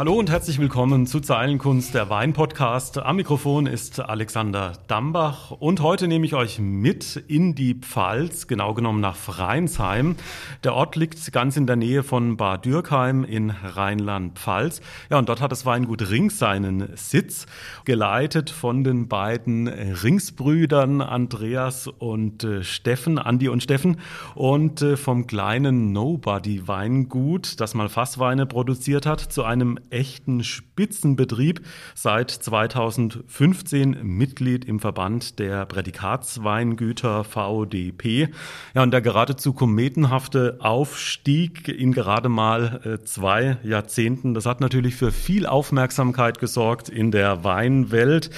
Hallo 0.00 0.14
und 0.14 0.30
herzlich 0.30 0.58
willkommen 0.58 1.06
zu 1.06 1.20
Zeilenkunst, 1.20 1.92
der 1.92 2.08
Wein-Podcast. 2.08 2.96
Am 2.96 3.16
Mikrofon 3.16 3.66
ist 3.66 4.00
Alexander 4.00 4.72
Dambach 4.86 5.50
und 5.50 5.82
heute 5.82 6.08
nehme 6.08 6.24
ich 6.24 6.34
euch 6.34 6.58
mit 6.58 7.16
in 7.28 7.54
die 7.54 7.74
Pfalz, 7.74 8.46
genau 8.46 8.72
genommen 8.72 9.02
nach 9.02 9.14
Freinsheim. 9.14 10.16
Der 10.64 10.72
Ort 10.72 10.96
liegt 10.96 11.30
ganz 11.32 11.58
in 11.58 11.66
der 11.66 11.76
Nähe 11.76 12.02
von 12.02 12.38
Bad 12.38 12.64
Dürkheim 12.64 13.24
in 13.24 13.50
Rheinland-Pfalz. 13.50 14.80
Ja, 15.10 15.18
und 15.18 15.28
dort 15.28 15.42
hat 15.42 15.52
das 15.52 15.66
Weingut 15.66 16.10
Rings 16.10 16.38
seinen 16.38 16.96
Sitz, 16.96 17.44
geleitet 17.84 18.48
von 18.48 18.84
den 18.84 19.06
beiden 19.06 19.68
Ringsbrüdern 19.68 21.02
Andreas 21.02 21.88
und 21.88 22.42
äh, 22.42 22.64
Steffen, 22.64 23.18
Andi 23.18 23.50
und 23.50 23.62
Steffen 23.62 23.98
und 24.34 24.80
äh, 24.80 24.96
vom 24.96 25.26
kleinen 25.26 25.92
Nobody 25.92 26.66
Weingut, 26.66 27.60
das 27.60 27.74
mal 27.74 27.90
Fassweine 27.90 28.46
produziert 28.46 29.04
hat, 29.04 29.20
zu 29.20 29.44
einem 29.44 29.78
echten 29.90 30.44
Spitzenbetrieb, 30.44 31.60
seit 31.94 32.30
2015 32.30 33.98
Mitglied 34.02 34.64
im 34.64 34.80
Verband 34.80 35.38
der 35.38 35.66
Prädikatsweingüter 35.66 37.24
VDP. 37.24 38.28
Ja, 38.74 38.82
und 38.82 38.90
der 38.90 39.00
geradezu 39.00 39.52
kometenhafte 39.52 40.58
Aufstieg 40.60 41.68
in 41.68 41.92
gerade 41.92 42.28
mal 42.28 42.80
äh, 42.84 43.04
zwei 43.04 43.58
Jahrzehnten, 43.62 44.34
das 44.34 44.46
hat 44.46 44.60
natürlich 44.60 44.94
für 44.94 45.12
viel 45.12 45.46
Aufmerksamkeit 45.46 46.38
gesorgt 46.38 46.88
in 46.88 47.10
der 47.10 47.44
Weinwelt. 47.44 48.30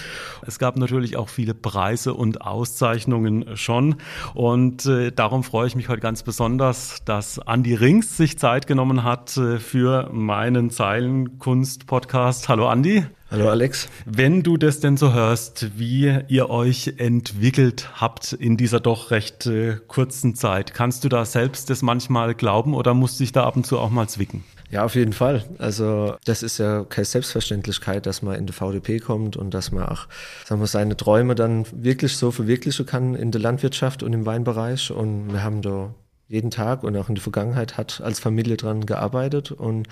Es 0.46 0.58
gab 0.58 0.76
natürlich 0.76 1.16
auch 1.16 1.28
viele 1.28 1.54
Preise 1.54 2.14
und 2.14 2.42
Auszeichnungen 2.42 3.56
schon. 3.56 3.96
Und 4.34 4.86
äh, 4.86 5.12
darum 5.12 5.44
freue 5.44 5.66
ich 5.66 5.76
mich 5.76 5.88
heute 5.88 6.00
ganz 6.00 6.22
besonders, 6.22 7.04
dass 7.04 7.38
Andi 7.38 7.74
Rings 7.74 8.16
sich 8.16 8.38
Zeit 8.38 8.66
genommen 8.66 9.04
hat 9.04 9.36
äh, 9.36 9.58
für 9.58 10.10
meinen 10.12 10.70
Zeilen 10.70 11.38
Kunst-Podcast. 11.42 12.48
Hallo 12.48 12.68
Andi. 12.68 13.04
Hallo 13.28 13.50
Alex. 13.50 13.88
Wenn 14.06 14.44
du 14.44 14.56
das 14.56 14.78
denn 14.78 14.96
so 14.96 15.12
hörst, 15.12 15.76
wie 15.76 16.20
ihr 16.28 16.50
euch 16.50 16.94
entwickelt 16.98 17.90
habt 18.00 18.32
in 18.32 18.56
dieser 18.56 18.78
doch 18.78 19.10
recht 19.10 19.46
äh, 19.46 19.78
kurzen 19.88 20.36
Zeit, 20.36 20.72
kannst 20.72 21.02
du 21.02 21.08
da 21.08 21.24
selbst 21.24 21.68
das 21.68 21.82
manchmal 21.82 22.36
glauben 22.36 22.74
oder 22.74 22.94
musst 22.94 23.18
du 23.18 23.24
dich 23.24 23.32
da 23.32 23.42
ab 23.42 23.56
und 23.56 23.66
zu 23.66 23.80
auch 23.80 23.90
mal 23.90 24.08
zwicken? 24.08 24.44
Ja, 24.70 24.84
auf 24.84 24.94
jeden 24.94 25.12
Fall. 25.12 25.44
Also 25.58 26.14
das 26.24 26.44
ist 26.44 26.58
ja 26.58 26.84
keine 26.84 27.06
Selbstverständlichkeit, 27.06 28.06
dass 28.06 28.22
man 28.22 28.36
in 28.36 28.46
die 28.46 28.52
VDP 28.52 29.00
kommt 29.00 29.36
und 29.36 29.52
dass 29.52 29.72
man 29.72 29.86
auch 29.86 30.06
sagen 30.44 30.60
wir, 30.60 30.68
seine 30.68 30.96
Träume 30.96 31.34
dann 31.34 31.66
wirklich 31.72 32.16
so 32.16 32.30
verwirklichen 32.30 32.86
kann 32.86 33.16
in 33.16 33.32
der 33.32 33.40
Landwirtschaft 33.40 34.04
und 34.04 34.12
im 34.12 34.26
Weinbereich. 34.26 34.92
Und 34.92 35.32
wir 35.32 35.42
haben 35.42 35.60
da 35.60 35.92
jeden 36.28 36.52
Tag 36.52 36.84
und 36.84 36.96
auch 36.96 37.08
in 37.08 37.16
der 37.16 37.22
Vergangenheit 37.22 37.76
hat 37.76 38.00
als 38.00 38.20
Familie 38.20 38.56
dran 38.56 38.86
gearbeitet 38.86 39.50
und 39.50 39.88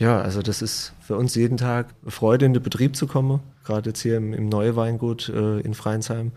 ja, 0.00 0.18
also 0.20 0.40
das 0.40 0.62
ist 0.62 0.94
für 1.02 1.14
uns 1.16 1.34
jeden 1.34 1.58
Tag 1.58 1.88
Freude, 2.06 2.46
in 2.46 2.54
den 2.54 2.62
Betrieb 2.62 2.96
zu 2.96 3.06
kommen, 3.06 3.40
gerade 3.64 3.90
jetzt 3.90 4.00
hier 4.00 4.16
im, 4.16 4.32
im 4.32 4.48
Neue 4.48 4.74
Weingut 4.74 5.28
äh, 5.28 5.60
in 5.60 5.74
Freinsheim 5.74 6.32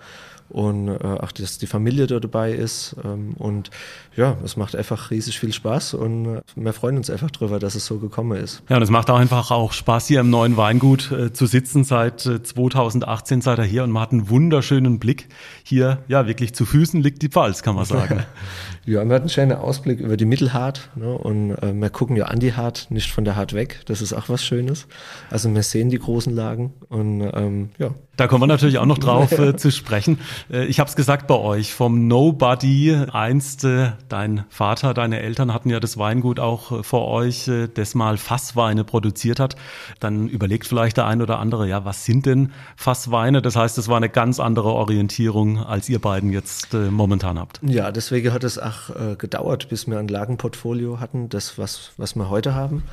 und 0.53 0.88
äh, 0.88 0.94
auch, 1.03 1.31
dass 1.31 1.58
die 1.58 1.67
Familie 1.67 2.06
da 2.08 2.19
dabei 2.19 2.52
ist. 2.52 2.95
Ähm, 3.03 3.34
und 3.38 3.72
ja, 4.16 4.38
es 4.44 4.56
macht 4.56 4.75
einfach 4.75 5.09
riesig 5.09 5.39
viel 5.39 5.52
Spaß 5.52 5.95
und 5.95 6.38
äh, 6.38 6.41
wir 6.56 6.73
freuen 6.73 6.97
uns 6.97 7.09
einfach 7.09 7.31
drüber, 7.31 7.59
dass 7.59 7.75
es 7.75 7.86
so 7.86 7.97
gekommen 7.97 8.38
ist. 8.38 8.61
Ja, 8.69 8.78
und 8.78 8.84
es 8.84 8.91
macht 8.91 9.09
auch 9.09 9.17
einfach 9.17 9.50
auch 9.52 9.73
Spaß, 9.73 10.08
hier 10.08 10.19
im 10.19 10.30
neuen 10.30 10.56
Weingut 10.56 11.11
äh, 11.11 11.34
zu 11.34 11.47
sitzen. 11.47 11.84
Seit 11.84 12.25
äh, 12.25 12.44
2018 12.44 13.41
seid 13.41 13.58
ihr 13.59 13.64
hier 13.64 13.84
und 13.84 13.91
man 13.91 14.03
hat 14.03 14.11
einen 14.11 14.30
wunderschönen 14.30 15.00
Blick. 15.00 15.28
Hier, 15.64 16.00
ja, 16.08 16.28
wirklich 16.28 16.53
zu 16.53 16.66
Füßen 16.66 17.02
liegt 17.02 17.23
die 17.23 17.30
Pfalz, 17.30 17.64
kann 17.64 17.75
man 17.75 17.86
sagen. 17.86 18.23
ja, 18.86 18.94
wir 18.94 19.00
hatten 19.02 19.11
einen 19.11 19.30
schönen 19.30 19.53
Ausblick 19.53 20.00
über 20.00 20.17
die 20.17 20.25
Mittelhart 20.25 20.89
ne, 20.95 21.11
und 21.11 21.52
äh, 21.52 21.73
wir 21.73 21.89
gucken 21.89 22.16
ja 22.16 22.25
an 22.25 22.39
die 22.39 22.53
Hart, 22.53 22.88
nicht 22.91 23.11
von 23.11 23.25
der 23.25 23.36
Hart 23.36 23.52
weg. 23.53 23.81
Das 23.85 24.01
ist 24.01 24.13
auch 24.13 24.29
was 24.29 24.43
Schönes. 24.43 24.87
Also 25.29 25.53
wir 25.53 25.63
sehen 25.63 25.89
die 25.89 25.99
großen 25.99 26.33
Lagen 26.33 26.73
und 26.89 27.22
ähm, 27.33 27.69
ja. 27.78 27.91
Da 28.16 28.28
kommen 28.28 28.44
wir 28.44 28.47
natürlich 28.47 28.78
auch 28.78 28.85
noch 28.85 28.97
drauf 29.00 29.31
äh, 29.31 29.55
zu 29.55 29.72
sprechen. 29.72 30.19
Äh, 30.51 30.66
ich 30.66 30.79
habe 30.79 30.88
es 30.88 30.95
gesagt 30.95 31.25
bei 31.25 31.35
euch, 31.35 31.73
vom 31.73 32.07
Nobody 32.07 32.95
einst, 33.11 33.63
äh, 33.63 33.94
dein 34.07 34.45
Vater, 34.50 34.94
deine 34.94 35.19
Eltern 35.19 35.53
hatten 35.53 35.69
ja 35.69 35.79
das 35.79 35.97
Weingut 35.97 36.39
auch 36.39 36.72
äh, 36.72 36.83
vor 36.83 37.07
euch, 37.07 37.47
äh, 37.47 37.67
das 37.67 37.95
mal 37.95 38.17
Fassweine 38.17 38.83
produziert 38.83 39.39
hat. 39.39 39.55
Dann 39.99 40.28
überlegt 40.28 40.67
vielleicht 40.67 40.97
der 40.97 41.07
ein 41.07 41.23
oder 41.23 41.39
andere, 41.39 41.67
ja, 41.67 41.85
was 41.85 42.05
sind 42.05 42.28
denn 42.28 42.51
Fassweine? 42.75 43.41
Das 43.41 43.55
heißt, 43.55 43.78
es 43.79 43.88
war 43.88 43.97
eine 43.97 44.09
ganz 44.09 44.39
andere 44.39 44.69
Orientierung, 44.73 45.63
als 45.63 45.89
ihr 45.89 45.99
beiden 45.99 46.31
jetzt 46.31 46.73
äh, 46.75 46.91
momentan 46.91 47.39
habt. 47.39 47.61
Ja, 47.63 47.91
deswegen 47.91 48.31
hat 48.31 48.44
es 48.44 48.59
auch 48.59 48.73
gedauert, 49.17 49.69
bis 49.69 49.88
wir 49.88 49.97
ein 49.97 50.07
Lagenportfolio 50.07 50.99
hatten, 50.99 51.29
das, 51.29 51.57
was, 51.57 51.91
was 51.97 52.16
wir 52.16 52.29
heute 52.29 52.53
haben 52.53 52.83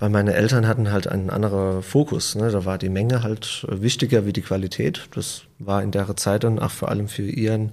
weil 0.00 0.10
meine 0.10 0.34
Eltern 0.34 0.66
hatten 0.66 0.90
halt 0.90 1.06
einen 1.06 1.30
anderen 1.30 1.82
Fokus. 1.82 2.34
Ne? 2.34 2.50
Da 2.50 2.64
war 2.64 2.78
die 2.78 2.88
Menge 2.88 3.22
halt 3.22 3.64
wichtiger 3.68 4.26
wie 4.26 4.32
die 4.32 4.42
Qualität. 4.42 5.08
Das 5.14 5.42
war 5.58 5.82
in 5.82 5.92
der 5.92 6.16
Zeit 6.16 6.42
dann 6.42 6.58
auch 6.58 6.70
vor 6.70 6.88
allem 6.88 7.06
für 7.06 7.22
ihren 7.22 7.72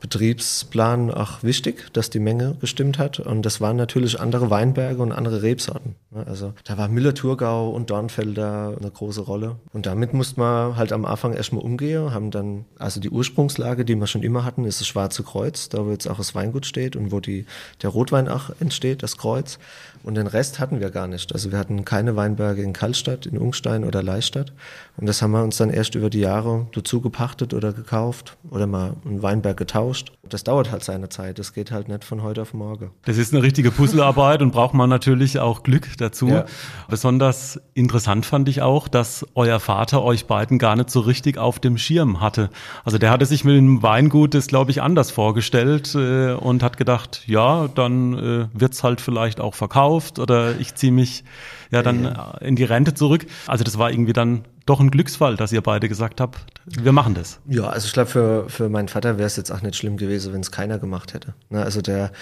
Betriebsplan 0.00 1.10
auch 1.10 1.42
wichtig, 1.42 1.92
dass 1.92 2.10
die 2.10 2.18
Menge 2.18 2.56
gestimmt 2.60 2.98
hat. 2.98 3.20
Und 3.20 3.42
das 3.42 3.60
waren 3.60 3.76
natürlich 3.76 4.18
andere 4.18 4.50
Weinberge 4.50 5.02
und 5.02 5.12
andere 5.12 5.42
Rebsorten. 5.42 5.94
Ne? 6.10 6.26
Also 6.26 6.54
da 6.64 6.78
war 6.78 6.88
Müller-Thurgau 6.88 7.70
und 7.70 7.90
Dornfelder 7.90 8.76
eine 8.80 8.90
große 8.90 9.20
Rolle. 9.20 9.56
Und 9.72 9.86
damit 9.86 10.14
musste 10.14 10.40
man 10.40 10.76
halt 10.76 10.92
am 10.92 11.04
Anfang 11.04 11.34
erstmal 11.34 11.62
umgehen, 11.62 12.12
haben 12.12 12.30
dann, 12.30 12.64
also 12.78 12.98
die 12.98 13.10
Ursprungslage, 13.10 13.84
die 13.84 13.94
wir 13.94 14.06
schon 14.06 14.22
immer 14.22 14.44
hatten, 14.44 14.64
ist 14.64 14.80
das 14.80 14.88
Schwarze 14.88 15.22
Kreuz, 15.22 15.68
da 15.68 15.84
wo 15.84 15.90
jetzt 15.90 16.08
auch 16.08 16.16
das 16.16 16.34
Weingut 16.34 16.66
steht 16.66 16.96
und 16.96 17.12
wo 17.12 17.20
die, 17.20 17.44
der 17.82 17.90
Rotwein 17.90 18.28
auch 18.28 18.50
entsteht, 18.58 19.02
das 19.02 19.18
Kreuz. 19.18 19.58
Und 20.02 20.14
den 20.14 20.26
Rest 20.26 20.58
hatten 20.58 20.80
wir 20.80 20.90
gar 20.90 21.06
nicht. 21.06 21.32
Also 21.32 21.52
wir 21.52 21.58
hatten 21.58 21.84
keine 21.84 22.16
Weinberge 22.16 22.62
in 22.62 22.72
Kallstadt, 22.72 23.26
in 23.26 23.36
Ungstein 23.36 23.84
oder 23.84 24.02
Leistadt. 24.02 24.52
Und 24.96 25.06
das 25.06 25.20
haben 25.20 25.32
wir 25.32 25.42
uns 25.42 25.56
dann 25.56 25.68
erst 25.70 25.94
über 25.94 26.08
die 26.08 26.20
Jahre 26.20 26.66
dazu 26.72 27.00
gepachtet 27.00 27.52
oder 27.52 27.72
gekauft 27.72 28.36
oder 28.50 28.66
mal 28.66 28.94
einen 29.04 29.22
Weinberg 29.22 29.56
getauscht. 29.56 30.12
Das 30.28 30.44
dauert 30.44 30.70
halt 30.70 30.84
seine 30.84 31.08
Zeit. 31.08 31.38
Das 31.38 31.52
geht 31.52 31.70
halt 31.70 31.88
nicht 31.88 32.04
von 32.04 32.22
heute 32.22 32.42
auf 32.42 32.54
morgen. 32.54 32.92
Das 33.04 33.18
ist 33.18 33.34
eine 33.34 33.42
richtige 33.42 33.70
Puzzlearbeit 33.70 34.42
und 34.42 34.52
braucht 34.52 34.74
man 34.74 34.88
natürlich 34.88 35.38
auch 35.38 35.62
Glück 35.62 35.88
dazu. 35.98 36.28
Ja. 36.28 36.44
Besonders 36.88 37.60
interessant 37.74 38.24
fand 38.24 38.48
ich 38.48 38.62
auch, 38.62 38.88
dass 38.88 39.26
euer 39.34 39.60
Vater 39.60 40.02
euch 40.02 40.26
beiden 40.26 40.58
gar 40.58 40.76
nicht 40.76 40.90
so 40.90 41.00
richtig 41.00 41.36
auf 41.36 41.58
dem 41.58 41.76
Schirm 41.76 42.20
hatte. 42.20 42.48
Also 42.84 42.96
der 42.98 43.10
hatte 43.10 43.26
sich 43.26 43.44
mit 43.44 43.56
dem 43.56 43.82
Weingut 43.82 44.34
das, 44.34 44.46
glaube 44.46 44.70
ich, 44.70 44.80
anders 44.80 45.10
vorgestellt 45.10 45.94
äh, 45.94 46.32
und 46.32 46.62
hat 46.62 46.76
gedacht, 46.76 47.22
ja, 47.26 47.68
dann 47.68 48.14
äh, 48.14 48.48
wird's 48.52 48.82
halt 48.82 49.00
vielleicht 49.00 49.40
auch 49.40 49.54
verkauft 49.54 49.89
verkauft 49.90 50.18
oder 50.18 50.58
ich 50.58 50.74
ziehe 50.74 50.92
mich 50.92 51.24
ja 51.70 51.82
dann 51.82 52.04
ja. 52.04 52.36
in 52.40 52.56
die 52.56 52.64
Rente 52.64 52.94
zurück. 52.94 53.26
Also 53.46 53.64
das 53.64 53.78
war 53.78 53.90
irgendwie 53.90 54.12
dann 54.12 54.44
doch 54.66 54.80
ein 54.80 54.90
Glücksfall, 54.90 55.36
dass 55.36 55.52
ihr 55.52 55.62
beide 55.62 55.88
gesagt 55.88 56.20
habt, 56.20 56.38
wir 56.66 56.92
machen 56.92 57.14
das. 57.14 57.40
Ja, 57.48 57.64
also 57.64 57.86
ich 57.86 57.92
glaube, 57.92 58.10
für, 58.10 58.48
für 58.48 58.68
meinen 58.68 58.88
Vater 58.88 59.18
wäre 59.18 59.26
es 59.26 59.36
jetzt 59.36 59.50
auch 59.50 59.62
nicht 59.62 59.76
schlimm 59.76 59.96
gewesen, 59.96 60.32
wenn 60.32 60.40
es 60.40 60.52
keiner 60.52 60.78
gemacht 60.78 61.14
hätte. 61.14 61.34
Ne, 61.48 61.62
also 61.62 61.80
der 61.80 62.12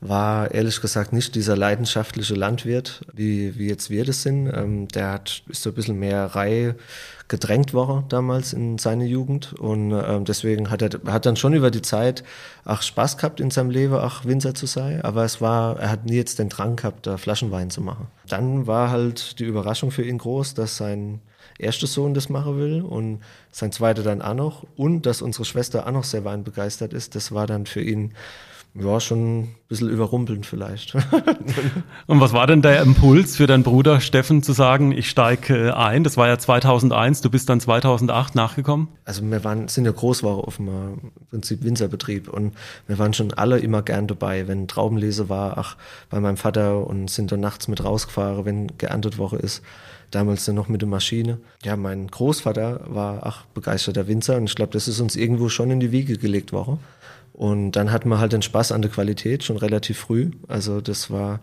war 0.00 0.50
ehrlich 0.50 0.80
gesagt 0.80 1.12
nicht 1.12 1.34
dieser 1.34 1.56
leidenschaftliche 1.56 2.34
Landwirt, 2.34 3.02
wie, 3.12 3.58
wie 3.58 3.68
jetzt 3.68 3.90
wir 3.90 4.04
das 4.04 4.22
sind. 4.22 4.50
Ähm, 4.54 4.88
der 4.88 5.12
hat, 5.12 5.42
ist 5.48 5.62
so 5.62 5.70
ein 5.70 5.74
bisschen 5.74 5.98
mehr 5.98 6.26
Reihe 6.26 6.76
gedrängt 7.30 7.72
worden 7.72 8.04
damals 8.08 8.52
in 8.52 8.76
seiner 8.76 9.04
Jugend. 9.04 9.54
Und 9.54 9.92
ähm, 9.92 10.26
deswegen 10.26 10.68
hat 10.68 10.82
er 10.82 10.90
hat 11.10 11.24
dann 11.24 11.36
schon 11.36 11.54
über 11.54 11.70
die 11.70 11.80
Zeit 11.80 12.24
auch 12.64 12.82
Spaß 12.82 13.16
gehabt 13.16 13.40
in 13.40 13.50
seinem 13.50 13.70
Leben, 13.70 13.94
auch 13.94 14.24
Winzer 14.26 14.52
zu 14.54 14.66
sein, 14.66 15.00
aber 15.02 15.24
es 15.24 15.40
war, 15.40 15.78
er 15.78 15.90
hat 15.90 16.04
nie 16.04 16.16
jetzt 16.16 16.38
den 16.38 16.50
Drang 16.50 16.76
gehabt, 16.76 17.06
da 17.06 17.16
Flaschenwein 17.16 17.70
zu 17.70 17.80
machen. 17.80 18.08
Dann 18.28 18.66
war 18.66 18.90
halt 18.90 19.38
die 19.38 19.44
Überraschung 19.44 19.92
für 19.92 20.02
ihn 20.02 20.18
groß, 20.18 20.54
dass 20.54 20.76
sein 20.76 21.20
erster 21.58 21.86
Sohn 21.86 22.14
das 22.14 22.28
machen 22.28 22.58
will 22.58 22.82
und 22.82 23.20
sein 23.52 23.70
zweiter 23.70 24.02
dann 24.02 24.22
auch 24.22 24.34
noch. 24.34 24.66
Und 24.76 25.06
dass 25.06 25.22
unsere 25.22 25.44
Schwester 25.44 25.86
auch 25.86 25.92
noch 25.92 26.04
sehr 26.04 26.24
weinbegeistert 26.24 26.92
ist, 26.92 27.14
das 27.14 27.32
war 27.32 27.46
dann 27.46 27.64
für 27.64 27.80
ihn 27.80 28.12
ja, 28.74 29.00
schon 29.00 29.40
ein 29.40 29.54
bisschen 29.68 29.88
überrumpelnd 29.88 30.46
vielleicht. 30.46 30.94
Und 32.06 32.20
was 32.20 32.32
war 32.32 32.46
denn 32.46 32.62
der 32.62 32.82
Impuls 32.82 33.36
für 33.36 33.48
deinen 33.48 33.64
Bruder 33.64 34.00
Steffen 34.00 34.44
zu 34.44 34.52
sagen, 34.52 34.92
ich 34.92 35.10
steige 35.10 35.68
äh, 35.68 35.70
ein? 35.72 36.04
Das 36.04 36.16
war 36.16 36.28
ja 36.28 36.38
2001, 36.38 37.20
du 37.20 37.30
bist 37.30 37.48
dann 37.48 37.60
2008 37.60 38.36
nachgekommen? 38.36 38.88
Also 39.04 39.28
wir 39.28 39.42
waren, 39.42 39.66
sind 39.66 39.86
ja 39.86 39.90
Großware 39.92 40.46
auf 40.46 40.56
dem 40.56 40.68
äh, 40.68 40.70
Prinzip 41.30 41.64
Winzerbetrieb 41.64 42.28
und 42.28 42.54
wir 42.86 42.98
waren 42.98 43.12
schon 43.12 43.34
alle 43.34 43.58
immer 43.58 43.82
gern 43.82 44.06
dabei, 44.06 44.46
wenn 44.46 44.68
Traubenlese 44.68 45.28
war, 45.28 45.58
ach, 45.58 45.76
bei 46.08 46.20
meinem 46.20 46.36
Vater 46.36 46.86
und 46.86 47.10
sind 47.10 47.32
dann 47.32 47.40
nachts 47.40 47.66
mit 47.66 47.82
rausgefahren, 47.82 48.44
wenn 48.44 48.78
geerntet 48.78 49.18
Woche 49.18 49.36
ist. 49.36 49.62
Damals 50.12 50.44
dann 50.44 50.56
noch 50.56 50.68
mit 50.68 50.80
der 50.80 50.88
Maschine. 50.88 51.38
Ja, 51.64 51.76
mein 51.76 52.08
Großvater 52.08 52.80
war 52.86 53.20
ach 53.22 53.44
begeisterter 53.54 54.08
Winzer 54.08 54.36
und 54.36 54.44
ich 54.44 54.56
glaube, 54.56 54.72
das 54.72 54.88
ist 54.88 55.00
uns 55.00 55.14
irgendwo 55.14 55.48
schon 55.48 55.70
in 55.70 55.80
die 55.80 55.92
Wiege 55.92 56.18
gelegt 56.18 56.52
worden. 56.52 56.80
Und 57.40 57.72
dann 57.72 57.90
hatten 57.90 58.10
wir 58.10 58.18
halt 58.18 58.34
den 58.34 58.42
Spaß 58.42 58.70
an 58.70 58.82
der 58.82 58.90
Qualität 58.90 59.44
schon 59.44 59.56
relativ 59.56 59.98
früh. 59.98 60.30
Also 60.46 60.82
das 60.82 61.10
war 61.10 61.40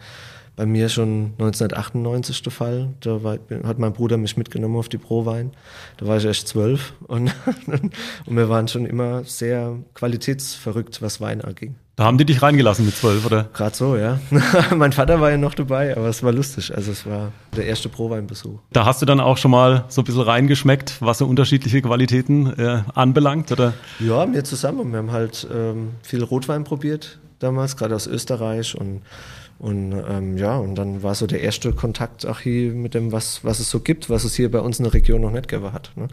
bei 0.56 0.68
mir 0.68 0.90
schon 0.90 1.34
1998 1.40 2.44
der 2.44 2.52
Fall. 2.52 2.94
Da 3.00 3.24
war, 3.24 3.40
hat 3.64 3.80
mein 3.80 3.94
Bruder 3.94 4.18
mich 4.18 4.38
mitgenommen 4.38 4.76
auf 4.76 4.90
die 4.90 5.00
Prowein. 5.00 5.54
Da 5.98 6.06
war 6.06 6.18
ich 6.18 6.26
erst 6.26 6.50
zwölf 6.50 6.94
und, 7.08 7.34
und 8.28 8.36
wir 8.36 8.48
waren 8.48 8.68
schon 8.68 8.86
immer 8.86 9.24
sehr 9.24 9.80
qualitätsverrückt, 9.96 11.02
was 11.02 11.20
Wein 11.20 11.42
anging. 11.42 11.74
Da 11.98 12.06
haben 12.06 12.20
die 12.20 12.26
dich 12.26 12.44
reingelassen 12.44 12.86
mit 12.86 12.96
zwölf, 12.96 13.26
oder? 13.26 13.50
Gerade 13.54 13.76
so, 13.76 13.98
ja. 13.98 14.20
mein 14.76 14.94
Vater 14.94 15.20
war 15.20 15.32
ja 15.32 15.38
noch 15.38 15.56
dabei, 15.56 15.98
aber 15.98 16.08
es 16.08 16.22
war 16.22 16.32
lustig. 16.32 16.72
Also 16.76 16.92
es 16.92 17.08
war 17.08 17.32
der 17.56 17.66
erste 17.66 17.90
Pro-Weinbesuch. 17.90 18.60
Da 18.72 18.86
hast 18.86 19.02
du 19.02 19.08
dann 19.08 19.20
auch 19.20 19.38
schon 19.38 19.50
mal 19.50 19.86
so 19.88 20.02
ein 20.02 20.06
bisschen 20.06 20.22
reingeschmeckt, 20.22 20.98
was 21.02 21.18
so 21.18 21.26
unterschiedliche 21.26 21.82
Qualitäten 21.82 22.54
äh, 22.60 22.84
anbelangt, 22.94 23.52
oder? 23.52 23.74
Ja, 24.00 24.32
wir 24.32 24.44
zusammen. 24.44 24.92
Wir 24.92 25.00
haben 25.00 25.12
halt 25.12 25.48
ähm, 25.52 25.94
viel 26.04 26.24
Rotwein 26.24 26.66
probiert 26.66 27.18
damals, 27.40 27.78
gerade 27.78 27.96
aus 27.96 28.06
Österreich 28.06 28.80
und 28.80 29.02
und 29.60 29.92
ähm, 30.08 30.38
ja, 30.38 30.56
und 30.56 30.76
dann 30.76 31.02
war 31.02 31.16
so 31.16 31.26
der 31.26 31.42
erste 31.42 31.74
Kontakt 31.74 32.28
auch 32.28 32.42
hier 32.42 32.74
mit 32.74 32.94
dem, 32.94 33.12
was, 33.12 33.44
was 33.44 33.60
es 33.60 33.72
so 33.72 33.80
gibt, 33.80 34.08
was 34.08 34.24
es 34.24 34.36
hier 34.36 34.52
bei 34.52 34.60
uns 34.60 34.78
in 34.78 34.84
der 34.84 34.94
Region 34.94 35.22
noch 35.22 35.32
nicht 35.32 35.48
gegeben 35.48 35.74
hat. 35.74 35.92
Ne? 35.96 36.10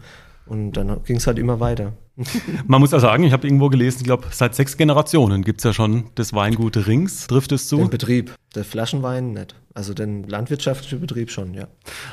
Und 0.47 0.71
dann 0.73 1.03
ging 1.03 1.17
es 1.17 1.27
halt 1.27 1.37
immer 1.37 1.59
weiter. 1.59 1.93
Man 2.67 2.79
muss 2.79 2.91
ja 2.91 2.99
sagen, 2.99 3.23
ich 3.23 3.33
habe 3.33 3.45
irgendwo 3.45 3.69
gelesen, 3.69 3.99
ich 3.99 4.05
glaube, 4.05 4.27
seit 4.31 4.55
sechs 4.55 4.77
Generationen 4.77 5.43
gibt 5.43 5.59
es 5.59 5.63
ja 5.65 5.73
schon 5.73 6.05
das 6.15 6.33
Weingut 6.33 6.87
Rings. 6.87 7.27
Trifft 7.27 7.51
es 7.51 7.67
zu? 7.67 7.77
Den 7.77 7.89
Betrieb. 7.89 8.33
Der 8.55 8.63
Flaschenwein 8.63 9.33
nicht. 9.33 9.55
Also 9.77 9.93
den 9.93 10.23
landwirtschaftlichen 10.23 11.01
Betrieb 11.01 11.29
schon, 11.29 11.53
ja. 11.53 11.67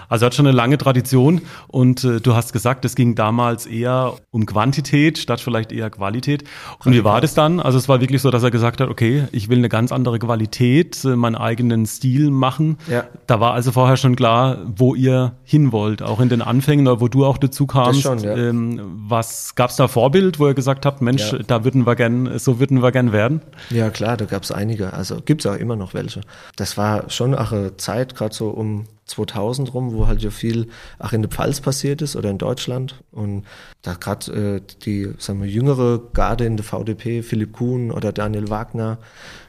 Also 0.08 0.26
hat 0.26 0.34
schon 0.34 0.48
eine 0.48 0.56
lange 0.56 0.78
Tradition 0.78 1.42
und 1.68 2.02
äh, 2.02 2.20
du 2.20 2.34
hast 2.34 2.52
gesagt, 2.52 2.84
es 2.84 2.96
ging 2.96 3.14
damals 3.14 3.66
eher 3.66 4.14
um 4.32 4.46
Quantität 4.46 5.16
statt 5.18 5.40
vielleicht 5.40 5.70
eher 5.70 5.88
Qualität. 5.88 6.42
Und 6.84 6.92
wie 6.92 7.04
war 7.04 7.20
das 7.20 7.34
dann? 7.34 7.60
Also 7.60 7.78
es 7.78 7.88
war 7.88 8.00
wirklich 8.00 8.20
so, 8.20 8.32
dass 8.32 8.42
er 8.42 8.50
gesagt 8.50 8.80
hat, 8.80 8.88
okay, 8.88 9.28
ich 9.30 9.48
will 9.48 9.58
eine 9.58 9.68
ganz 9.68 9.92
andere 9.92 10.18
Qualität, 10.18 11.04
äh, 11.04 11.14
meinen 11.14 11.36
eigenen 11.36 11.86
Stil 11.86 12.32
machen. 12.32 12.78
Ja. 12.90 13.04
Da 13.28 13.38
war 13.38 13.54
also 13.54 13.70
vorher 13.70 13.96
schon 13.96 14.16
klar, 14.16 14.58
wo 14.66 14.96
ihr 14.96 15.36
hin 15.44 15.70
wollt, 15.70 16.02
auch 16.02 16.18
in 16.18 16.28
den 16.28 16.42
Anfängen, 16.42 16.88
wo 17.00 17.06
du 17.06 17.24
auch 17.24 17.38
dazu 17.38 17.68
kamst. 17.68 18.04
Das 18.04 18.22
schon, 18.22 18.28
ja. 18.28 18.36
ähm, 18.36 18.80
was 19.06 19.54
gab 19.54 19.70
es 19.70 19.76
da 19.76 19.86
Vorbild, 19.92 20.38
wo 20.38 20.48
ihr 20.48 20.54
gesagt 20.54 20.86
habt, 20.86 21.02
Mensch, 21.02 21.32
ja. 21.32 21.38
da 21.46 21.64
würden 21.64 21.86
wir 21.86 21.94
gern, 21.96 22.38
so 22.38 22.58
würden 22.58 22.82
wir 22.82 22.92
gern 22.92 23.12
werden? 23.12 23.42
Ja 23.68 23.90
klar, 23.90 24.16
da 24.16 24.24
gab 24.24 24.42
es 24.42 24.50
einige. 24.50 24.94
Also 24.94 25.20
gibt 25.20 25.44
es 25.44 25.46
auch 25.46 25.56
immer 25.56 25.76
noch 25.76 25.92
welche. 25.92 26.22
Das 26.56 26.78
war 26.78 27.10
schon 27.10 27.34
auch 27.34 27.52
eine 27.52 27.76
Zeit, 27.76 28.14
gerade 28.14 28.34
so 28.34 28.48
um 28.48 28.86
2000 29.04 29.74
rum, 29.74 29.92
wo 29.92 30.06
halt 30.06 30.22
ja 30.22 30.30
viel 30.30 30.68
auch 30.98 31.12
in 31.12 31.22
der 31.22 31.30
Pfalz 31.30 31.60
passiert 31.60 32.00
ist 32.00 32.16
oder 32.16 32.30
in 32.30 32.38
Deutschland. 32.38 33.02
Und 33.10 33.44
da 33.82 33.94
gerade 33.94 34.32
äh, 34.32 34.60
die, 34.84 35.12
sagen 35.18 35.42
wir, 35.42 35.48
jüngere 35.48 36.00
Garde 36.14 36.46
in 36.46 36.56
der 36.56 36.64
VDP, 36.64 37.22
Philipp 37.22 37.52
Kuhn 37.52 37.90
oder 37.90 38.12
Daniel 38.12 38.48
Wagner, 38.48 38.98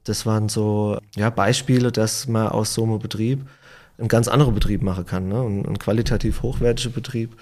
das 0.03 0.25
waren 0.25 0.49
so 0.49 0.97
ja, 1.15 1.29
Beispiele, 1.29 1.91
dass 1.91 2.27
man 2.27 2.49
aus 2.49 2.73
so 2.73 2.83
einem 2.83 2.99
Betrieb 2.99 3.47
einen 3.97 4.09
ganz 4.09 4.27
anderen 4.27 4.53
Betrieb 4.53 4.81
machen 4.81 5.05
kann. 5.05 5.29
Ne? 5.29 5.41
Und 5.41 5.65
ein 5.65 5.79
qualitativ 5.79 6.41
hochwertiger 6.41 6.89
Betrieb, 6.89 7.37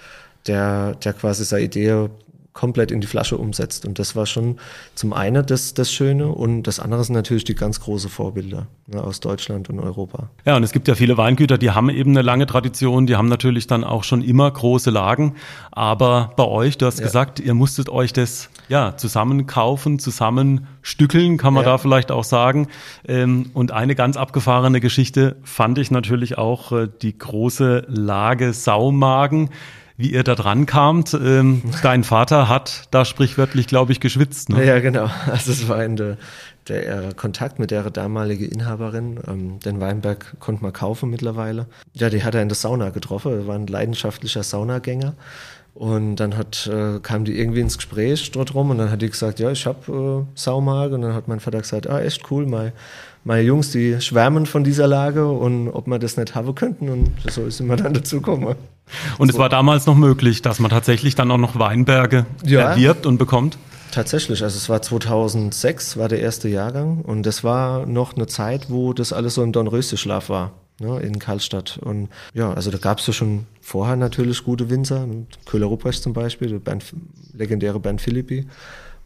der, 0.48 0.96
der 0.96 1.14
quasi 1.14 1.46
seine 1.46 1.64
Idee 1.64 2.10
komplett 2.54 2.92
in 2.92 3.00
die 3.00 3.08
Flasche 3.08 3.38
umsetzt. 3.38 3.86
Und 3.86 3.98
das 3.98 4.16
war 4.16 4.26
schon 4.26 4.58
zum 4.94 5.14
einen 5.14 5.46
das, 5.46 5.74
das 5.74 5.92
Schöne 5.92 6.28
und 6.28 6.64
das 6.64 6.80
andere 6.80 7.04
sind 7.04 7.16
natürlich 7.16 7.46
die 7.46 7.56
ganz 7.56 7.80
großen 7.80 8.10
Vorbilder 8.10 8.68
ne, 8.88 9.02
aus 9.02 9.22
Deutschland 9.22 9.70
und 9.70 9.80
Europa. 9.80 10.30
Ja, 10.46 10.58
und 10.58 10.64
es 10.64 10.74
gibt 10.74 10.88
ja 10.88 10.96
viele 10.96 11.18
Weingüter, 11.18 11.58
die 11.58 11.72
haben 11.72 11.90
eben 11.90 12.12
eine 12.12 12.22
lange 12.22 12.46
Tradition, 12.46 13.08
die 13.08 13.16
haben 13.16 13.30
natürlich 13.30 13.68
dann 13.68 13.84
auch 13.84 14.04
schon 14.04 14.22
immer 14.22 14.52
große 14.52 14.90
Lagen. 14.90 15.36
Aber 15.72 16.34
bei 16.36 16.44
euch, 16.44 16.78
du 16.78 16.86
hast 16.86 17.00
ja. 17.00 17.06
gesagt, 17.06 17.40
ihr 17.40 17.54
musstet 17.54 17.90
euch 17.90 18.12
das 18.12 18.50
ja 18.68 18.98
zusammen 18.98 19.48
kaufen, 19.48 20.00
zusammen 20.00 20.68
stückeln, 20.82 21.38
kann 21.38 21.54
man 21.54 21.64
ja. 21.64 21.72
da 21.72 21.78
vielleicht 21.78 22.12
auch 22.12 22.24
sagen. 22.26 22.68
Ähm, 23.08 23.50
und 23.54 23.72
eine 23.72 23.96
ganz 23.96 24.18
abgefahrene 24.18 24.82
Geschichte 24.82 25.38
fand 25.44 25.78
ich 25.78 25.90
natürlich 25.90 26.38
auch 26.38 26.74
äh, 26.74 26.90
die 27.02 27.18
große 27.18 27.86
Lage 27.88 28.54
Saumagen 28.54 29.50
wie 30.02 30.12
ihr 30.12 30.24
da 30.24 30.36
dran 30.36 30.66
kamt. 30.66 31.14
Ähm, 31.14 31.62
dein 31.84 32.04
Vater 32.04 32.50
hat 32.50 32.88
da 32.92 33.06
sprichwörtlich, 33.06 33.68
glaube 33.68 33.92
ich, 33.92 34.00
geschwitzt. 34.00 34.50
Ne? 34.50 34.66
Ja, 34.66 34.80
genau. 34.80 35.10
Also 35.32 35.52
es 35.52 35.68
war 35.68 35.84
in 35.84 35.96
der, 35.96 36.18
der 36.68 37.10
äh, 37.10 37.14
Kontakt 37.14 37.60
mit 37.60 37.72
der 37.72 37.90
damaligen 37.90 38.46
Inhaberin. 38.46 39.20
Ähm, 39.28 39.60
den 39.60 39.80
Weinberg 39.80 40.40
konnte 40.40 40.64
man 40.64 40.74
kaufen 40.74 41.10
mittlerweile. 41.10 41.68
Ja, 41.94 42.10
die 42.10 42.24
hat 42.24 42.36
er 42.36 42.42
in 42.42 42.50
der 42.50 42.56
Sauna 42.56 42.90
getroffen. 42.90 43.32
Er 43.32 43.48
war 43.48 43.56
ein 43.56 43.68
leidenschaftlicher 43.68 44.44
Saunagänger. 44.44 45.14
Und 45.74 46.18
dann 46.18 46.36
hat, 46.36 46.68
äh, 46.68 47.00
kam 47.00 47.24
die 47.24 47.40
irgendwie 47.40 47.62
ins 47.62 47.78
Gespräch 47.78 48.32
dort 48.32 48.54
rum 48.54 48.72
und 48.72 48.78
dann 48.78 48.92
hat 48.92 49.02
die 49.02 49.10
gesagt, 49.10 49.40
ja, 49.40 49.52
ich 49.52 49.66
habe 49.66 50.26
äh, 50.28 50.38
Saumage. 50.38 50.96
Und 50.96 51.02
dann 51.02 51.14
hat 51.14 51.28
mein 51.28 51.40
Vater 51.40 51.60
gesagt, 51.60 51.90
ah, 51.90 52.02
echt 52.02 52.30
cool, 52.30 52.46
mein 52.46 52.74
meine 53.24 53.44
Jungs, 53.44 53.72
die 53.72 54.02
schwärmen 54.02 54.46
von 54.46 54.64
dieser 54.64 54.88
Lage 54.88 55.28
und 55.28 55.70
ob 55.70 55.88
wir 55.88 56.00
das 56.00 56.18
nicht 56.18 56.36
haben 56.36 56.56
könnten. 56.56 56.90
Und 56.90 57.12
so 57.30 57.46
ist 57.46 57.60
immer 57.60 57.76
dann 57.76 57.94
dazu 57.94 58.18
gekommen. 58.18 58.56
Und 59.18 59.28
so. 59.28 59.36
es 59.36 59.40
war 59.40 59.50
damals 59.50 59.86
noch 59.86 59.96
möglich, 59.96 60.42
dass 60.42 60.60
man 60.60 60.72
tatsächlich 60.72 61.16
dann 61.16 61.32
auch 61.32 61.38
noch 61.38 61.58
Weinberge 61.58 62.26
ja, 62.44 62.72
erwirbt 62.72 63.06
und 63.06 63.18
bekommt? 63.18 63.58
Tatsächlich, 63.92 64.42
also 64.42 64.56
es 64.56 64.70
war 64.70 64.82
2006, 64.82 65.98
war 65.98 66.08
der 66.08 66.22
erste 66.22 66.48
Jahrgang 66.48 67.02
und 67.02 67.26
das 67.26 67.44
war 67.44 67.86
noch 67.86 68.16
eine 68.16 68.26
Zeit, 68.26 68.70
wo 68.70 68.94
das 68.94 69.12
alles 69.12 69.36
so 69.36 69.44
im 69.44 69.52
Dornröscheschlaf 69.52 70.30
war 70.30 70.54
ne, 70.82 71.00
in 71.00 71.20
Karlstadt. 71.20 71.78
Und 71.78 72.10
ja, 72.34 72.54
also 72.54 72.72
da 72.72 72.78
gab 72.78 73.00
es 73.00 73.08
ja 73.08 73.14
schon 73.14 73.46
vorher 73.62 73.96
natürlich 73.96 74.44
gute 74.44 74.70
Winzer, 74.70 75.08
Köhler 75.46 75.68
Rupprecht 75.68 76.04
zum 76.04 76.14
Beispiel, 76.14 76.50
der 76.50 76.60
Band, 76.60 76.94
legendäre 77.34 77.80
Band 77.80 78.02
Philippi. 78.02 78.48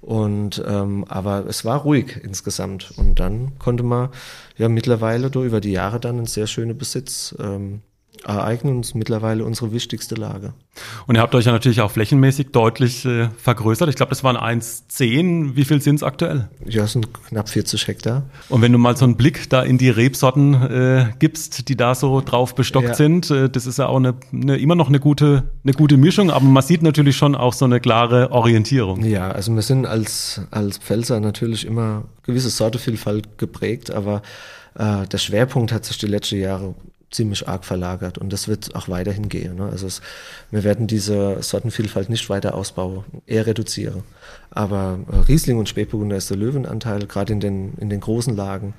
Und 0.02 0.64
ähm, 0.68 1.06
aber 1.08 1.46
es 1.48 1.66
war 1.66 1.82
ruhig 1.82 2.20
insgesamt. 2.24 2.94
Und 2.98 3.20
dann 3.20 3.58
konnte 3.60 3.84
man 3.84 4.10
ja 4.58 4.70
mittlerweile 4.70 5.28
über 5.28 5.62
die 5.62 5.72
Jahre 5.72 6.00
dann 6.00 6.18
einen 6.18 6.28
sehr 6.28 6.48
schönen 6.48 6.78
Besitz 6.78 7.36
ähm, 7.40 7.82
ereignen 8.26 8.78
und 8.78 8.96
mittlerweile 8.96 9.46
unsere 9.46 9.72
wichtigste 9.72 10.16
Lage. 10.16 10.54
Und 11.08 11.16
ihr 11.16 11.22
habt 11.22 11.34
euch 11.36 11.46
ja 11.46 11.52
natürlich 11.52 11.82
auch 11.82 11.92
flächenmäßig 11.92 12.48
deutlich 12.52 13.06
äh, 13.06 13.30
vergrößert. 13.38 13.88
Ich 13.90 13.96
glaube, 13.96 14.10
das 14.10 14.24
waren 14.24 14.36
1,10. 14.36 15.56
Wie 15.56 15.64
viel 15.64 15.82
sind 15.82 15.96
es 15.96 16.04
aktuell? 16.04 16.50
Ja, 16.66 16.84
es 16.84 16.94
sind 16.94 17.14
knapp 17.14 17.50
40 17.50 17.88
Hektar. 17.88 18.24
Und 18.50 18.62
wenn 18.62 18.72
du 18.72 18.78
mal 18.78 18.98
so 18.98 19.06
einen 19.06 19.16
Blick 19.16 19.50
da 19.50 19.62
in 19.64 19.78
die 19.78 19.90
Rebsorten 19.90 20.54
äh, 20.54 21.06
gibst, 21.20 21.70
die 21.70 21.78
da 21.78 21.96
so 21.96 22.22
drauf 22.22 22.56
bestockt 22.56 22.90
ja. 22.90 22.94
sind, 22.96 23.30
äh, 23.32 23.50
das 23.50 23.68
ist 23.68 23.78
ja 23.78 23.88
auch 23.88 23.98
eine, 23.98 24.16
eine, 24.34 24.58
immer 24.58 24.76
noch 24.76 24.90
eine 24.90 25.00
gute, 25.00 25.44
eine 25.64 25.74
gute 25.74 25.98
Mischung, 25.98 26.32
aber 26.32 26.46
man 26.46 26.64
sieht 26.64 26.82
natürlich 26.82 27.16
schon 27.16 27.36
auch 27.36 27.54
so 27.54 27.66
eine 27.66 27.80
klare 27.80 28.32
Orientierung. 28.32 29.04
Ja, 29.04 29.32
also 29.32 29.54
wir 29.54 29.62
sind 29.62 29.86
als, 29.86 30.42
als 30.52 30.80
Pfälzer 30.80 31.20
natürlich 31.20 31.66
immer 31.66 32.06
gewisse 32.24 32.50
Sortevielfalt 32.50 33.38
geprägt, 33.38 33.92
aber 33.92 34.22
äh, 34.76 35.08
der 35.08 35.18
Schwerpunkt 35.18 35.72
hat 35.72 35.86
sich 35.86 35.98
die 35.98 36.08
letzten 36.08 36.40
Jahre 36.40 36.76
ziemlich 37.16 37.48
arg 37.48 37.66
verlagert 37.66 38.18
und 38.18 38.32
das 38.32 38.48
wird 38.48 38.76
auch 38.76 38.90
weiterhin 38.90 39.30
gehen. 39.30 39.56
Ne? 39.56 39.70
Also 39.72 39.88
es, 39.88 40.02
wir 40.52 40.64
werden 40.64 40.88
diese 40.88 41.42
Sortenvielfalt 41.42 42.10
nicht 42.10 42.30
weiter 42.30 42.56
ausbauen, 42.56 43.04
eher 43.26 43.48
reduzieren. 43.48 44.04
Aber 44.52 45.00
äh, 45.12 45.18
Riesling 45.28 45.58
und 45.58 45.70
Spätburgunder 45.70 46.18
ist 46.18 46.30
der 46.30 46.38
Löwenanteil, 46.38 47.08
gerade 47.08 47.34
in 47.34 47.40
den, 47.40 47.74
in 47.76 47.90
den 47.90 48.02
großen 48.02 48.36
Lagen. 48.36 48.74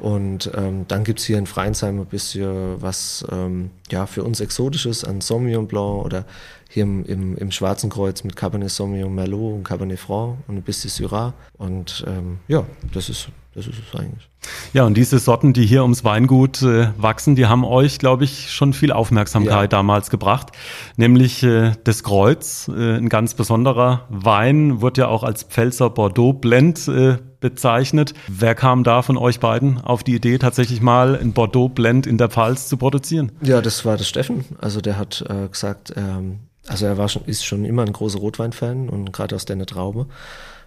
Und 0.00 0.50
ähm, 0.54 0.86
dann 0.86 1.02
gibt's 1.02 1.24
hier 1.24 1.38
in 1.38 1.46
Freinsheim 1.46 1.98
ein 1.98 2.06
bisschen 2.06 2.80
was 2.80 3.24
ähm, 3.32 3.70
ja, 3.90 4.06
für 4.06 4.22
uns 4.22 4.40
Exotisches 4.40 5.04
an 5.04 5.20
Sauvignon 5.20 5.66
Blanc 5.66 6.04
oder 6.04 6.24
hier 6.68 6.82
im, 6.82 7.04
im, 7.04 7.36
im 7.36 7.50
Schwarzen 7.50 7.90
Kreuz 7.90 8.24
mit 8.24 8.36
Cabernet 8.36 8.70
Sauvignon 8.70 9.14
Merlot 9.14 9.54
und 9.54 9.64
Cabernet 9.64 9.98
Franc 9.98 10.38
und 10.46 10.56
ein 10.56 10.62
bisschen 10.62 10.90
Syrah. 10.90 11.32
Und 11.56 12.04
ähm, 12.06 12.38
ja, 12.46 12.64
das 12.92 13.08
ist, 13.08 13.28
das 13.54 13.66
ist 13.66 13.78
es 13.78 13.98
eigentlich. 13.98 14.28
Ja, 14.72 14.84
und 14.84 14.94
diese 14.94 15.18
Sorten, 15.18 15.52
die 15.52 15.66
hier 15.66 15.82
ums 15.82 16.04
Weingut 16.04 16.62
äh, 16.62 16.90
wachsen, 16.98 17.36
die 17.36 17.46
haben 17.46 17.64
euch, 17.64 17.98
glaube 17.98 18.24
ich, 18.24 18.52
schon 18.52 18.72
viel 18.72 18.92
Aufmerksamkeit 18.92 19.72
ja. 19.72 19.78
damals 19.78 20.10
gebracht. 20.10 20.52
Nämlich 20.96 21.42
äh, 21.42 21.72
das 21.84 22.02
Kreuz, 22.02 22.68
äh, 22.68 22.96
ein 22.96 23.08
ganz 23.08 23.34
besonderer 23.34 24.06
Wein, 24.10 24.80
wird 24.82 24.98
ja 24.98 25.08
auch 25.08 25.22
als 25.22 25.44
Pfälzer 25.44 25.90
Bordeaux 25.90 26.34
Blend 26.34 26.86
äh, 26.86 27.16
bezeichnet. 27.40 28.14
Wer 28.28 28.54
kam 28.54 28.84
da 28.84 29.02
von 29.02 29.16
euch 29.16 29.40
beiden 29.40 29.80
auf 29.80 30.04
die 30.04 30.14
Idee, 30.14 30.38
tatsächlich 30.38 30.82
mal 30.82 31.16
ein 31.16 31.32
Bordeaux 31.32 31.68
Blend 31.68 32.06
in 32.06 32.18
der 32.18 32.28
Pfalz 32.28 32.68
zu 32.68 32.76
produzieren? 32.76 33.32
Ja, 33.40 33.62
das 33.62 33.84
war 33.84 33.96
das 33.96 34.08
Steffen. 34.08 34.44
Also 34.60 34.80
der 34.80 34.98
hat 34.98 35.24
äh, 35.28 35.48
gesagt, 35.48 35.94
ähm, 35.96 36.40
also 36.68 36.86
er 36.86 36.98
war 36.98 37.08
schon, 37.08 37.24
ist 37.24 37.44
schon 37.44 37.64
immer 37.64 37.82
ein 37.82 37.92
großer 37.92 38.18
Rotweinfan 38.18 38.88
und 38.88 39.12
gerade 39.12 39.34
aus 39.34 39.44
der 39.44 39.58
Traube. 39.66 40.06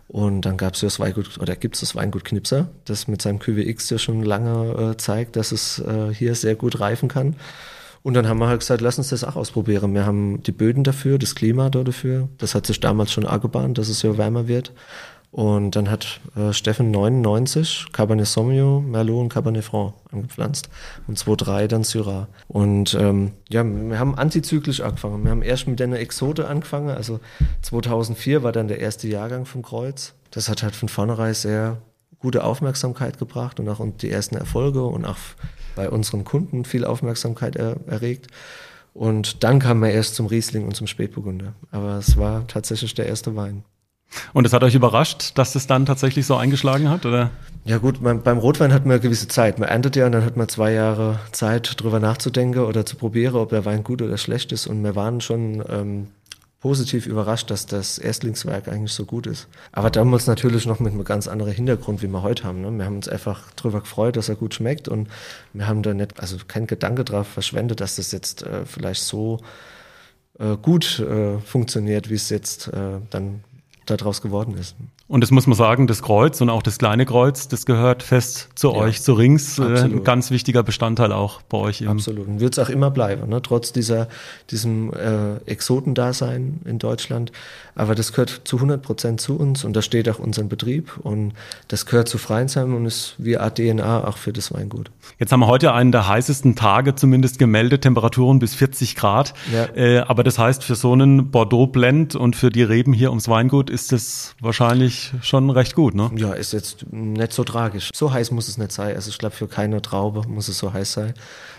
Und 0.07 0.41
dann 0.41 0.57
gab 0.57 0.73
es 0.73 0.81
ja 0.81 0.87
das 0.87 0.99
Weingut, 0.99 1.37
oder 1.39 1.55
gibt 1.55 1.75
es 1.75 1.81
das 1.81 1.95
Weingut 1.95 2.25
Knipser, 2.25 2.67
das 2.83 3.07
mit 3.07 3.21
seinem 3.21 3.39
QWX 3.39 3.89
ja 3.91 3.97
schon 3.97 4.23
lange 4.23 4.91
äh, 4.91 4.97
zeigt, 4.97 5.37
dass 5.37 5.53
es 5.53 5.79
äh, 5.79 6.13
hier 6.13 6.35
sehr 6.35 6.55
gut 6.55 6.81
reifen 6.81 7.07
kann. 7.07 7.37
Und 8.03 8.15
dann 8.15 8.27
haben 8.27 8.39
wir 8.39 8.47
halt 8.47 8.59
gesagt, 8.61 8.81
lass 8.81 8.97
uns 8.97 9.09
das 9.09 9.23
auch 9.23 9.35
ausprobieren. 9.35 9.93
Wir 9.93 10.05
haben 10.05 10.41
die 10.43 10.51
Böden 10.51 10.83
dafür, 10.83 11.17
das 11.17 11.35
Klima 11.35 11.69
dafür. 11.69 12.29
Das 12.39 12.55
hat 12.55 12.65
sich 12.65 12.79
damals 12.79 13.11
schon 13.11 13.25
angebahnt, 13.25 13.77
dass 13.77 13.89
es 13.89 14.01
ja 14.01 14.17
wärmer 14.17 14.47
wird. 14.47 14.73
Und 15.31 15.77
dann 15.77 15.89
hat 15.89 16.19
äh, 16.35 16.51
Steffen 16.51 16.91
99 16.91 17.87
Cabernet 17.93 18.27
Sauvignon, 18.27 18.91
Merlot 18.91 19.21
und 19.21 19.29
Cabernet 19.29 19.63
Franc 19.63 19.93
angepflanzt. 20.11 20.69
Und 21.07 21.17
2,3 21.17 21.67
dann 21.67 21.85
Syrah. 21.85 22.27
Und 22.49 22.93
ähm, 22.95 23.31
ja, 23.49 23.63
wir 23.63 23.97
haben 23.97 24.15
antizyklisch 24.15 24.81
angefangen. 24.81 25.23
Wir 25.23 25.31
haben 25.31 25.41
erst 25.41 25.67
mit 25.67 25.81
einer 25.81 25.99
Exote 25.99 26.47
angefangen. 26.47 26.89
Also 26.89 27.21
2004 27.61 28.43
war 28.43 28.51
dann 28.51 28.67
der 28.67 28.79
erste 28.79 29.07
Jahrgang 29.07 29.45
vom 29.45 29.61
Kreuz. 29.61 30.13
Das 30.31 30.49
hat 30.49 30.63
halt 30.63 30.75
von 30.75 30.89
vornherein 30.89 31.33
sehr 31.33 31.77
gute 32.19 32.43
Aufmerksamkeit 32.43 33.17
gebracht 33.17 33.59
und 33.59 33.69
auch 33.69 33.79
die 34.01 34.11
ersten 34.11 34.35
Erfolge 34.35 34.83
und 34.83 35.05
auch 35.05 35.17
bei 35.75 35.89
unseren 35.89 36.25
Kunden 36.25 36.65
viel 36.65 36.85
Aufmerksamkeit 36.85 37.55
er, 37.55 37.77
erregt. 37.87 38.27
Und 38.93 39.43
dann 39.45 39.59
kam 39.59 39.81
er 39.83 39.91
erst 39.91 40.15
zum 40.15 40.25
Riesling 40.25 40.65
und 40.65 40.75
zum 40.75 40.87
Spätburgunder. 40.87 41.53
Aber 41.71 41.97
es 41.97 42.17
war 42.17 42.45
tatsächlich 42.47 42.93
der 42.93 43.07
erste 43.07 43.35
Wein. 43.37 43.63
Und 44.33 44.45
es 44.45 44.53
hat 44.53 44.63
euch 44.63 44.75
überrascht, 44.75 45.37
dass 45.37 45.53
das 45.53 45.67
dann 45.67 45.85
tatsächlich 45.85 46.25
so 46.25 46.35
eingeschlagen 46.35 46.89
hat, 46.89 47.05
oder? 47.05 47.31
Ja 47.63 47.77
gut, 47.77 48.01
beim, 48.01 48.23
beim 48.23 48.39
Rotwein 48.39 48.73
hat 48.73 48.85
man 48.85 48.93
eine 48.93 49.01
gewisse 49.01 49.27
Zeit. 49.27 49.59
Man 49.59 49.69
erntet 49.69 49.95
ja 49.95 50.07
und 50.07 50.13
dann 50.13 50.25
hat 50.25 50.35
man 50.35 50.49
zwei 50.49 50.73
Jahre 50.73 51.19
Zeit, 51.31 51.79
drüber 51.79 51.99
nachzudenken 51.99 52.59
oder 52.61 52.85
zu 52.85 52.95
probieren, 52.95 53.35
ob 53.35 53.49
der 53.49 53.65
Wein 53.65 53.83
gut 53.83 54.01
oder 54.01 54.17
schlecht 54.17 54.51
ist. 54.51 54.67
Und 54.67 54.83
wir 54.83 54.95
waren 54.95 55.21
schon 55.21 55.63
ähm, 55.69 56.07
positiv 56.59 57.07
überrascht, 57.07 57.51
dass 57.51 57.65
das 57.65 57.97
Erstlingswerk 57.97 58.67
eigentlich 58.67 58.93
so 58.93 59.05
gut 59.05 59.27
ist. 59.27 59.47
Aber 59.71 59.89
damals 59.89 60.27
natürlich 60.27 60.65
noch 60.65 60.79
mit 60.79 60.93
einem 60.93 61.03
ganz 61.03 61.27
anderen 61.27 61.53
Hintergrund, 61.53 62.01
wie 62.01 62.07
wir 62.07 62.21
heute 62.23 62.43
haben. 62.43 62.61
Ne? 62.61 62.71
Wir 62.71 62.85
haben 62.85 62.97
uns 62.97 63.09
einfach 63.09 63.51
darüber 63.55 63.81
gefreut, 63.81 64.15
dass 64.15 64.29
er 64.29 64.35
gut 64.35 64.53
schmeckt 64.53 64.87
und 64.87 65.07
wir 65.53 65.67
haben 65.67 65.83
da 65.83 65.93
nicht, 65.93 66.19
also 66.19 66.37
kein 66.47 66.67
Gedanke 66.67 67.03
drauf 67.03 67.27
verschwendet, 67.27 67.81
dass 67.81 67.95
das 67.95 68.11
jetzt 68.11 68.43
äh, 68.43 68.65
vielleicht 68.65 69.03
so 69.03 69.39
äh, 70.39 70.55
gut 70.57 70.99
äh, 70.99 71.39
funktioniert, 71.39 72.09
wie 72.09 72.15
es 72.15 72.29
jetzt 72.29 72.67
äh, 72.67 72.99
dann 73.09 73.43
daraus 73.85 74.21
geworden 74.21 74.55
ist. 74.57 74.75
Und 75.11 75.19
das 75.19 75.29
muss 75.29 75.45
man 75.45 75.57
sagen, 75.57 75.87
das 75.87 76.01
Kreuz 76.01 76.39
und 76.39 76.49
auch 76.49 76.63
das 76.63 76.77
kleine 76.77 77.05
Kreuz, 77.05 77.49
das 77.49 77.65
gehört 77.65 78.01
fest 78.01 78.47
zu 78.55 78.69
ja, 78.69 78.75
euch, 78.75 79.01
zu 79.01 79.11
Rings. 79.11 79.59
Äh, 79.59 79.63
absolut. 79.63 79.97
Ein 79.97 80.03
ganz 80.05 80.31
wichtiger 80.31 80.63
Bestandteil 80.63 81.11
auch 81.11 81.41
bei 81.41 81.57
euch. 81.57 81.81
Eben. 81.81 81.91
Absolut. 81.91 82.29
Und 82.29 82.39
wird 82.39 82.57
es 82.57 82.59
auch 82.59 82.69
immer 82.69 82.91
bleiben, 82.91 83.27
ne? 83.27 83.41
trotz 83.41 83.73
dieser, 83.73 84.07
diesem 84.51 84.93
äh, 84.93 85.35
Exotendasein 85.51 86.61
in 86.63 86.79
Deutschland. 86.79 87.33
Aber 87.75 87.93
das 87.93 88.13
gehört 88.13 88.41
zu 88.45 88.55
100 88.55 88.81
Prozent 88.81 89.19
zu 89.19 89.35
uns 89.35 89.65
und 89.65 89.75
da 89.75 89.81
steht 89.81 90.07
auch 90.07 90.19
unser 90.19 90.43
Betrieb 90.43 90.97
und 91.03 91.33
das 91.67 91.85
gehört 91.85 92.07
zu 92.07 92.17
Freinsheim 92.17 92.73
und 92.73 92.85
ist 92.85 93.15
wie 93.17 93.37
Art 93.37 93.57
DNA 93.57 94.07
auch 94.07 94.15
für 94.15 94.31
das 94.31 94.53
Weingut. 94.53 94.91
Jetzt 95.19 95.33
haben 95.33 95.41
wir 95.41 95.47
heute 95.47 95.73
einen 95.73 95.91
der 95.91 96.07
heißesten 96.07 96.55
Tage 96.55 96.95
zumindest 96.95 97.37
gemeldet, 97.37 97.81
Temperaturen 97.81 98.39
bis 98.39 98.55
40 98.55 98.95
Grad. 98.95 99.33
Ja. 99.53 99.65
Äh, 99.75 99.99
aber 99.99 100.23
das 100.23 100.39
heißt, 100.39 100.63
für 100.63 100.75
so 100.75 100.93
einen 100.93 101.31
Bordeaux-Blend 101.31 102.15
und 102.15 102.37
für 102.37 102.49
die 102.49 102.63
Reben 102.63 102.93
hier 102.93 103.09
ums 103.09 103.27
Weingut 103.27 103.69
ist 103.69 103.91
das 103.91 104.35
wahrscheinlich 104.39 105.00
schon 105.21 105.49
recht 105.49 105.75
gut, 105.75 105.95
ne? 105.95 106.11
Ja, 106.15 106.33
ist 106.33 106.53
jetzt 106.53 106.91
nicht 106.91 107.33
so 107.33 107.43
tragisch. 107.43 107.89
So 107.93 108.11
heiß 108.11 108.31
muss 108.31 108.47
es 108.47 108.57
nicht 108.57 108.71
sein. 108.71 108.95
Also 108.95 109.09
ich 109.09 109.17
glaube, 109.17 109.35
für 109.35 109.47
keine 109.47 109.81
Traube 109.81 110.27
muss 110.27 110.47
es 110.47 110.57
so 110.57 110.73
heiß 110.73 110.93
sein. 110.93 111.13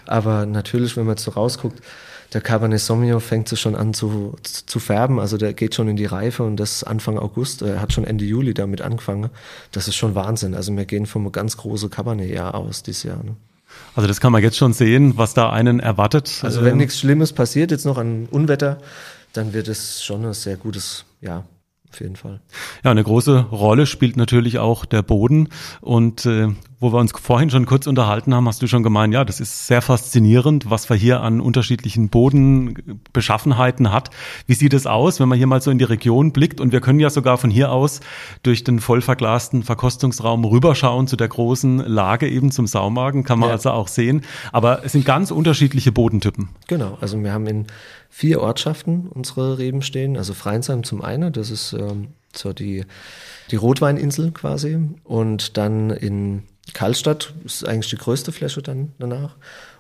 Aber 0.07 0.47
natürlich, 0.47 0.97
wenn 0.97 1.05
man 1.05 1.17
jetzt 1.17 1.25
so 1.25 1.33
rausguckt, 1.33 1.81
der 2.33 2.41
Cabernet 2.41 2.81
Sauvignon 2.81 3.21
fängt 3.21 3.49
so 3.49 3.57
schon 3.57 3.75
an 3.75 3.93
zu, 3.93 4.37
zu 4.43 4.79
färben, 4.79 5.21
also 5.21 5.37
der 5.37 5.53
geht 5.53 5.75
schon 5.75 5.89
in 5.89 5.97
die 5.97 6.07
Reife 6.07 6.43
und 6.43 6.57
das 6.57 6.83
Anfang 6.83 7.19
August, 7.19 7.61
er 7.63 7.81
hat 7.81 7.93
schon 7.93 8.05
Ende 8.05 8.25
Juli 8.25 8.55
damit 8.55 8.81
angefangen. 8.81 9.29
Das 9.71 9.87
ist 9.87 9.97
schon 9.97 10.15
Wahnsinn. 10.15 10.55
Also 10.55 10.75
wir 10.75 10.87
gehen 10.87 11.07
vom 11.07 11.31
ganz 11.31 11.59
großen 11.59 11.91
Cabernet-Jahr 11.91 12.55
aus 12.55 12.83
dieses 12.83 13.03
Jahr. 13.03 13.23
Ne? 13.23 13.37
Also 13.95 14.09
das 14.09 14.21
kann 14.21 14.33
man 14.33 14.43
jetzt 14.43 14.57
schon 14.57 14.73
sehen, 14.73 15.17
was 15.17 15.35
da 15.35 15.51
einen 15.51 15.81
erwartet. 15.81 16.41
Also 16.43 16.63
wenn 16.63 16.73
ähm, 16.73 16.79
nichts 16.79 16.99
Schlimmes 16.99 17.33
passiert, 17.33 17.71
jetzt 17.71 17.85
noch 17.85 17.99
an 17.99 18.27
Unwetter, 18.31 18.79
dann 19.33 19.53
wird 19.53 19.69
es 19.69 20.03
schon 20.03 20.25
ein 20.25 20.33
sehr 20.33 20.57
gutes 20.57 21.05
Jahr 21.21 21.45
auf 21.93 22.01
jeden 22.01 22.17
Fall. 22.17 22.41
Ja, 22.85 22.91
eine 22.91 23.05
große 23.05 23.39
Rolle 23.51 23.87
spielt 23.87 24.17
natürlich 24.17 24.59
auch 24.59 24.85
der 24.85 25.03
Boden. 25.03 25.49
Und 25.81 26.27
äh, 26.27 26.49
wo 26.83 26.93
wir 26.93 26.99
uns 26.99 27.13
vorhin 27.13 27.49
schon 27.49 27.65
kurz 27.65 27.87
unterhalten 27.87 28.35
haben, 28.35 28.49
hast 28.49 28.61
du 28.61 28.67
schon 28.67 28.83
gemeint, 28.83 29.15
ja, 29.15 29.25
das 29.25 29.39
ist 29.39 29.69
sehr 29.69 29.81
faszinierend, 29.81 30.69
was 30.69 30.91
wir 30.91 30.97
hier 30.97 31.21
an 31.21 31.41
unterschiedlichen 31.41 32.09
Bodenbeschaffenheiten 32.09 33.93
hat. 33.93 34.11
Wie 34.49 34.55
sieht 34.55 34.75
es 34.75 34.89
aus, 34.89 35.21
wenn 35.21 35.29
man 35.29 35.39
hier 35.39 35.47
mal 35.47 35.63
so 35.63 35.71
in 35.71 35.79
die 35.79 35.85
Region 35.85 36.33
blickt? 36.33 36.61
Und 36.61 36.73
wir 36.73 36.81
können 36.81 36.99
ja 36.99 37.09
sogar 37.09 37.39
von 37.39 37.51
hier 37.51 37.71
aus 37.71 38.01
durch 38.43 38.65
den 38.65 38.81
voll 38.81 39.01
verglasten 39.01 39.63
Verkostungsraum 39.63 40.45
rüberschauen 40.45 41.07
zu 41.07 41.15
der 41.17 41.29
großen 41.29 41.79
Lage 41.79 42.29
eben 42.29 42.51
zum 42.51 42.67
Saumagen, 42.67 43.23
kann 43.23 43.39
man 43.39 43.51
ja. 43.51 43.55
also 43.55 43.71
auch 43.71 43.87
sehen. 43.87 44.23
Aber 44.51 44.85
es 44.85 44.91
sind 44.91 45.05
ganz 45.05 45.31
unterschiedliche 45.31 45.93
Bodentypen. 45.93 46.49
Genau, 46.67 46.99
also 47.01 47.23
wir 47.23 47.33
haben 47.33 47.47
in 47.47 47.67
vier 48.11 48.41
Ortschaften 48.41 49.07
unsere 49.09 49.59
Reben 49.59 49.83
stehen. 49.83 50.17
Also 50.17 50.35
Freinsheim 50.35 50.83
zum 50.83 51.01
einen, 51.01 51.33
das 51.33 51.53
ist 51.53 51.75
ähm, 51.75 52.09
so 52.35 52.53
die, 52.53 52.85
die 53.53 53.57
Rotweininsel 53.57 54.33
quasi. 54.33 54.81
Und 55.05 55.57
dann 55.57 55.91
in 55.91 56.43
Karlstadt 56.75 57.35
ist 57.45 57.67
eigentlich 57.67 57.91
die 57.91 57.97
größte 57.97 58.33
Fläche 58.33 58.63
dann 58.63 58.93
danach. 58.99 59.37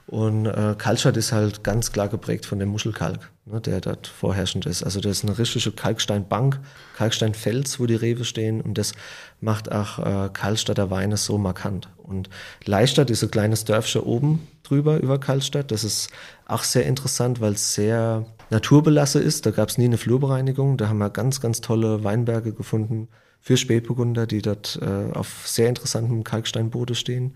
Und 0.06 0.46
äh, 0.46 0.74
Kalkstadt 0.76 1.16
ist 1.16 1.32
halt 1.32 1.62
ganz 1.62 1.92
klar 1.92 2.08
geprägt 2.08 2.44
von 2.44 2.58
dem 2.58 2.70
Muschelkalk, 2.70 3.30
ne, 3.46 3.60
der 3.60 3.80
dort 3.80 4.08
vorherrschend 4.08 4.66
ist. 4.66 4.82
Also 4.82 5.00
das 5.00 5.18
ist 5.18 5.24
eine 5.24 5.38
richtige 5.38 5.70
Kalksteinbank, 5.70 6.58
Kalksteinfels, 6.96 7.78
wo 7.78 7.86
die 7.86 7.94
Rewe 7.94 8.24
stehen 8.24 8.60
und 8.60 8.78
das 8.78 8.92
macht 9.40 9.70
auch 9.70 9.98
äh, 10.00 10.28
Kalkstadter 10.30 10.90
Weine 10.90 11.16
so 11.16 11.38
markant. 11.38 11.88
Und 11.96 12.28
Leistadt 12.64 13.10
ist 13.10 13.22
ein 13.22 13.30
kleines 13.30 13.64
Dörfchen 13.64 14.02
oben 14.02 14.46
drüber 14.64 14.98
über 14.98 15.20
Kalkstadt. 15.20 15.70
Das 15.70 15.84
ist 15.84 16.10
auch 16.46 16.64
sehr 16.64 16.84
interessant, 16.84 17.40
weil 17.40 17.52
es 17.52 17.74
sehr 17.74 18.26
naturbelassen 18.50 19.22
ist. 19.22 19.46
Da 19.46 19.50
gab 19.52 19.68
es 19.68 19.78
nie 19.78 19.84
eine 19.84 19.98
Flurbereinigung. 19.98 20.76
Da 20.76 20.88
haben 20.88 20.98
wir 20.98 21.10
ganz, 21.10 21.40
ganz 21.40 21.60
tolle 21.60 22.02
Weinberge 22.04 22.52
gefunden 22.52 23.08
für 23.42 23.56
Spätburgunder, 23.56 24.26
die 24.26 24.40
dort 24.40 24.78
äh, 24.80 25.12
auf 25.12 25.42
sehr 25.46 25.68
interessantem 25.68 26.22
Kalksteinboden 26.22 26.94
stehen. 26.94 27.34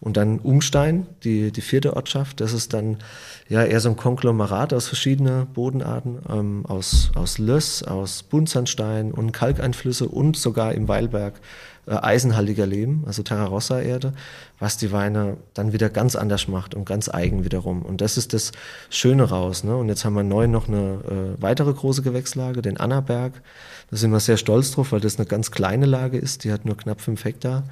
Und 0.00 0.18
dann 0.18 0.40
Umstein, 0.40 1.06
die, 1.22 1.52
die 1.52 1.60
vierte 1.60 1.94
Ortschaft, 1.94 2.40
das 2.40 2.52
ist 2.52 2.74
dann 2.74 2.98
ja 3.48 3.64
eher 3.64 3.80
so 3.80 3.88
ein 3.88 3.96
Konglomerat 3.96 4.74
aus 4.74 4.88
verschiedenen 4.88 5.46
Bodenarten, 5.46 6.18
ähm, 6.28 6.66
aus, 6.66 7.12
aus 7.14 7.38
Löss, 7.38 7.84
aus 7.84 8.24
Buntsandstein 8.24 9.12
und 9.12 9.32
Kalkeinflüsse 9.32 10.08
und 10.08 10.36
sogar 10.36 10.74
im 10.74 10.88
Weilberg 10.88 11.40
äh, 11.86 11.94
eisenhaltiger 11.94 12.66
Lehm, 12.66 13.04
also 13.06 13.22
Terrarossa-Erde, 13.22 14.12
was 14.58 14.76
die 14.76 14.92
Weine 14.92 15.36
dann 15.52 15.72
wieder 15.72 15.90
ganz 15.90 16.16
anders 16.16 16.48
macht 16.48 16.74
und 16.74 16.84
ganz 16.84 17.08
eigen 17.08 17.44
wiederum. 17.44 17.82
Und 17.82 18.00
das 18.00 18.16
ist 18.16 18.32
das 18.32 18.52
Schöne 18.90 19.24
raus. 19.24 19.64
Ne? 19.64 19.76
Und 19.76 19.88
jetzt 19.88 20.04
haben 20.04 20.14
wir 20.14 20.22
neu 20.22 20.46
noch 20.46 20.68
eine 20.68 21.36
äh, 21.38 21.42
weitere 21.42 21.72
große 21.72 22.02
Gewächslage, 22.02 22.62
den 22.62 22.78
Annaberg. 22.78 23.34
Da 23.90 23.96
sind 23.96 24.10
wir 24.12 24.20
sehr 24.20 24.36
stolz 24.36 24.70
drauf, 24.70 24.92
weil 24.92 25.00
das 25.00 25.16
eine 25.16 25.26
ganz 25.26 25.50
kleine 25.50 25.86
Lage 25.86 26.18
ist, 26.18 26.44
die 26.44 26.52
hat 26.52 26.64
nur 26.64 26.76
knapp 26.76 27.00
fünf 27.00 27.24
Hektar. 27.24 27.64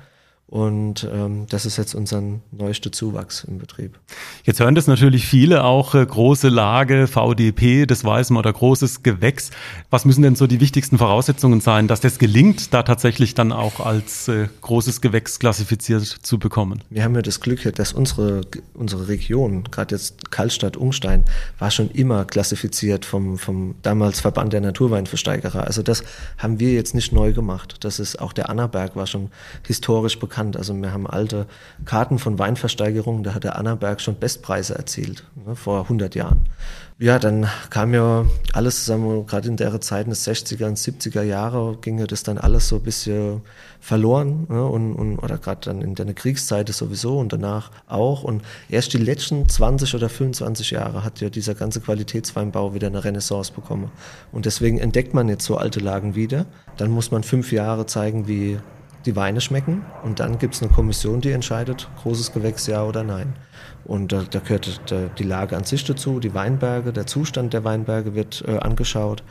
Und 0.53 1.09
ähm, 1.11 1.47
das 1.49 1.65
ist 1.65 1.79
jetzt 1.79 1.95
unser 1.95 2.23
neuester 2.51 2.93
Zuwachs 2.93 3.43
im 3.45 3.59
Betrieb. 3.59 3.99
Jetzt 4.45 4.61
hören 4.61 4.75
das 4.75 4.87
natürlich 4.87 5.27
viele 5.27 5.65
auch 5.65 5.95
äh, 5.95 6.05
große 6.05 6.51
Lage, 6.51 7.07
VDP, 7.07 7.87
das 7.87 8.05
weiß 8.05 8.29
man, 8.29 8.41
oder 8.41 8.53
großes 8.53 9.03
Gewächs. 9.03 9.51
Was 9.89 10.05
müssen 10.05 10.21
denn 10.21 10.37
so 10.37 10.47
die 10.47 10.61
wichtigsten 10.61 10.99
Voraussetzungen 10.99 11.63
sein, 11.63 11.89
dass 11.89 12.03
das 12.03 12.19
gelingt, 12.19 12.75
da 12.75 12.83
tatsächlich 12.83 13.33
dann 13.33 13.51
auch 13.51 13.81
als 13.81 14.29
äh, 14.29 14.47
großes 14.61 15.01
Gewächs 15.01 15.39
klassifiziert 15.39 16.05
zu 16.05 16.39
bekommen? 16.39 16.85
Wir 16.91 17.05
haben 17.05 17.15
ja 17.15 17.23
das 17.23 17.41
Glück, 17.41 17.63
dass 17.75 17.95
unsere, 17.95 18.43
unsere 18.75 19.09
Region, 19.09 19.65
gerade 19.71 19.95
jetzt 19.95 20.31
Karlstadt, 20.31 20.77
Ungstein, 20.77 21.25
war 21.59 21.71
schon 21.71 21.91
immer 21.93 22.27
klassifiziert 22.27 23.07
vom, 23.07 23.39
vom 23.39 23.77
damals 23.81 24.21
Verband 24.21 24.53
der 24.53 24.61
Naturweinversteigerer. 24.61 25.65
Also 25.65 25.83
das 25.83 26.05
haben 26.37 26.61
wir 26.61 26.75
jetzt 26.75 26.95
nicht 26.95 27.11
neu 27.11 27.33
gemacht. 27.33 27.77
Das 27.81 27.99
ist 27.99 28.21
auch 28.21 28.35
der 28.35 28.51
Annaberg 28.51 28.97
war 28.97 29.07
schon 29.07 29.31
historisch 29.67 30.19
bekannt 30.19 30.42
bekannt. 30.43 30.57
Also 30.57 30.75
wir 30.75 30.93
haben 30.93 31.07
alte 31.07 31.47
Karten 31.85 32.19
von 32.19 32.39
Weinversteigerungen, 32.39 33.23
da 33.23 33.35
hat 33.35 33.45
der 33.45 33.57
Annaberg 33.57 34.01
schon 34.01 34.19
Bestpreise 34.19 34.75
erzielt, 34.75 35.25
ne, 35.47 35.55
vor 35.55 35.83
100 35.83 36.15
Jahren. 36.15 36.45
Ja, 36.99 37.19
dann 37.19 37.49
kam 37.71 37.95
ja 37.95 38.27
alles 38.53 38.85
zusammen, 38.85 39.27
gerade 39.27 39.49
in 39.49 39.57
der 39.57 39.81
Zeit, 39.81 40.07
den 40.07 40.15
60er 40.15 40.67
und 40.67 40.79
70er 40.79 41.23
Jahre, 41.23 41.77
ging 41.81 41.99
ja 41.99 42.07
das 42.07 42.23
dann 42.23 42.39
alles 42.39 42.69
so 42.69 42.77
ein 42.77 42.83
bisschen 42.83 43.41
verloren. 43.81 44.47
Ne, 44.49 44.65
und, 44.65 44.95
und, 44.95 45.19
oder 45.19 45.39
gerade 45.39 45.61
dann 45.63 45.83
in 45.83 45.95
der 45.95 46.15
Kriegszeit 46.15 46.69
sowieso 46.69 47.19
und 47.19 47.33
danach 47.33 47.71
auch. 47.89 48.23
Und 48.23 48.43
erst 48.69 48.93
die 48.93 48.99
letzten 48.99 49.49
20 49.49 49.95
oder 49.97 50.09
25 50.09 50.71
Jahre 50.71 51.03
hat 51.03 51.21
ja 51.21 51.29
dieser 51.29 51.55
ganze 51.55 51.81
Qualitätsweinbau 51.81 52.75
wieder 52.75 52.87
eine 52.87 53.03
Renaissance 53.03 53.53
bekommen. 53.53 53.91
Und 54.31 54.47
deswegen 54.47 54.79
entdeckt 54.79 55.13
man 55.13 55.29
jetzt 55.29 55.45
so 55.45 55.57
alte 55.57 55.81
Lagen 55.81 56.15
wieder. 56.15 56.47
Dann 56.77 56.91
muss 56.91 57.11
man 57.11 57.25
fünf 57.25 57.51
Jahre 57.51 57.87
zeigen, 57.87 58.29
wie 58.29 58.59
die 59.07 59.17
Weine 59.17 59.41
schmecken 59.41 59.85
und 60.05 60.21
dann 60.21 60.39
gibt 60.39 60.55
es 60.55 60.63
eine 60.63 60.71
Kommission, 60.71 61.21
die 61.21 61.33
entscheidet, 61.33 61.89
großes 62.03 62.33
Gewächs 62.33 62.67
ja 62.67 62.85
oder 62.85 63.03
nein. 63.03 63.35
Und 63.85 64.13
da, 64.13 64.23
da 64.29 64.39
gehört 64.39 64.81
die 65.19 65.25
Lage 65.25 65.57
an 65.57 65.65
sich 65.65 65.85
dazu, 65.85 66.21
die 66.21 66.35
Weinberge, 66.35 66.93
der 66.93 67.07
Zustand 67.07 67.53
der 67.53 67.65
Weinberge 67.65 68.15
wird 68.15 68.45
äh, 68.47 68.59
angeschaut. 68.59 69.23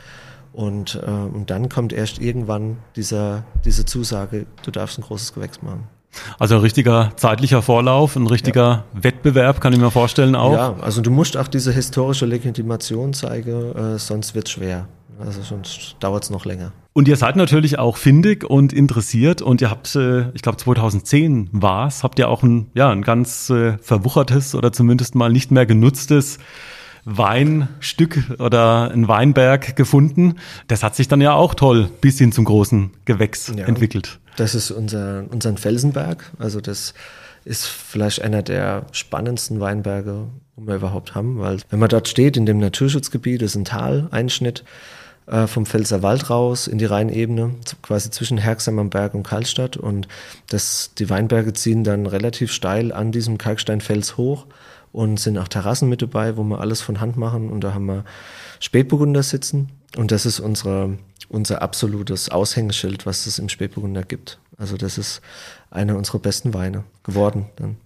Und, 0.52 1.00
äh, 1.02 1.10
und 1.10 1.50
dann 1.50 1.68
kommt 1.70 1.92
erst 1.92 2.20
irgendwann 2.20 2.76
dieser, 2.94 3.44
diese 3.64 3.86
Zusage, 3.86 4.46
du 4.62 4.70
darfst 4.70 4.98
ein 4.98 5.02
großes 5.02 5.32
Gewächs 5.32 5.62
machen. 5.62 5.88
Also 6.38 6.56
ein 6.56 6.60
richtiger 6.60 7.12
zeitlicher 7.16 7.62
Vorlauf, 7.62 8.16
ein 8.16 8.26
richtiger 8.26 8.84
ja. 8.94 9.02
Wettbewerb, 9.02 9.62
kann 9.62 9.72
ich 9.72 9.78
mir 9.78 9.90
vorstellen 9.90 10.34
auch. 10.34 10.52
Ja, 10.52 10.74
also 10.82 11.00
du 11.00 11.10
musst 11.10 11.38
auch 11.38 11.48
diese 11.48 11.72
historische 11.72 12.26
Legitimation 12.26 13.14
zeigen, 13.14 13.74
äh, 13.74 13.98
sonst 13.98 14.34
wird 14.34 14.46
es 14.46 14.52
schwer. 14.52 14.88
Also 15.18 15.40
sonst 15.42 15.96
dauert 16.00 16.24
es 16.24 16.30
noch 16.30 16.44
länger. 16.44 16.72
Und 16.94 17.08
ihr 17.08 17.16
seid 17.16 17.36
natürlich 17.36 17.78
auch 17.78 17.96
findig 17.96 18.44
und 18.44 18.72
interessiert 18.72 19.40
und 19.40 19.62
ihr 19.62 19.70
habt, 19.70 19.94
äh, 19.96 20.30
ich 20.34 20.42
glaube 20.42 20.58
2010 20.58 21.48
war 21.52 21.86
es, 21.86 22.02
habt 22.02 22.18
ihr 22.18 22.28
auch 22.28 22.42
ein, 22.42 22.70
ja, 22.74 22.90
ein 22.90 23.02
ganz 23.02 23.48
äh, 23.48 23.78
verwuchertes 23.78 24.54
oder 24.54 24.72
zumindest 24.72 25.14
mal 25.14 25.32
nicht 25.32 25.50
mehr 25.50 25.64
genutztes 25.64 26.38
Weinstück 27.04 28.22
oder 28.38 28.90
ein 28.92 29.08
Weinberg 29.08 29.74
gefunden. 29.74 30.36
Das 30.68 30.82
hat 30.82 30.94
sich 30.94 31.08
dann 31.08 31.20
ja 31.20 31.32
auch 31.32 31.54
toll 31.54 31.88
bis 32.00 32.18
hin 32.18 32.30
zum 32.30 32.44
großen 32.44 32.90
Gewächs 33.06 33.52
ja, 33.56 33.64
entwickelt. 33.64 34.20
Das 34.36 34.54
ist 34.54 34.70
unser, 34.70 35.24
unser 35.30 35.56
Felsenberg. 35.56 36.30
Also 36.38 36.60
das 36.60 36.94
ist 37.44 37.66
vielleicht 37.66 38.22
einer 38.22 38.42
der 38.42 38.86
spannendsten 38.92 39.60
Weinberge, 39.60 40.26
die 40.56 40.66
wir 40.66 40.76
überhaupt 40.76 41.14
haben, 41.14 41.38
weil 41.38 41.58
wenn 41.70 41.80
man 41.80 41.88
dort 41.88 42.06
steht 42.06 42.36
in 42.36 42.46
dem 42.46 42.58
Naturschutzgebiet, 42.58 43.42
ist 43.42 43.56
ein 43.56 43.64
Taleinschnitt, 43.64 44.64
vom 45.46 45.66
Pfälzer 45.66 46.02
Wald 46.02 46.30
raus 46.30 46.66
in 46.66 46.78
die 46.78 46.84
Rheinebene, 46.84 47.54
quasi 47.80 48.10
zwischen 48.10 48.38
Herxheim 48.38 48.78
am 48.78 48.90
Berg 48.90 49.14
und 49.14 49.22
Karlstadt. 49.22 49.76
Und 49.76 50.08
das, 50.48 50.92
die 50.98 51.08
Weinberge 51.10 51.52
ziehen 51.52 51.84
dann 51.84 52.06
relativ 52.06 52.52
steil 52.52 52.92
an 52.92 53.12
diesem 53.12 53.38
Kalksteinfels 53.38 54.16
hoch 54.16 54.46
und 54.92 55.20
sind 55.20 55.38
auch 55.38 55.48
Terrassen 55.48 55.88
mit 55.88 56.02
dabei, 56.02 56.36
wo 56.36 56.42
wir 56.42 56.60
alles 56.60 56.80
von 56.80 57.00
Hand 57.00 57.16
machen. 57.16 57.50
Und 57.50 57.62
da 57.62 57.72
haben 57.72 57.86
wir 57.86 58.04
Spätburgunder 58.60 59.22
sitzen. 59.22 59.70
Und 59.96 60.10
das 60.10 60.26
ist 60.26 60.40
unsere, 60.40 60.98
unser 61.28 61.62
absolutes 61.62 62.28
Aushängeschild, 62.30 63.06
was 63.06 63.26
es 63.26 63.38
im 63.38 63.48
Spätburgunder 63.48 64.02
gibt. 64.02 64.38
Also 64.58 64.76
das 64.76 64.98
ist 64.98 65.20
einer 65.70 65.96
unserer 65.96 66.18
besten 66.18 66.52
Weine 66.54 66.84
geworden 67.04 67.46
dann. 67.56 67.76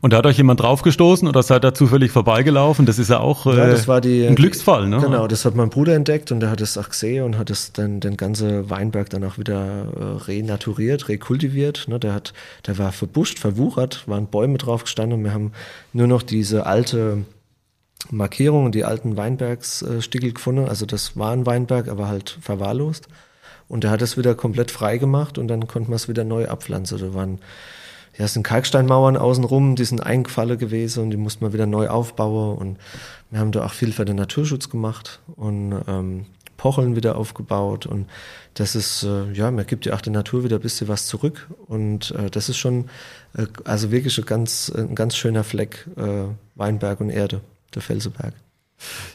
Und 0.00 0.12
da 0.12 0.18
hat 0.18 0.26
euch 0.26 0.36
jemand 0.36 0.60
draufgestoßen 0.60 1.28
oder 1.28 1.42
seid 1.42 1.64
ihr 1.64 1.72
zufällig 1.72 2.10
vorbeigelaufen? 2.10 2.84
Das 2.84 2.98
ist 2.98 3.10
ja 3.10 3.20
auch 3.20 3.46
äh, 3.46 3.56
ja, 3.56 3.66
das 3.68 3.86
war 3.86 4.00
die, 4.00 4.26
ein 4.26 4.34
Glücksfall, 4.34 4.88
ne? 4.88 4.98
Genau, 5.00 5.28
das 5.28 5.44
hat 5.44 5.54
mein 5.54 5.70
Bruder 5.70 5.94
entdeckt 5.94 6.32
und 6.32 6.40
der 6.40 6.50
hat 6.50 6.60
es 6.60 6.76
auch 6.76 6.88
gesehen 6.88 7.24
und 7.24 7.38
hat 7.38 7.48
es 7.50 7.72
dann 7.72 8.00
den 8.00 8.16
ganzen 8.16 8.68
Weinberg 8.70 9.08
dann 9.10 9.22
auch 9.24 9.38
wieder 9.38 9.86
äh, 9.96 10.24
renaturiert, 10.24 11.08
rekultiviert. 11.08 11.86
Ne? 11.86 12.00
Der 12.00 12.12
hat, 12.12 12.32
der 12.66 12.78
war 12.78 12.90
verbuscht, 12.90 13.38
verwuchert, 13.38 14.02
waren 14.06 14.26
Bäume 14.26 14.58
drauf 14.58 14.82
gestanden 14.82 15.20
und 15.20 15.24
wir 15.24 15.32
haben 15.32 15.52
nur 15.92 16.08
noch 16.08 16.22
diese 16.22 16.66
alte 16.66 17.24
Markierung, 18.10 18.72
die 18.72 18.84
alten 18.84 19.16
Weinbergsstickel 19.16 20.32
gefunden. 20.32 20.68
Also 20.68 20.86
das 20.86 21.16
war 21.16 21.32
ein 21.32 21.46
Weinberg, 21.46 21.88
aber 21.88 22.08
halt 22.08 22.38
verwahrlost. 22.40 23.08
Und 23.68 23.84
der 23.84 23.90
hat 23.90 24.02
es 24.02 24.16
wieder 24.16 24.34
komplett 24.34 24.70
frei 24.70 24.98
gemacht 24.98 25.38
und 25.38 25.48
dann 25.48 25.66
konnten 25.68 25.90
wir 25.90 25.96
es 25.96 26.08
wieder 26.08 26.24
neu 26.24 26.48
abpflanzen. 26.48 26.98
Da 26.98 27.14
waren 27.14 27.38
ja, 28.18 28.24
es 28.24 28.32
sind 28.34 28.42
Kalksteinmauern 28.42 29.16
außenrum, 29.16 29.76
die 29.76 29.84
sind 29.84 30.04
eingefallen 30.04 30.58
gewesen 30.58 31.04
und 31.04 31.10
die 31.10 31.16
mussten 31.16 31.44
wir 31.44 31.52
wieder 31.52 31.66
neu 31.66 31.88
aufbauen. 31.88 32.58
Und 32.58 32.78
wir 33.30 33.38
haben 33.38 33.52
da 33.52 33.64
auch 33.64 33.72
viel 33.72 33.92
für 33.92 34.04
den 34.04 34.16
Naturschutz 34.16 34.68
gemacht 34.68 35.20
und 35.36 35.80
ähm, 35.86 36.26
Pocheln 36.56 36.96
wieder 36.96 37.16
aufgebaut. 37.16 37.86
Und 37.86 38.08
das 38.54 38.74
ist, 38.74 39.04
äh, 39.04 39.30
ja, 39.32 39.52
man 39.52 39.66
gibt 39.66 39.86
ja 39.86 39.94
auch 39.94 40.00
der 40.00 40.12
Natur 40.12 40.42
wieder 40.42 40.56
ein 40.56 40.62
bisschen 40.62 40.88
was 40.88 41.06
zurück. 41.06 41.46
Und 41.68 42.10
äh, 42.10 42.28
das 42.28 42.48
ist 42.48 42.58
schon, 42.58 42.90
äh, 43.36 43.46
also 43.64 43.92
wirklich 43.92 44.18
ein 44.18 44.26
ganz, 44.26 44.68
ein 44.74 44.96
ganz 44.96 45.16
schöner 45.16 45.44
Fleck, 45.44 45.86
äh, 45.96 46.24
Weinberg 46.56 47.00
und 47.00 47.10
Erde, 47.10 47.40
der 47.72 47.82
Felseberg. 47.82 48.34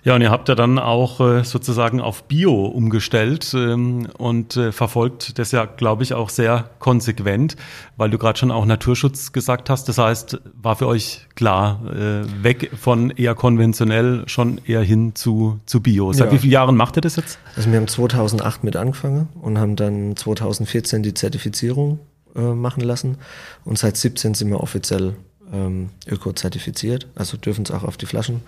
Ja, 0.04 0.16
und 0.16 0.22
ihr 0.22 0.32
habt 0.32 0.50
ja 0.50 0.56
dann 0.56 0.80
auch 0.80 1.20
äh, 1.22 1.44
sozusagen 1.44 2.02
auf 2.02 2.26
Bio 2.26 2.66
umgestellt 2.66 3.54
ähm, 3.54 4.08
und 4.18 4.58
äh, 4.58 4.72
verfolgt 4.72 5.40
das 5.40 5.52
ja, 5.52 5.66
glaube 5.66 6.04
ich, 6.04 6.14
auch 6.14 6.30
sehr 6.30 6.70
konsequent, 6.80 7.56
weil 7.96 8.10
du 8.10 8.18
gerade 8.18 8.38
schon 8.38 8.52
auch 8.52 8.66
Naturschutz 8.66 9.32
gesagt 9.32 9.70
hast. 9.70 9.88
Das 9.88 9.98
heißt, 9.98 10.42
war 10.62 10.76
für 10.76 10.88
euch 10.88 11.28
klar, 11.36 11.82
äh, 11.90 12.44
weg 12.44 12.72
von 12.80 13.12
eher 13.12 13.36
konventionell 13.36 14.24
schon 14.28 14.60
eher 14.66 14.82
hin 14.82 15.16
zu, 15.16 15.60
zu 15.66 15.82
Bio. 15.82 16.12
Seit 16.12 16.28
ja. 16.28 16.34
wie 16.34 16.40
vielen 16.40 16.54
Jahren 16.54 16.76
macht 16.76 16.98
ihr 16.98 17.02
das 17.02 17.16
jetzt? 17.16 17.40
Also 17.56 17.72
wir 17.72 17.78
haben 17.78 17.88
2008 17.88 18.64
mit 18.64 18.76
angefangen 18.76 19.30
und 19.42 19.58
haben 19.58 19.76
dann 19.76 20.18
2014 20.18 21.04
die 21.04 21.14
Zertifizierung 21.14 22.00
äh, 22.36 22.42
machen 22.42 22.82
lassen 22.82 23.18
und 23.64 23.78
seit 23.78 23.96
17 23.96 24.34
sind 24.34 24.50
wir 24.50 24.60
offiziell 24.60 25.14
ähm, 25.54 25.90
öko-zertifiziert, 26.08 27.08
also 27.16 27.38
dürfen 27.38 27.64
es 27.64 27.72
auch 27.72 27.84
auf 27.84 27.98
die 27.98 28.06
Flaschen 28.06 28.42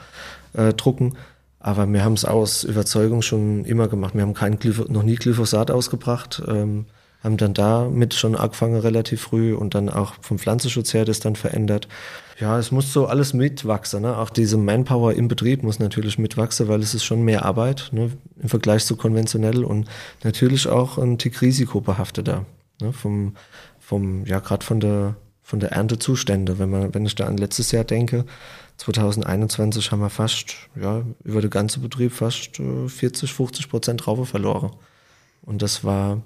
äh, 0.53 0.73
drucken. 0.73 1.13
Aber 1.59 1.87
wir 1.87 2.03
haben 2.03 2.13
es 2.13 2.25
aus 2.25 2.63
Überzeugung 2.63 3.21
schon 3.21 3.65
immer 3.65 3.87
gemacht. 3.87 4.13
Wir 4.13 4.21
haben 4.21 4.33
kein 4.33 4.59
Glyph 4.59 4.87
noch 4.87 5.03
nie 5.03 5.15
Glyphosat 5.15 5.71
ausgebracht, 5.71 6.43
ähm, 6.47 6.85
haben 7.23 7.37
dann 7.37 7.55
damit 7.55 8.13
schon 8.13 8.35
angefangen 8.35 8.79
relativ 8.79 9.21
früh 9.21 9.55
und 9.55 9.73
dann 9.73 9.89
auch 9.89 10.13
vom 10.21 10.37
Pflanzenschutz 10.37 10.93
her 10.93 11.05
das 11.05 11.21
dann 11.21 11.35
verändert. 11.35 11.87
Ja, 12.39 12.59
es 12.59 12.71
muss 12.71 12.93
so 12.93 13.07
alles 13.07 13.33
mitwachsen. 13.33 14.03
Ne? 14.03 14.15
Auch 14.15 14.29
diese 14.29 14.57
Manpower 14.57 15.13
im 15.13 15.27
Betrieb 15.27 15.63
muss 15.63 15.79
natürlich 15.79 16.19
mitwachsen, 16.19 16.67
weil 16.67 16.81
es 16.81 16.93
ist 16.93 17.03
schon 17.03 17.23
mehr 17.23 17.45
Arbeit 17.45 17.89
ne? 17.93 18.11
im 18.39 18.49
Vergleich 18.49 18.85
zu 18.85 18.95
konventionell 18.95 19.63
und 19.63 19.87
natürlich 20.23 20.67
auch 20.67 20.99
ein 20.99 21.17
Tick 21.17 21.41
risikobehafteter. 21.41 22.45
Ne? 22.81 22.93
Vom, 22.93 23.35
vom, 23.79 24.25
ja, 24.25 24.39
gerade 24.39 24.63
von 24.63 24.79
der 24.79 25.15
von 25.45 25.59
der 25.59 25.71
Erntezustände. 25.73 26.57
Wenn 26.57 26.71
man, 26.71 26.93
wenn 26.95 27.05
ich 27.05 27.13
da 27.13 27.27
an 27.27 27.37
letztes 27.37 27.71
Jahr 27.71 27.83
denke, 27.83 28.25
2021 28.77 29.91
haben 29.91 30.01
wir 30.01 30.09
fast, 30.09 30.55
ja, 30.75 31.03
über 31.23 31.39
den 31.39 31.51
ganzen 31.51 31.83
Betrieb 31.83 32.13
fast 32.13 32.57
40, 32.57 33.23
äh, 33.23 33.33
50 33.33 33.69
Prozent 33.69 34.07
Raufe 34.07 34.25
verloren. 34.25 34.71
Und 35.43 35.61
das 35.61 35.83
war 35.83 36.23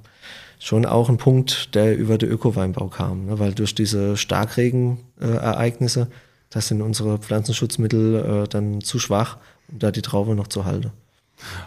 schon 0.58 0.86
auch 0.86 1.10
ein 1.10 1.18
Punkt, 1.18 1.76
der 1.76 1.98
über 1.98 2.18
den 2.18 2.30
Ökoweinbau 2.30 2.88
kam, 2.88 3.26
ne? 3.26 3.40
weil 3.40 3.54
durch 3.54 3.76
diese 3.76 4.16
Starkregenereignisse, 4.16 6.02
äh, 6.02 6.08
das 6.50 6.70
sind 6.70 6.82
unsere 6.82 7.18
Pflanzenschutzmittel 7.18 8.16
äh, 8.16 8.48
dann 8.48 8.80
zu 8.80 9.00
schwach, 9.00 9.38
um 9.68 9.80
da 9.80 9.92
die 9.92 10.02
Traube 10.02 10.34
noch 10.34 10.48
zu 10.48 10.64
halten. 10.64 10.92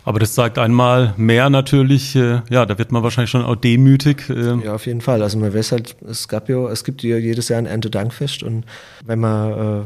Aber 0.04 0.18
das 0.18 0.34
zeigt 0.34 0.58
einmal 0.58 1.14
mehr 1.16 1.50
natürlich, 1.50 2.14
äh, 2.16 2.42
ja, 2.50 2.66
da 2.66 2.78
wird 2.78 2.92
man 2.92 3.02
wahrscheinlich 3.02 3.30
schon 3.30 3.44
auch 3.44 3.56
demütig. 3.56 4.28
Äh. 4.28 4.64
Ja, 4.64 4.74
auf 4.74 4.86
jeden 4.86 5.00
Fall. 5.00 5.22
Also 5.22 5.38
man 5.38 5.54
weiß 5.54 5.72
halt, 5.72 5.96
es 6.08 6.28
gab 6.28 6.48
ja, 6.48 6.68
es 6.68 6.84
gibt 6.84 7.02
ja 7.02 7.16
jedes 7.16 7.48
Jahr 7.48 7.58
ein 7.58 7.66
Erntedankfest 7.66 8.42
und 8.42 8.64
wenn 9.04 9.20
man 9.20 9.82
äh, 9.82 9.84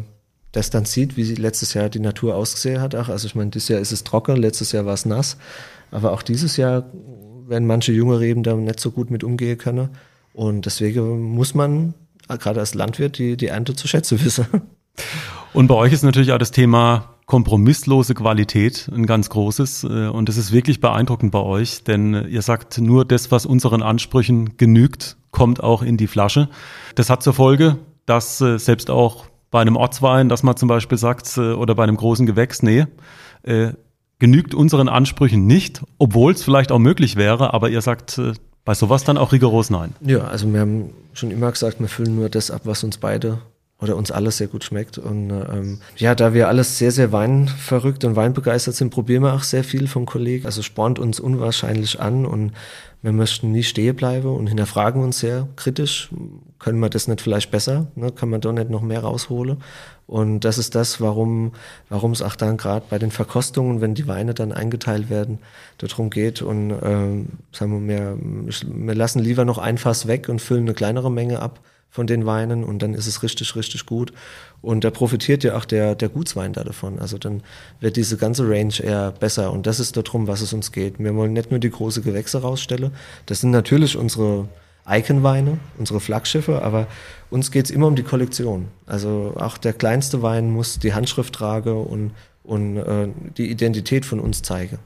das 0.52 0.70
dann 0.70 0.84
sieht, 0.84 1.16
wie 1.16 1.34
letztes 1.34 1.74
Jahr 1.74 1.88
die 1.88 2.00
Natur 2.00 2.34
ausgesehen 2.34 2.80
hat, 2.80 2.94
ach, 2.94 3.08
also 3.08 3.26
ich 3.26 3.34
meine, 3.34 3.50
dieses 3.50 3.68
Jahr 3.68 3.80
ist 3.80 3.92
es 3.92 4.04
trocken, 4.04 4.36
letztes 4.36 4.72
Jahr 4.72 4.86
war 4.86 4.94
es 4.94 5.06
nass, 5.06 5.36
aber 5.90 6.12
auch 6.12 6.22
dieses 6.22 6.56
Jahr 6.56 6.84
werden 7.46 7.66
manche 7.66 7.92
junge 7.92 8.18
Reben 8.18 8.42
da 8.42 8.54
nicht 8.54 8.80
so 8.80 8.90
gut 8.90 9.10
mit 9.10 9.22
umgehen 9.22 9.58
können 9.58 9.90
und 10.32 10.66
deswegen 10.66 11.22
muss 11.22 11.54
man 11.54 11.94
gerade 12.28 12.60
als 12.60 12.74
Landwirt 12.74 13.18
die, 13.18 13.36
die 13.36 13.48
Ernte 13.48 13.76
zu 13.76 13.86
schätzen 13.86 14.24
wissen. 14.24 14.46
Und 15.52 15.68
bei 15.68 15.74
euch 15.74 15.92
ist 15.92 16.02
natürlich 16.02 16.32
auch 16.32 16.38
das 16.38 16.50
Thema 16.50 17.16
kompromisslose 17.26 18.14
Qualität 18.14 18.88
ein 18.92 19.04
ganz 19.04 19.28
großes. 19.28 19.84
Äh, 19.84 20.08
und 20.08 20.28
es 20.28 20.36
ist 20.36 20.52
wirklich 20.52 20.80
beeindruckend 20.80 21.32
bei 21.32 21.40
euch, 21.40 21.84
denn 21.84 22.26
ihr 22.28 22.42
sagt, 22.42 22.78
nur 22.78 23.04
das, 23.04 23.30
was 23.30 23.44
unseren 23.44 23.82
Ansprüchen 23.82 24.56
genügt, 24.56 25.16
kommt 25.32 25.62
auch 25.62 25.82
in 25.82 25.96
die 25.96 26.06
Flasche. 26.06 26.48
Das 26.94 27.10
hat 27.10 27.22
zur 27.22 27.34
Folge, 27.34 27.78
dass 28.06 28.40
äh, 28.40 28.58
selbst 28.58 28.90
auch 28.90 29.26
bei 29.50 29.60
einem 29.60 29.76
Ortswein, 29.76 30.28
dass 30.28 30.42
man 30.42 30.56
zum 30.56 30.68
Beispiel 30.68 30.98
sagt, 30.98 31.36
äh, 31.36 31.52
oder 31.52 31.74
bei 31.74 31.82
einem 31.82 31.96
großen 31.96 32.26
Gewächs, 32.26 32.62
nee, 32.62 32.86
genügt 34.18 34.54
unseren 34.56 34.88
Ansprüchen 34.88 35.46
nicht, 35.46 35.82
obwohl 35.98 36.32
es 36.32 36.42
vielleicht 36.42 36.72
auch 36.72 36.80
möglich 36.80 37.14
wäre, 37.14 37.54
aber 37.54 37.70
ihr 37.70 37.80
sagt 37.80 38.20
bei 38.64 38.74
sowas 38.74 39.04
dann 39.04 39.18
auch 39.18 39.30
rigoros 39.30 39.70
nein. 39.70 39.94
Ja, 40.00 40.24
also 40.24 40.52
wir 40.52 40.58
haben 40.58 40.90
schon 41.12 41.30
immer 41.30 41.52
gesagt, 41.52 41.78
wir 41.78 41.86
füllen 41.86 42.16
nur 42.16 42.28
das 42.28 42.50
ab, 42.50 42.62
was 42.64 42.82
uns 42.82 42.98
beide 42.98 43.38
oder 43.78 43.96
uns 43.96 44.10
alles 44.10 44.38
sehr 44.38 44.46
gut 44.46 44.64
schmeckt. 44.64 44.96
Und 44.96 45.30
ähm, 45.30 45.80
ja, 45.96 46.14
da 46.14 46.32
wir 46.32 46.48
alles 46.48 46.78
sehr, 46.78 46.92
sehr 46.92 47.12
weinverrückt 47.12 48.04
und 48.04 48.16
weinbegeistert 48.16 48.74
sind, 48.74 48.90
probieren 48.90 49.22
wir 49.22 49.34
auch 49.34 49.42
sehr 49.42 49.64
viel 49.64 49.86
vom 49.86 50.06
Kollegen. 50.06 50.46
Also 50.46 50.62
spornt 50.62 50.98
uns 50.98 51.20
unwahrscheinlich 51.20 52.00
an 52.00 52.24
und 52.24 52.52
wir 53.02 53.12
möchten 53.12 53.52
nie 53.52 53.62
stehen 53.62 53.94
bleiben 53.94 54.34
und 54.34 54.46
hinterfragen 54.46 55.02
uns 55.02 55.18
sehr 55.18 55.46
kritisch. 55.56 56.08
Können 56.58 56.80
wir 56.80 56.88
das 56.88 57.06
nicht 57.06 57.20
vielleicht 57.20 57.50
besser? 57.50 57.88
Ne? 57.96 58.12
Kann 58.12 58.30
man 58.30 58.40
da 58.40 58.50
nicht 58.50 58.70
noch 58.70 58.80
mehr 58.80 59.00
rausholen? 59.00 59.58
Und 60.06 60.40
das 60.40 60.56
ist 60.56 60.74
das, 60.74 61.00
warum, 61.00 61.52
warum 61.90 62.12
es 62.12 62.22
auch 62.22 62.36
dann 62.36 62.56
gerade 62.56 62.86
bei 62.88 62.98
den 62.98 63.10
Verkostungen, 63.10 63.82
wenn 63.82 63.94
die 63.94 64.08
Weine 64.08 64.32
dann 64.32 64.52
eingeteilt 64.52 65.10
werden, 65.10 65.40
darum 65.76 66.08
geht. 66.08 66.40
Und 66.40 66.74
ähm, 66.82 67.26
sagen 67.52 67.86
wir, 67.86 68.16
wir, 68.16 68.54
wir 68.86 68.94
lassen 68.94 69.18
lieber 69.18 69.44
noch 69.44 69.58
ein 69.58 69.76
Fass 69.76 70.06
weg 70.06 70.30
und 70.30 70.40
füllen 70.40 70.64
eine 70.64 70.74
kleinere 70.74 71.10
Menge 71.10 71.42
ab 71.42 71.60
von 71.90 72.06
den 72.06 72.26
Weinen 72.26 72.62
und 72.64 72.82
dann 72.82 72.94
ist 72.94 73.06
es 73.06 73.22
richtig, 73.22 73.56
richtig 73.56 73.86
gut. 73.86 74.12
Und 74.60 74.84
da 74.84 74.90
profitiert 74.90 75.44
ja 75.44 75.56
auch 75.56 75.64
der, 75.64 75.94
der 75.94 76.08
Gutswein 76.08 76.52
da 76.52 76.62
davon. 76.62 76.98
Also 76.98 77.18
dann 77.18 77.42
wird 77.80 77.96
diese 77.96 78.16
ganze 78.16 78.48
Range 78.48 78.74
eher 78.82 79.12
besser 79.12 79.52
und 79.52 79.66
das 79.66 79.80
ist 79.80 79.96
darum, 79.96 80.26
was 80.26 80.40
es 80.40 80.52
uns 80.52 80.72
geht. 80.72 80.98
Wir 80.98 81.14
wollen 81.14 81.32
nicht 81.32 81.50
nur 81.50 81.60
die 81.60 81.70
große 81.70 82.02
Gewächse 82.02 82.42
rausstellen. 82.42 82.90
Das 83.26 83.40
sind 83.40 83.50
natürlich 83.50 83.96
unsere 83.96 84.48
Icon-Weine, 84.88 85.58
unsere 85.78 86.00
Flaggschiffe, 86.00 86.62
aber 86.62 86.86
uns 87.30 87.50
geht 87.50 87.64
es 87.66 87.70
immer 87.70 87.86
um 87.86 87.96
die 87.96 88.02
Kollektion. 88.02 88.68
Also 88.86 89.34
auch 89.36 89.58
der 89.58 89.72
kleinste 89.72 90.22
Wein 90.22 90.50
muss 90.50 90.78
die 90.78 90.94
Handschrift 90.94 91.34
tragen 91.34 91.84
und, 91.84 92.12
und 92.44 92.76
äh, 92.76 93.08
die 93.36 93.50
Identität 93.50 94.04
von 94.04 94.20
uns 94.20 94.42
zeigen. 94.42 94.78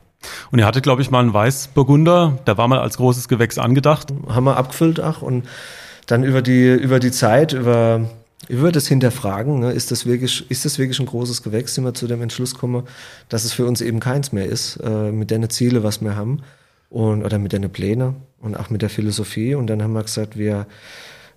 Und 0.51 0.59
ihr 0.59 0.67
hattet, 0.67 0.83
glaube 0.83 1.03
ich, 1.03 1.11
mal 1.11 1.21
einen 1.21 1.33
Weißburgunder, 1.33 2.39
der 2.47 2.59
war 2.59 2.69
mal 2.69 2.79
als 2.79 2.97
großes 2.99 3.29
Gewächs 3.29 3.59
angedacht. 3.59 4.13
Haben 4.29 4.45
wir 4.45 4.57
abgefüllt, 4.57 5.01
ach, 5.01 5.23
und 5.23 5.47
dann 6.11 6.25
über 6.25 6.43
die, 6.43 6.69
über 6.69 6.99
die 6.99 7.11
Zeit, 7.11 7.53
über, 7.53 8.09
über 8.49 8.73
das 8.73 8.89
Hinterfragen, 8.89 9.61
ne, 9.61 9.73
ist, 9.73 9.91
das 9.91 10.07
wirklich, 10.07 10.51
ist 10.51 10.65
das 10.65 10.79
wirklich 10.79 10.99
ein 10.99 11.07
großes 11.07 11.43
Gewächs, 11.43 11.75
sind 11.75 11.85
wir 11.85 11.95
zu 11.95 12.07
dem 12.07 12.23
Entschluss 12.23 12.55
gekommen, 12.55 12.85
dass 13.29 13.45
es 13.45 13.53
für 13.53 13.67
uns 13.67 13.81
eben 13.81 14.01
keins 14.01 14.33
mehr 14.33 14.47
ist, 14.47 14.77
äh, 14.83 15.13
mit 15.13 15.31
den 15.31 15.49
Ziele, 15.51 15.83
was 15.83 16.01
wir 16.01 16.17
haben, 16.17 16.43
und, 16.89 17.25
oder 17.25 17.39
mit 17.39 17.53
den 17.53 17.71
Pläne 17.71 18.15
und 18.41 18.57
auch 18.59 18.71
mit 18.71 18.83
der 18.83 18.91
Philosophie. 18.91 19.55
Und 19.55 19.69
dann 19.69 19.83
haben 19.83 19.93
wir 19.93 20.03
gesagt, 20.03 20.37
wir, 20.37 20.67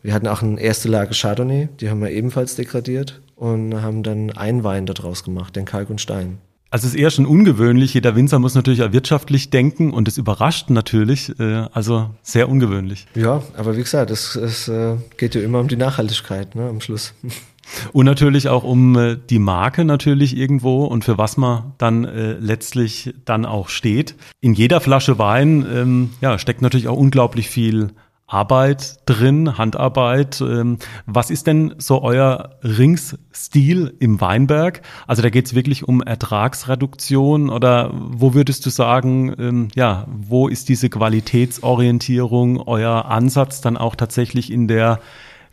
wir 0.01 0.13
hatten 0.13 0.27
auch 0.27 0.41
eine 0.41 0.59
erste 0.59 0.89
Lage 0.89 1.13
Chardonnay, 1.13 1.69
die 1.79 1.89
haben 1.89 2.01
wir 2.01 2.09
ebenfalls 2.09 2.55
degradiert 2.55 3.21
und 3.36 3.79
haben 3.81 4.01
dann 4.01 4.31
einen 4.31 4.63
Wein 4.63 4.88
daraus 4.88 5.23
gemacht, 5.23 5.55
den 5.55 5.65
Kalk 5.65 5.91
und 5.91 6.01
Stein. 6.01 6.39
Also 6.73 6.88
es 6.88 6.95
ist 6.95 6.99
eher 6.99 7.12
schon 7.12 7.27
ungewöhnlich. 7.27 7.93
Jeder 7.93 8.15
Winzer 8.15 8.39
muss 8.39 8.55
natürlich 8.55 8.81
auch 8.81 8.91
wirtschaftlich 8.91 9.51
denken 9.51 9.93
und 9.93 10.07
es 10.07 10.17
überrascht 10.17 10.71
natürlich. 10.71 11.31
Äh, 11.39 11.67
also 11.71 12.09
sehr 12.23 12.49
ungewöhnlich. 12.49 13.05
Ja, 13.13 13.43
aber 13.55 13.77
wie 13.77 13.83
gesagt, 13.83 14.09
es, 14.09 14.36
es 14.36 14.69
äh, 14.69 14.95
geht 15.17 15.36
ja 15.36 15.41
immer 15.41 15.59
um 15.59 15.67
die 15.67 15.75
Nachhaltigkeit 15.75 16.55
ne, 16.55 16.67
am 16.67 16.81
Schluss. 16.81 17.13
Und 17.93 18.05
natürlich 18.05 18.49
auch 18.49 18.63
um 18.63 18.97
äh, 18.97 19.17
die 19.29 19.39
Marke 19.39 19.86
natürlich 19.86 20.36
irgendwo 20.36 20.83
und 20.83 21.05
für 21.05 21.17
was 21.17 21.38
man 21.38 21.71
dann 21.77 22.03
äh, 22.03 22.33
letztlich 22.33 23.13
dann 23.23 23.45
auch 23.45 23.69
steht. 23.69 24.15
In 24.41 24.53
jeder 24.53 24.81
Flasche 24.81 25.17
Wein 25.17 25.65
ähm, 25.73 26.09
ja, 26.19 26.38
steckt 26.38 26.62
natürlich 26.62 26.89
auch 26.89 26.97
unglaublich 26.97 27.47
viel 27.49 27.91
Arbeit 28.34 28.98
drin, 29.06 29.58
Handarbeit. 29.58 30.41
Ähm, 30.41 30.78
was 31.06 31.30
ist 31.30 31.48
denn 31.48 31.76
so 31.78 32.02
euer 32.02 32.58
Ringsstil 32.63 33.93
im 34.00 34.19
Weinberg? 34.19 34.82
Also 35.08 35.22
da 35.22 35.30
geht 35.30 35.46
es 35.46 35.54
wirklich 35.54 35.88
um 35.88 36.02
Ertragsreduktion 36.02 37.50
oder 37.50 37.91
wo 37.93 38.34
würdest 38.34 38.65
du 38.65 38.72
sagen, 38.72 39.34
ähm, 39.38 39.67
ja, 39.76 40.08
wo 40.10 40.48
ist 40.48 40.67
diese 40.67 40.89
Qualitätsorientierung, 40.89 42.60
euer 42.60 43.06
Ansatz 43.06 43.62
dann 43.62 43.78
auch 43.78 43.96
tatsächlich 43.96 44.52
in 44.52 44.67
der 44.67 45.00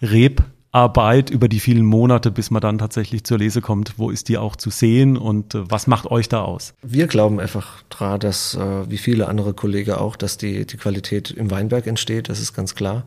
Reb 0.00 0.42
Arbeit 0.72 1.30
über 1.30 1.48
die 1.48 1.58
vielen 1.58 1.84
Monate, 1.84 2.30
bis 2.30 2.50
man 2.50 2.60
dann 2.60 2.78
tatsächlich 2.78 3.24
zur 3.24 3.38
Lese 3.38 3.60
kommt, 3.60 3.98
wo 3.98 4.10
ist 4.10 4.28
die 4.28 4.38
auch 4.38 4.54
zu 4.54 4.70
sehen 4.70 5.16
und 5.16 5.54
äh, 5.54 5.70
was 5.70 5.86
macht 5.86 6.06
euch 6.06 6.28
da 6.28 6.42
aus? 6.42 6.74
Wir 6.82 7.08
glauben 7.08 7.40
einfach 7.40 7.82
dran, 7.90 8.20
dass, 8.20 8.54
äh, 8.54 8.90
wie 8.90 8.98
viele 8.98 9.26
andere 9.28 9.52
Kollegen 9.52 9.92
auch, 9.92 10.16
dass 10.16 10.38
die, 10.38 10.66
die 10.66 10.76
Qualität 10.76 11.30
im 11.30 11.50
Weinberg 11.50 11.86
entsteht, 11.86 12.28
das 12.28 12.40
ist 12.40 12.54
ganz 12.54 12.74
klar. 12.74 13.04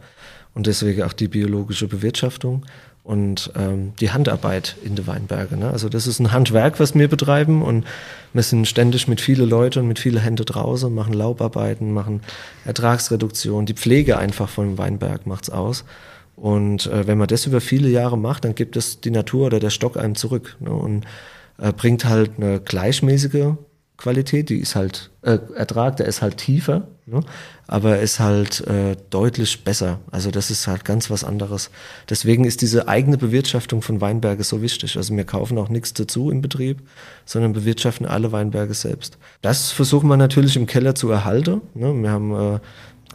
Und 0.54 0.68
deswegen 0.68 1.04
auch 1.04 1.14
die 1.14 1.28
biologische 1.28 1.88
Bewirtschaftung 1.88 2.66
und 3.04 3.52
ähm, 3.56 3.94
die 4.00 4.12
Handarbeit 4.12 4.78
in 4.84 4.96
den 4.96 5.08
Weinbergen. 5.08 5.60
Ne? 5.60 5.70
Also 5.70 5.90
das 5.90 6.06
ist 6.06 6.20
ein 6.20 6.32
Handwerk, 6.32 6.80
was 6.80 6.96
wir 6.96 7.08
betreiben 7.08 7.62
und 7.62 7.86
wir 8.34 8.44
sind 8.44 8.68
ständig 8.68 9.08
mit 9.08 9.20
vielen 9.20 9.50
Leuten 9.50 9.80
und 9.80 9.88
mit 9.88 10.00
vielen 10.00 10.22
Händen 10.22 10.46
draußen, 10.46 10.94
machen 10.94 11.14
Laubarbeiten, 11.14 11.92
machen 11.92 12.22
Ertragsreduktion, 12.66 13.66
die 13.66 13.74
Pflege 13.74 14.18
einfach 14.18 14.50
vom 14.50 14.78
Weinberg 14.78 15.28
macht's 15.28 15.50
aus. 15.50 15.84
Und 16.36 16.88
äh, 16.88 17.08
wenn 17.08 17.18
man 17.18 17.28
das 17.28 17.46
über 17.46 17.62
viele 17.62 17.90
Jahre 17.90 18.18
macht, 18.18 18.46
dann 18.46 18.56
gibt 18.56 18.76
es 18.76 19.02
die 19.02 19.12
Natur 19.12 19.48
oder 19.48 19.60
der 19.60 19.70
Stock 19.70 19.98
einem 19.98 20.16
zurück 20.16 20.58
ne? 20.60 20.72
und 20.72 21.06
äh, 21.60 21.72
bringt 21.72 22.06
halt 22.06 22.32
eine 22.38 22.60
gleichmäßige 22.60 23.54
Qualität, 23.98 24.50
die 24.50 24.58
ist 24.58 24.76
halt, 24.76 25.12
äh, 25.22 25.38
Ertrag, 25.56 25.98
der 25.98 26.08
ist 26.08 26.22
halt 26.22 26.38
tiefer, 26.38 26.88
ne? 27.06 27.22
aber 27.68 28.00
ist 28.00 28.20
halt 28.20 28.66
äh, 28.68 28.98
deutlich 29.12 29.64
besser. 29.64 30.00
Also 30.12 30.32
das 30.32 30.50
ist 30.50 30.68
halt 30.68 30.84
ganz 30.84 31.10
was 31.10 31.24
anderes. 31.24 31.70
Deswegen 32.10 32.44
ist 32.44 32.62
diese 32.62 32.88
eigene 32.88 33.18
Bewirtschaftung 33.18 33.82
von 33.82 34.02
Weinberge 34.02 34.44
so 34.44 34.62
wichtig. 34.62 34.98
Also 34.98 35.16
wir 35.16 35.24
kaufen 35.24 35.58
auch 35.58 35.70
nichts 35.70 35.94
dazu 35.94 36.32
im 36.32 36.42
Betrieb, 36.42 36.82
sondern 37.26 37.54
bewirtschaften 37.54 38.06
alle 38.06 38.32
Weinberge 38.32 38.74
selbst. 38.74 39.18
Das 39.42 39.72
versuchen 39.72 40.10
wir 40.10 40.18
natürlich 40.18 40.58
im 40.58 40.66
Keller 40.66 40.96
zu 40.96 41.10
erhalten. 41.10 41.62
Ne? 41.76 41.94
Wir 41.94 42.10
haben 42.10 42.56
äh, 42.56 42.60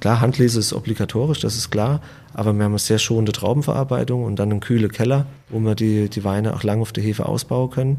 Klar, 0.00 0.20
Handlese 0.20 0.60
ist 0.60 0.72
obligatorisch, 0.72 1.40
das 1.40 1.56
ist 1.56 1.70
klar, 1.70 2.00
aber 2.32 2.52
wir 2.52 2.64
haben 2.64 2.72
eine 2.72 2.78
sehr 2.78 2.98
schonende 2.98 3.32
Traubenverarbeitung 3.32 4.24
und 4.24 4.38
dann 4.38 4.50
einen 4.50 4.60
kühlen 4.60 4.92
Keller, 4.92 5.26
wo 5.48 5.58
wir 5.58 5.74
die, 5.74 6.08
die 6.08 6.22
Weine 6.22 6.54
auch 6.54 6.62
lang 6.62 6.80
auf 6.80 6.92
der 6.92 7.02
Hefe 7.02 7.26
ausbauen 7.26 7.70
können. 7.70 7.98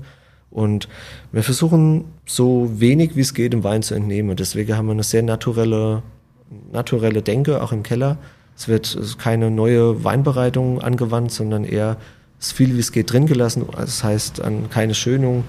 Und 0.51 0.87
wir 1.31 1.43
versuchen 1.43 2.05
so 2.25 2.69
wenig 2.79 3.15
wie 3.15 3.21
es 3.21 3.33
geht 3.33 3.53
im 3.53 3.63
Wein 3.63 3.83
zu 3.83 3.93
entnehmen. 3.95 4.35
Deswegen 4.35 4.75
haben 4.75 4.87
wir 4.87 4.93
eine 4.93 5.03
sehr 5.03 5.23
naturelle, 5.23 6.01
naturelle 6.71 7.21
Denke 7.21 7.61
auch 7.61 7.71
im 7.71 7.83
Keller. 7.83 8.17
Es 8.55 8.67
wird 8.67 8.97
keine 9.19 9.51
neue 9.51 10.03
Weinbereitung 10.03 10.81
angewandt, 10.81 11.31
sondern 11.31 11.65
eher 11.65 11.97
es 12.39 12.51
viel 12.51 12.75
wie 12.75 12.79
es 12.79 12.91
geht 12.91 13.11
drin 13.11 13.25
gelassen. 13.25 13.65
Das 13.75 14.03
heißt, 14.03 14.41
an 14.41 14.69
keine 14.69 14.95
Schönung, 14.95 15.43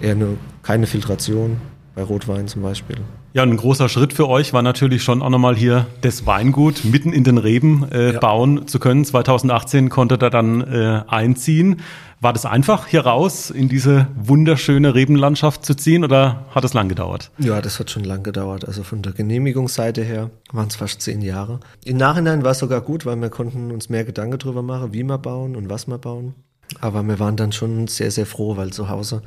eher 0.00 0.12
eine, 0.12 0.36
keine 0.62 0.86
Filtration 0.86 1.58
bei 1.94 2.02
Rotwein 2.02 2.48
zum 2.48 2.62
Beispiel. 2.62 2.96
Ja, 3.32 3.44
ein 3.44 3.56
großer 3.56 3.88
Schritt 3.88 4.12
für 4.12 4.28
euch 4.28 4.52
war 4.52 4.62
natürlich 4.62 5.04
schon 5.04 5.22
auch 5.22 5.30
nochmal 5.30 5.54
hier 5.54 5.86
das 6.00 6.26
Weingut 6.26 6.84
mitten 6.84 7.12
in 7.12 7.22
den 7.22 7.38
Reben 7.38 7.88
äh, 7.92 8.14
ja. 8.14 8.18
bauen 8.18 8.66
zu 8.66 8.80
können. 8.80 9.04
2018 9.04 9.88
konnte 9.88 10.18
er 10.20 10.30
dann 10.30 10.60
äh, 10.62 11.02
einziehen. 11.06 11.80
War 12.20 12.32
das 12.32 12.44
einfach, 12.44 12.88
hier 12.88 13.02
raus 13.02 13.50
in 13.50 13.68
diese 13.68 14.08
wunderschöne 14.16 14.96
Rebenlandschaft 14.96 15.64
zu 15.64 15.76
ziehen 15.76 16.02
oder 16.02 16.44
hat 16.50 16.64
es 16.64 16.74
lang 16.74 16.88
gedauert? 16.88 17.30
Ja, 17.38 17.60
das 17.60 17.78
hat 17.78 17.90
schon 17.90 18.02
lang 18.02 18.24
gedauert. 18.24 18.66
Also 18.66 18.82
von 18.82 19.00
der 19.00 19.12
Genehmigungsseite 19.12 20.02
her 20.02 20.30
waren 20.52 20.66
es 20.66 20.74
fast 20.74 21.00
zehn 21.00 21.22
Jahre. 21.22 21.60
Im 21.84 21.98
Nachhinein 21.98 22.42
war 22.42 22.50
es 22.50 22.58
sogar 22.58 22.80
gut, 22.80 23.06
weil 23.06 23.16
wir 23.16 23.30
konnten 23.30 23.70
uns 23.70 23.88
mehr 23.88 24.04
Gedanken 24.04 24.38
darüber 24.38 24.62
machen, 24.62 24.92
wie 24.92 25.04
wir 25.04 25.18
bauen 25.18 25.54
und 25.54 25.70
was 25.70 25.86
wir 25.86 25.98
bauen. 25.98 26.34
Aber 26.80 27.04
wir 27.04 27.20
waren 27.20 27.36
dann 27.36 27.52
schon 27.52 27.86
sehr, 27.86 28.10
sehr 28.10 28.26
froh, 28.26 28.56
weil 28.56 28.72
zu 28.72 28.88
Hause 28.88 29.22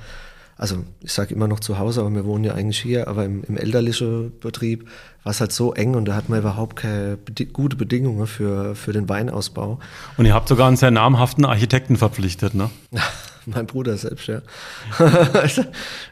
also 0.57 0.77
ich 1.01 1.11
sage 1.11 1.33
immer 1.33 1.47
noch 1.47 1.59
zu 1.59 1.79
Hause, 1.79 2.01
aber 2.01 2.13
wir 2.13 2.25
wohnen 2.25 2.43
ja 2.43 2.53
eigentlich 2.53 2.79
hier, 2.79 3.07
aber 3.07 3.25
im, 3.25 3.43
im 3.43 3.57
elterlichen 3.57 4.37
Betrieb 4.39 4.87
war 5.23 5.31
es 5.31 5.39
halt 5.39 5.51
so 5.51 5.73
eng 5.73 5.95
und 5.95 6.05
da 6.05 6.15
hat 6.15 6.29
man 6.29 6.39
überhaupt 6.39 6.75
keine 6.75 7.17
bedi 7.17 7.45
gute 7.45 7.75
Bedingungen 7.75 8.27
für, 8.27 8.75
für 8.75 8.93
den 8.93 9.09
Weinausbau. 9.09 9.79
Und 10.17 10.25
ihr 10.25 10.33
habt 10.33 10.47
sogar 10.47 10.67
einen 10.67 10.77
sehr 10.77 10.91
namhaften 10.91 11.45
Architekten 11.45 11.95
verpflichtet, 11.97 12.53
ne? 12.53 12.69
mein 13.45 13.65
Bruder 13.65 13.97
selbst, 13.97 14.27
ja. 14.27 14.41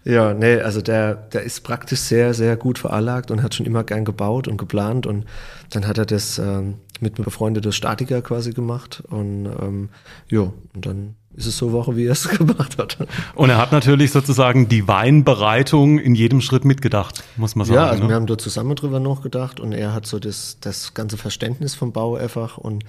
ja, 0.03 0.33
nee, 0.33 0.59
also 0.59 0.81
der, 0.81 1.15
der 1.15 1.43
ist 1.43 1.61
praktisch 1.61 1.99
sehr, 1.99 2.33
sehr 2.33 2.57
gut 2.57 2.79
veranlagt 2.79 3.31
und 3.31 3.43
hat 3.43 3.55
schon 3.55 3.65
immer 3.65 3.83
gern 3.83 4.05
gebaut 4.05 4.47
und 4.47 4.57
geplant 4.57 5.05
und 5.05 5.25
dann 5.69 5.87
hat 5.87 5.97
er 5.97 6.05
das 6.05 6.39
ähm, 6.39 6.75
mit 6.99 7.15
einem 7.15 7.25
befreundeten 7.25 7.71
Statiker 7.71 8.21
quasi 8.21 8.51
gemacht 8.51 9.03
und 9.09 9.45
ähm, 9.45 9.89
ja, 10.29 10.51
und 10.73 10.85
dann 10.85 11.15
ist 11.35 11.45
es 11.45 11.57
so 11.57 11.71
Woche, 11.71 11.95
wie 11.95 12.05
er 12.05 12.11
es 12.11 12.27
gemacht 12.37 12.77
hat. 12.77 12.97
Und 13.35 13.49
er 13.49 13.57
hat 13.57 13.71
natürlich 13.71 14.11
sozusagen 14.11 14.67
die 14.67 14.87
Weinbereitung 14.87 15.99
in 15.99 16.15
jedem 16.15 16.41
Schritt 16.41 16.65
mitgedacht, 16.65 17.23
muss 17.37 17.55
man 17.55 17.65
sagen. 17.65 17.75
Ja, 17.75 17.87
also 17.87 18.03
ne? 18.03 18.09
wir 18.09 18.15
haben 18.15 18.27
dort 18.27 18.41
zusammen 18.41 18.75
drüber 18.75 18.99
nachgedacht 18.99 19.59
und 19.59 19.71
er 19.71 19.93
hat 19.93 20.05
so 20.05 20.19
das, 20.19 20.57
das 20.61 20.93
ganze 20.93 21.17
Verständnis 21.17 21.75
vom 21.75 21.91
Bau 21.91 22.15
einfach 22.15 22.57
und 22.57 22.83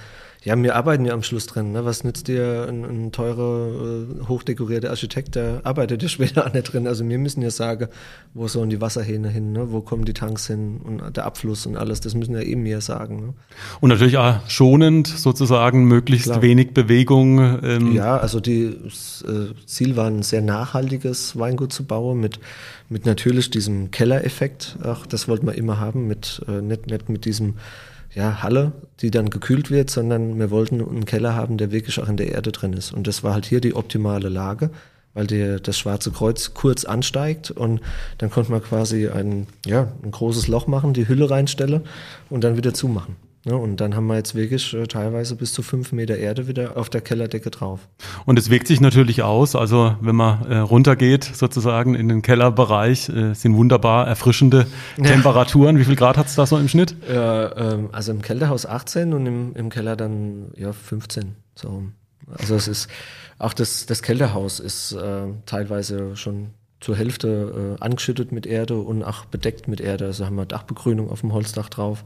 ja, 0.45 0.61
wir 0.61 0.75
arbeiten 0.75 1.05
ja 1.05 1.15
am 1.15 1.23
Schluss 1.23 1.47
drin. 1.47 1.71
Ne? 1.73 1.85
Was 1.85 2.03
nützt 2.03 2.27
dir 2.27 2.67
ein, 2.69 2.85
ein 2.85 3.13
teurer, 3.13 3.69
äh, 3.69 4.27
hochdekorierter 4.27 4.91
Architekt, 4.91 5.37
der 5.37 5.61
arbeitet 5.65 6.03
ja 6.03 6.09
später 6.11 6.47
auch 6.47 6.53
nicht 6.53 6.73
drin. 6.73 6.89
Also 6.89 7.09
wir 7.09 7.19
müssen 7.19 7.43
ja 7.43 7.51
sagen, 7.51 7.87
wo 8.35 8.49
sollen 8.49 8.69
die 8.69 8.81
Wasserhähne 8.81 9.29
hin, 9.29 9.53
ne? 9.53 9.71
wo 9.71 9.81
kommen 9.81 10.05
die 10.05 10.15
Tanks 10.15 10.49
hin 10.49 10.81
und 10.83 11.17
der 11.17 11.27
Abfluss 11.27 11.65
und 11.67 11.77
alles. 11.77 12.01
Das 12.01 12.15
müssen 12.15 12.35
ja 12.35 12.41
eben 12.41 12.65
wir 12.65 12.81
sagen. 12.81 13.17
Ne? 13.27 13.35
Und 13.81 13.91
natürlich 13.91 14.19
auch 14.19 14.41
schonend 14.49 15.07
sozusagen, 15.07 15.85
möglichst 15.85 16.27
Klar. 16.27 16.43
wenig 16.43 16.75
Bewegung. 16.75 17.39
Ähm. 17.63 17.93
Ja, 17.93 18.17
also 18.17 18.41
die 18.41 18.77
das, 18.83 19.25
äh, 19.29 19.55
Ziel 19.67 19.97
war 19.97 20.09
ein 20.09 20.23
sehr 20.23 20.43
nachhaltiges 20.43 21.39
Weingut 21.39 21.73
zu 21.73 21.85
bauen 21.85 22.19
mit 22.19 22.41
mit 22.89 23.07
natürlich 23.07 23.49
diesem 23.49 23.91
Kellereffekt. 23.91 24.77
Ach, 24.85 25.07
das 25.07 25.27
wollten 25.27 25.47
wir 25.47 25.55
immer 25.55 25.81
haben, 25.81 26.07
mit 26.07 26.43
äh, 26.47 26.61
nicht, 26.61 26.89
nicht 26.89 27.09
mit 27.09 27.25
diesem 27.25 27.55
ja, 28.15 28.43
Halle, 28.43 28.73
die 29.01 29.11
dann 29.11 29.31
gekühlt 29.31 29.71
wird, 29.71 29.91
sondern 29.91 30.39
wir 30.39 30.51
wollten 30.51 30.81
einen 30.81 31.05
Keller 31.05 31.35
haben, 31.35 31.57
der 31.57 31.73
wirklich 31.73 32.01
auch 32.01 32.09
in 32.09 32.17
der 32.17 32.33
Erde 32.33 32.53
drin 32.53 32.73
ist. 32.73 32.93
Und 32.93 33.07
das 33.07 33.23
war 33.23 33.35
halt 33.35 33.47
hier 33.47 33.61
die 33.61 33.75
optimale 33.75 34.29
Lage, 34.29 34.71
weil 35.15 35.27
der, 35.27 35.61
das 35.61 35.79
Schwarze 35.79 36.11
Kreuz 36.11 36.53
kurz 36.55 36.85
ansteigt 36.85 37.51
und 37.51 37.81
dann 38.19 38.31
konnte 38.31 38.51
man 38.51 38.63
quasi 38.63 39.09
ein, 39.09 39.47
ja, 39.67 39.93
ein 40.03 40.11
großes 40.11 40.49
Loch 40.49 40.67
machen, 40.67 40.95
die 40.95 41.09
Hülle 41.09 41.31
reinstellen 41.31 41.83
und 42.31 42.45
dann 42.45 42.57
wieder 42.57 42.75
zumachen. 42.75 43.17
Ja, 43.45 43.55
und 43.55 43.79
dann 43.79 43.97
haben 43.97 44.07
wir 44.07 44.15
jetzt 44.15 44.37
wirklich 44.37 44.73
äh, 44.73 44.87
teilweise 44.87 45.35
bis 45.35 45.53
zu 45.53 45.63
fünf 45.63 45.91
Meter 45.91 46.17
Erde 46.17 46.47
wieder 46.47 46.77
auf 46.77 46.89
der 46.91 47.01
Kellerdecke 47.01 47.51
drauf. 47.51 47.81
Und 48.25 48.39
es 48.39 48.51
wirkt 48.51 48.69
sich 48.69 48.81
natürlich 48.81 49.23
aus, 49.23 49.57
also 49.57 49.97
wenn 50.01 50.15
man 50.15 50.47
äh, 50.47 50.59
runtergeht 50.59 51.25
sozusagen 51.25 51.97
in 51.97 52.09
den 52.09 52.23
Kellerbereich, 52.23 53.09
äh, 53.09 53.35
sind 53.35 53.57
wunderbar 53.57 54.07
erfrischende 54.07 54.67
ja. 54.97 55.05
Temperaturen. 55.05 55.77
Wie 55.77 55.85
viel 55.85 55.97
Grad 55.97 56.17
hat 56.19 56.27
es 56.27 56.37
da 56.37 56.47
so 56.47 56.57
im 56.57 56.69
Schnitt? 56.69 56.95
Ja, 57.13 57.57
ähm, 57.57 57.89
also 57.91 58.13
im 58.13 58.23
Kellerhaus 58.23 58.65
18 58.65 59.13
und 59.13 59.27
im, 59.27 59.57
im 59.57 59.71
Keller 59.71 59.97
dann 59.97 60.53
ja 60.57 60.73
15. 60.73 61.35
So. 61.57 61.83
Also 62.39 62.55
es 62.55 62.69
ist 62.69 62.89
auch 63.39 63.55
das, 63.55 63.87
das 63.87 64.03
Kellerhaus 64.03 64.61
ist 64.61 64.93
äh, 64.93 65.25
teilweise 65.47 66.15
schon 66.15 66.51
zur 66.83 66.97
Hälfte 66.97 67.77
äh, 67.81 67.83
angeschüttet 67.83 68.33
mit 68.33 68.47
Erde 68.47 68.77
und 68.77 69.03
auch 69.03 69.25
bedeckt 69.25 69.69
mit 69.69 69.81
Erde. 69.81 70.07
Also 70.07 70.27
haben 70.27 70.37
wir 70.37 70.47
Dachbegrünung 70.47 71.11
auf 71.11 71.21
dem 71.21 71.33
Holzdach 71.33 71.69
drauf, 71.69 72.05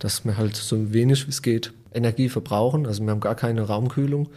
dass 0.00 0.24
wir 0.24 0.36
halt 0.36 0.56
so 0.56 0.92
wenig 0.92 1.26
wie 1.26 1.30
es 1.30 1.42
geht 1.42 1.72
Energie 1.92 2.28
verbrauchen. 2.28 2.86
Also 2.86 3.02
wir 3.04 3.10
haben 3.10 3.20
gar 3.20 3.34
keine 3.34 3.62
Raumkühlung. 3.62 4.28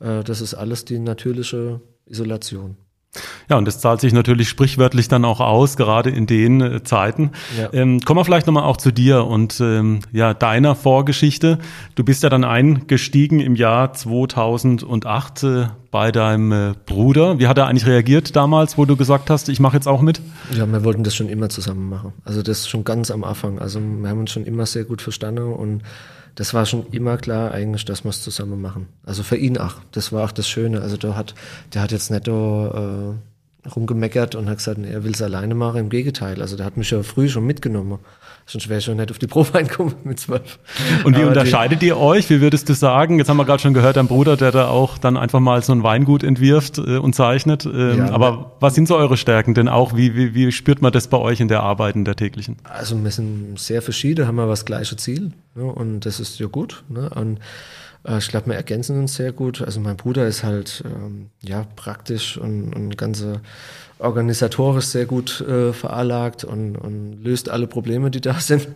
Äh, 0.00 0.24
das 0.24 0.40
ist 0.40 0.54
alles 0.54 0.84
die 0.84 0.98
natürliche 0.98 1.80
Isolation. 2.06 2.76
Ja, 3.48 3.58
und 3.58 3.66
das 3.66 3.80
zahlt 3.80 4.00
sich 4.00 4.12
natürlich 4.12 4.48
sprichwörtlich 4.48 5.08
dann 5.08 5.24
auch 5.24 5.40
aus, 5.40 5.76
gerade 5.76 6.10
in 6.10 6.26
den 6.26 6.60
äh, 6.60 6.82
Zeiten. 6.82 7.30
Ja. 7.58 7.68
Ähm, 7.72 8.00
kommen 8.00 8.20
wir 8.20 8.24
vielleicht 8.24 8.46
nochmal 8.46 8.64
auch 8.64 8.76
zu 8.76 8.90
dir 8.90 9.24
und 9.26 9.60
ähm, 9.60 10.00
ja, 10.12 10.34
deiner 10.34 10.74
Vorgeschichte. 10.74 11.58
Du 11.94 12.04
bist 12.04 12.22
ja 12.22 12.28
dann 12.28 12.44
eingestiegen 12.44 13.40
im 13.40 13.56
Jahr 13.56 13.92
2008 13.92 15.42
äh, 15.42 15.66
bei 15.90 16.10
deinem 16.10 16.50
äh, 16.50 16.74
Bruder. 16.86 17.38
Wie 17.38 17.46
hat 17.46 17.56
er 17.58 17.66
eigentlich 17.66 17.86
reagiert 17.86 18.34
damals, 18.34 18.76
wo 18.76 18.84
du 18.84 18.96
gesagt 18.96 19.30
hast, 19.30 19.48
ich 19.48 19.60
mache 19.60 19.76
jetzt 19.76 19.86
auch 19.86 20.00
mit? 20.00 20.20
Ja, 20.52 20.66
wir 20.66 20.82
wollten 20.84 21.04
das 21.04 21.14
schon 21.14 21.28
immer 21.28 21.48
zusammen 21.48 21.88
machen. 21.88 22.12
Also 22.24 22.42
das 22.42 22.68
schon 22.68 22.82
ganz 22.82 23.10
am 23.10 23.22
Anfang. 23.22 23.60
Also 23.60 23.80
wir 23.80 24.08
haben 24.08 24.18
uns 24.18 24.32
schon 24.32 24.44
immer 24.44 24.66
sehr 24.66 24.84
gut 24.84 25.02
verstanden 25.02 25.52
und 25.52 25.82
das 26.34 26.54
war 26.54 26.66
schon 26.66 26.86
immer 26.90 27.16
klar 27.16 27.52
eigentlich, 27.52 27.84
dass 27.84 28.04
wir 28.04 28.10
es 28.10 28.22
zusammen 28.22 28.60
machen. 28.60 28.88
Also 29.04 29.22
für 29.22 29.36
ihn 29.36 29.58
auch. 29.58 29.76
Das 29.92 30.12
war 30.12 30.24
auch 30.24 30.32
das 30.32 30.48
Schöne. 30.48 30.80
Also 30.80 30.96
der 30.96 31.16
hat, 31.16 31.34
der 31.72 31.82
hat 31.82 31.92
jetzt 31.92 32.10
nicht 32.10 32.26
da, 32.26 33.12
äh, 33.12 33.68
rumgemeckert 33.68 34.34
und 34.34 34.48
hat 34.48 34.58
gesagt, 34.58 34.78
er 34.84 35.04
will 35.04 35.12
es 35.12 35.22
alleine 35.22 35.54
machen. 35.54 35.80
Im 35.80 35.88
Gegenteil, 35.88 36.40
also 36.40 36.56
der 36.56 36.66
hat 36.66 36.76
mich 36.76 36.90
ja 36.90 37.02
früh 37.02 37.28
schon 37.28 37.46
mitgenommen. 37.46 37.98
Sonst 38.46 38.68
wäre 38.68 38.78
ich 38.78 38.84
schon 38.84 38.98
nicht 38.98 39.10
auf 39.10 39.18
die 39.18 39.26
Probe 39.26 39.54
einkommen 39.54 39.94
mit 40.04 40.20
zwölf. 40.20 40.58
Und 41.04 41.16
wie 41.16 41.22
Aber 41.22 41.28
unterscheidet 41.28 41.82
ihr 41.82 41.96
euch? 41.96 42.28
Wie 42.28 42.40
würdest 42.40 42.68
du 42.68 42.74
sagen? 42.74 43.18
Jetzt 43.18 43.28
haben 43.28 43.38
wir 43.38 43.44
gerade 43.44 43.62
schon 43.62 43.72
gehört, 43.72 43.96
dein 43.96 44.06
Bruder, 44.06 44.36
der 44.36 44.52
da 44.52 44.68
auch 44.68 44.98
dann 44.98 45.16
einfach 45.16 45.40
mal 45.40 45.62
so 45.62 45.72
ein 45.72 45.82
Weingut 45.82 46.22
entwirft 46.22 46.78
äh, 46.78 46.98
und 46.98 47.14
zeichnet. 47.14 47.64
Ähm, 47.64 47.98
ja, 47.98 48.10
aber 48.10 48.52
was 48.60 48.74
sind 48.74 48.86
so 48.86 48.96
eure 48.96 49.16
Stärken 49.16 49.54
denn 49.54 49.68
auch? 49.68 49.96
Wie, 49.96 50.14
wie, 50.14 50.34
wie 50.34 50.52
spürt 50.52 50.82
man 50.82 50.92
das 50.92 51.08
bei 51.08 51.16
euch 51.16 51.40
in 51.40 51.48
der 51.48 51.62
Arbeit, 51.62 51.96
in 51.96 52.04
der 52.04 52.16
täglichen? 52.16 52.56
Also 52.64 53.02
wir 53.02 53.10
sind 53.10 53.58
sehr 53.58 53.80
verschieden, 53.80 54.26
haben 54.26 54.36
wir 54.36 54.46
das 54.46 54.66
gleiche 54.66 54.96
Ziel. 54.96 55.32
Ne? 55.54 55.64
Und 55.64 56.00
das 56.00 56.20
ist 56.20 56.38
ja 56.38 56.46
gut. 56.46 56.84
Ne? 56.88 57.08
Und 57.10 57.38
ich 58.06 58.28
glaube, 58.28 58.48
wir 58.48 58.54
ergänzen 58.54 58.98
uns 58.98 59.14
sehr 59.14 59.32
gut. 59.32 59.62
Also 59.62 59.80
mein 59.80 59.96
Bruder 59.96 60.26
ist 60.26 60.44
halt 60.44 60.82
ähm, 60.84 61.30
ja 61.42 61.66
praktisch 61.74 62.36
und, 62.36 62.74
und 62.74 62.98
ganze 62.98 63.40
organisatorisch 63.98 64.86
sehr 64.86 65.06
gut 65.06 65.40
äh, 65.40 65.72
veranlagt 65.72 66.44
und, 66.44 66.76
und 66.76 67.22
löst 67.22 67.48
alle 67.48 67.66
Probleme, 67.66 68.10
die 68.10 68.20
da 68.20 68.34
sind. 68.40 68.68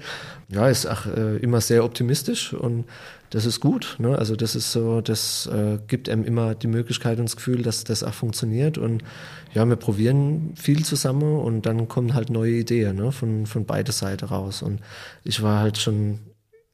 Ja, 0.48 0.68
ist 0.68 0.86
auch 0.86 1.04
äh, 1.06 1.36
immer 1.36 1.60
sehr 1.60 1.84
optimistisch 1.84 2.54
und 2.54 2.86
das 3.30 3.44
ist 3.44 3.60
gut. 3.60 3.96
Ne? 3.98 4.18
Also 4.18 4.34
das 4.34 4.54
ist 4.54 4.72
so, 4.72 5.02
das 5.02 5.46
äh, 5.52 5.78
gibt 5.86 6.08
einem 6.08 6.24
immer 6.24 6.54
die 6.54 6.66
Möglichkeit 6.66 7.18
und 7.18 7.26
das 7.26 7.36
Gefühl, 7.36 7.62
dass 7.62 7.84
das 7.84 8.02
auch 8.02 8.14
funktioniert. 8.14 8.78
Und 8.78 9.02
ja, 9.52 9.66
wir 9.66 9.76
probieren 9.76 10.54
viel 10.56 10.84
zusammen 10.84 11.38
und 11.38 11.66
dann 11.66 11.88
kommen 11.88 12.14
halt 12.14 12.30
neue 12.30 12.52
Ideen 12.52 12.96
ne? 12.96 13.12
von, 13.12 13.44
von 13.44 13.66
beider 13.66 13.92
Seiten 13.92 14.24
raus. 14.24 14.62
Und 14.62 14.80
ich 15.24 15.42
war 15.42 15.60
halt 15.60 15.76
schon 15.76 16.20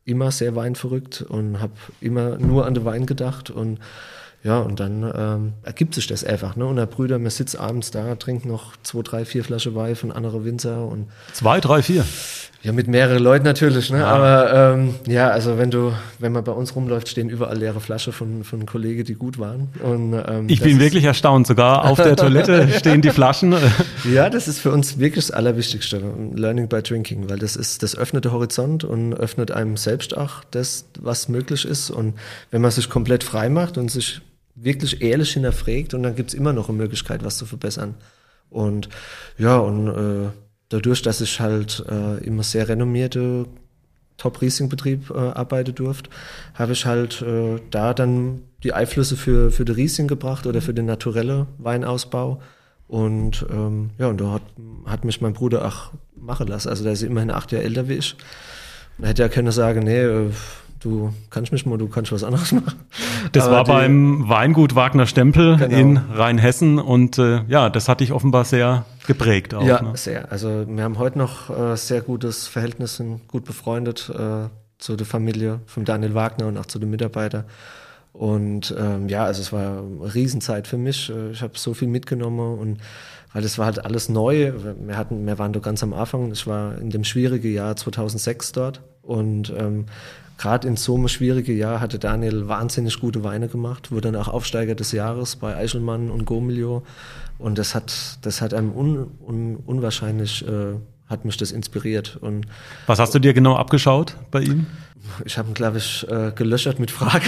immer 0.05 0.31
sehr 0.31 0.55
weinverrückt 0.55 1.23
und 1.23 1.61
habe 1.61 1.73
immer 2.01 2.39
nur 2.39 2.67
an 2.67 2.75
den 2.75 2.85
Wein 2.85 3.07
gedacht 3.07 3.51
und 3.51 3.79
ja, 4.43 4.59
und 4.59 4.79
dann 4.79 5.11
ähm, 5.17 5.53
ergibt 5.63 5.95
sich 5.95 6.07
das 6.07 6.23
einfach. 6.23 6.55
Ne? 6.55 6.67
Und 6.67 6.77
der 6.77 6.85
Brüder, 6.85 7.19
man 7.19 7.31
sitzt 7.31 7.59
abends 7.59 7.91
da, 7.91 8.15
trinkt 8.15 8.45
noch 8.45 8.77
zwei, 8.83 9.01
drei, 9.01 9.25
vier 9.25 9.43
Flaschen 9.43 9.75
Wein 9.75 9.97
von 9.97 10.13
anderen 10.13 10.45
Winzer. 10.45 10.87
Und 10.87 11.09
zwei, 11.33 11.61
drei, 11.61 11.81
vier? 11.81 12.05
Ja, 12.65 12.73
mit 12.73 12.89
mehreren 12.89 13.23
Leuten 13.23 13.45
natürlich. 13.45 13.91
Ne? 13.91 13.99
Ja. 13.99 14.07
Aber 14.07 14.75
ähm, 14.75 14.95
ja, 15.07 15.29
also 15.29 15.59
wenn 15.59 15.71
du, 15.71 15.93
wenn 16.19 16.33
man 16.33 16.45
bei 16.45 16.53
uns 16.53 16.75
rumläuft, 16.75 17.09
stehen 17.09 17.29
überall 17.29 17.59
leere 17.59 17.79
Flaschen 17.79 18.15
von, 18.15 18.43
von 18.43 18.65
Kollegen, 18.65 19.05
die 19.05 19.15
gut 19.15 19.39
waren. 19.39 19.69
Und, 19.83 20.15
ähm, 20.27 20.47
ich 20.49 20.63
bin 20.63 20.81
wirklich 20.81 21.05
erstaunt. 21.05 21.47
Sogar 21.47 21.85
auf 21.85 22.01
der 22.01 22.17
Toilette 22.25 22.71
stehen 22.71 23.03
die 23.03 23.11
Flaschen. 23.11 23.55
ja, 24.11 24.31
das 24.31 24.49
ist 24.49 24.61
für 24.61 24.73
uns 24.73 24.99
wirklich 24.99 25.27
das 25.27 25.31
Allerwichtigste. 25.31 26.01
Learning 26.35 26.67
by 26.69 26.83
Drinking, 26.83 27.29
weil 27.29 27.39
das 27.39 27.55
ist, 27.55 27.83
das 27.83 27.99
öffnet 27.99 28.25
den 28.25 28.33
Horizont 28.33 28.83
und 28.83 29.13
öffnet 29.13 29.51
einem 29.51 29.77
selbst 29.77 30.17
auch 30.17 30.43
das, 30.51 30.87
was 30.99 31.29
möglich 31.29 31.67
ist. 31.67 31.91
Und 31.91 32.15
wenn 32.51 32.63
man 32.63 32.71
sich 32.71 32.89
komplett 32.89 33.25
frei 33.25 33.51
macht 33.51 33.77
und 33.77 33.91
sich 33.91 34.23
wirklich 34.55 35.03
ehrlich 35.03 35.35
hinterfragt 35.35 35.93
und 35.93 36.03
dann 36.03 36.17
gibt's 36.17 36.33
immer 36.33 36.55
noch 36.55 36.71
eine 36.71 36.79
Möglichkeit, 36.79 37.25
was 37.25 37.37
zu 37.37 37.45
verbessern. 37.45 37.95
Und 38.49 38.89
ja, 39.37 39.59
und 39.59 39.89
äh, 39.89 40.31
dadurch, 40.75 41.03
dass 41.03 41.21
ich 41.21 41.41
halt 41.41 41.85
äh, 41.89 42.25
immer 42.25 42.43
sehr 42.43 42.69
renommierte 42.69 43.47
Top-Riesing-Betrieb 44.17 45.11
äh, 45.11 45.15
arbeiten 45.15 45.75
durfte, 45.75 46.11
habe 46.55 46.73
ich 46.73 46.85
halt 46.85 47.23
äh, 47.23 47.61
da 47.71 47.95
dann 47.95 48.43
die 48.65 48.73
Einflüsse 48.73 49.17
für, 49.17 49.53
für 49.53 49.65
den 49.65 49.77
Riesing 49.77 50.09
gebracht 50.09 50.47
oder 50.47 50.61
für 50.61 50.75
den 50.75 50.87
naturellen 50.87 51.47
Weinausbau. 51.59 52.41
Und 52.89 53.47
ähm, 53.51 53.91
ja, 53.99 54.09
und 54.09 54.21
da 54.21 54.33
hat, 54.33 54.43
hat 54.87 55.05
mich 55.05 55.21
mein 55.21 55.33
Bruder 55.33 55.65
auch 55.65 55.93
machen 56.17 56.49
lassen. 56.49 56.69
Also 56.69 56.83
der 56.83 56.93
ist 56.93 57.03
immerhin 57.03 57.31
acht 57.31 57.53
Jahre 57.53 57.65
älter 57.65 57.89
wie 57.89 57.95
ich. 57.95 58.17
Da 58.99 59.09
hätte 59.09 59.23
er 59.23 59.29
können 59.29 59.53
sagen, 59.53 59.85
nee, 59.85 60.03
äh, 60.03 60.31
du 60.85 61.13
kannst 61.31 61.51
mich 61.51 61.65
mal, 61.67 61.79
du 61.79 61.89
kannst 61.89 62.13
was 62.13 62.23
anderes 62.23 62.53
machen. 62.53 62.75
Das 63.33 63.45
Aber 63.45 63.57
war 63.57 63.65
die, 63.65 63.71
beim 63.71 64.29
Weingut 64.29 64.75
Wagner 64.75 65.07
Stempel 65.07 65.57
genau. 65.57 65.77
in 65.77 65.97
Rheinhessen 65.97 66.79
und 66.79 67.19
äh, 67.19 67.43
ja, 67.49 67.71
das 67.71 67.89
hat 67.89 68.01
dich 68.01 68.13
offenbar 68.13 68.45
sehr 68.45 68.85
geprägt 69.07 69.55
auch. 69.55 69.65
Ja, 69.65 69.83
ne? 69.83 69.97
sehr. 69.97 70.31
Also 70.31 70.67
wir 70.69 70.85
haben 70.85 70.99
heute 70.99 71.19
noch 71.19 71.51
äh, 71.51 71.77
sehr 71.77 72.03
gutes 72.03 72.47
Verhältnis, 72.47 72.97
sind 72.97 73.27
gut 73.29 73.45
befreundet 73.45 74.11
äh, 74.11 74.49
zu 74.79 74.97
der 74.97 75.07
Familie 75.07 75.61
von 75.67 75.85
Daniel 75.85 76.15
Wagner 76.15 76.47
und 76.47 76.59
auch 76.59 76.67
zu 76.67 76.79
den 76.79 76.91
Mitarbeitern. 76.91 77.45
Und 78.13 78.73
ähm, 78.79 79.09
ja, 79.09 79.25
also 79.25 79.43
es 79.43 79.53
war 79.53 79.79
eine 79.79 80.15
Riesenzeit 80.15 80.69
für 80.69 80.79
mich. 80.79 81.11
Äh, 81.11 81.31
ich 81.31 81.43
habe 81.43 81.59
so 81.59 81.75
viel 81.75 81.89
mitgenommen 81.89 82.59
und 82.59 82.79
weil 83.33 83.43
das 83.43 83.59
war 83.59 83.67
halt 83.67 83.85
alles 83.85 84.09
neu. 84.09 84.53
Wir 84.87 84.97
hatten, 84.97 85.27
wir 85.27 85.39
waren 85.41 85.53
da 85.53 85.59
ganz 85.59 85.83
am 85.83 85.93
Anfang. 85.93 86.31
Ich 86.31 86.47
war 86.47 86.79
in 86.79 86.91
dem 86.91 87.03
schwierigen 87.03 87.53
Jahr 87.53 87.75
2006 87.75 88.53
dort 88.53 88.83
und 89.03 89.53
ähm, 89.59 89.87
gerade 90.45 90.69
in 90.69 90.77
so 90.77 90.95
einem 90.95 91.09
schwierigen 91.09 91.57
Jahr 91.57 91.81
hatte 91.81 91.99
Daniel 91.99 92.49
wahnsinnig 92.49 93.01
gute 93.01 93.25
Weine 93.25 93.49
gemacht, 93.49 93.91
wurde 93.91 94.13
dann 94.13 94.17
auch 94.21 94.29
Aufsteiger 94.29 94.75
des 94.75 94.93
Jahres 94.93 95.37
bei 95.37 95.57
Eichelmann 95.57 96.11
und 96.11 96.27
Gomilio. 96.27 96.83
Und 97.39 97.57
das 97.57 97.75
hat, 97.75 98.19
das 98.21 98.43
hat 98.43 98.53
einem 98.53 98.71
un, 98.77 99.11
un, 99.27 99.57
unwahrscheinlich, 99.57 100.47
äh, 100.47 100.75
hat 101.07 101.25
mich 101.25 101.39
das 101.39 101.51
inspiriert. 101.51 102.19
Und 102.21 102.47
Was 102.87 102.99
hast 102.99 103.15
du 103.15 103.21
dir 103.21 103.33
genau 103.33 103.57
abgeschaut 103.57 104.17
bei 104.31 104.43
ihm? 104.43 104.67
Ich 105.25 105.39
habe 105.39 105.49
ihn, 105.49 105.55
glaube 105.55 105.79
ich, 105.79 106.07
äh, 106.11 106.33
gelöchert 106.35 106.79
mit 106.79 106.91
Fragen. 106.91 107.25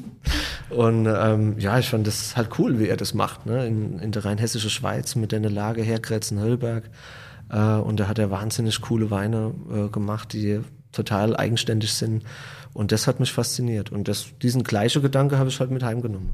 und 0.70 1.06
ähm, 1.06 1.58
ja, 1.58 1.78
ich 1.78 1.90
fand 1.90 2.06
das 2.06 2.34
halt 2.34 2.58
cool, 2.58 2.78
wie 2.78 2.88
er 2.88 2.96
das 2.96 3.12
macht, 3.12 3.44
ne? 3.44 3.66
in, 3.66 3.98
in 3.98 4.10
der 4.10 4.24
rheinhessischen 4.24 4.70
Schweiz 4.70 5.16
mit 5.16 5.32
der 5.32 5.40
Lage 5.40 5.82
Herkretzen, 5.82 6.40
Höllberg. 6.40 6.84
Äh, 7.50 7.58
und 7.58 8.00
da 8.00 8.08
hat 8.08 8.18
er 8.18 8.30
wahnsinnig 8.30 8.80
coole 8.80 9.10
Weine 9.10 9.54
äh, 9.70 9.88
gemacht, 9.88 10.32
die 10.32 10.60
total 10.92 11.36
eigenständig 11.36 11.92
sind. 11.92 12.24
Und 12.74 12.92
das 12.92 13.06
hat 13.06 13.20
mich 13.20 13.32
fasziniert. 13.32 13.90
Und 13.90 14.08
das, 14.08 14.28
diesen 14.42 14.64
gleichen 14.64 15.02
Gedanke 15.02 15.38
habe 15.38 15.48
ich 15.48 15.60
halt 15.60 15.70
mit 15.70 15.82
heimgenommen. 15.82 16.32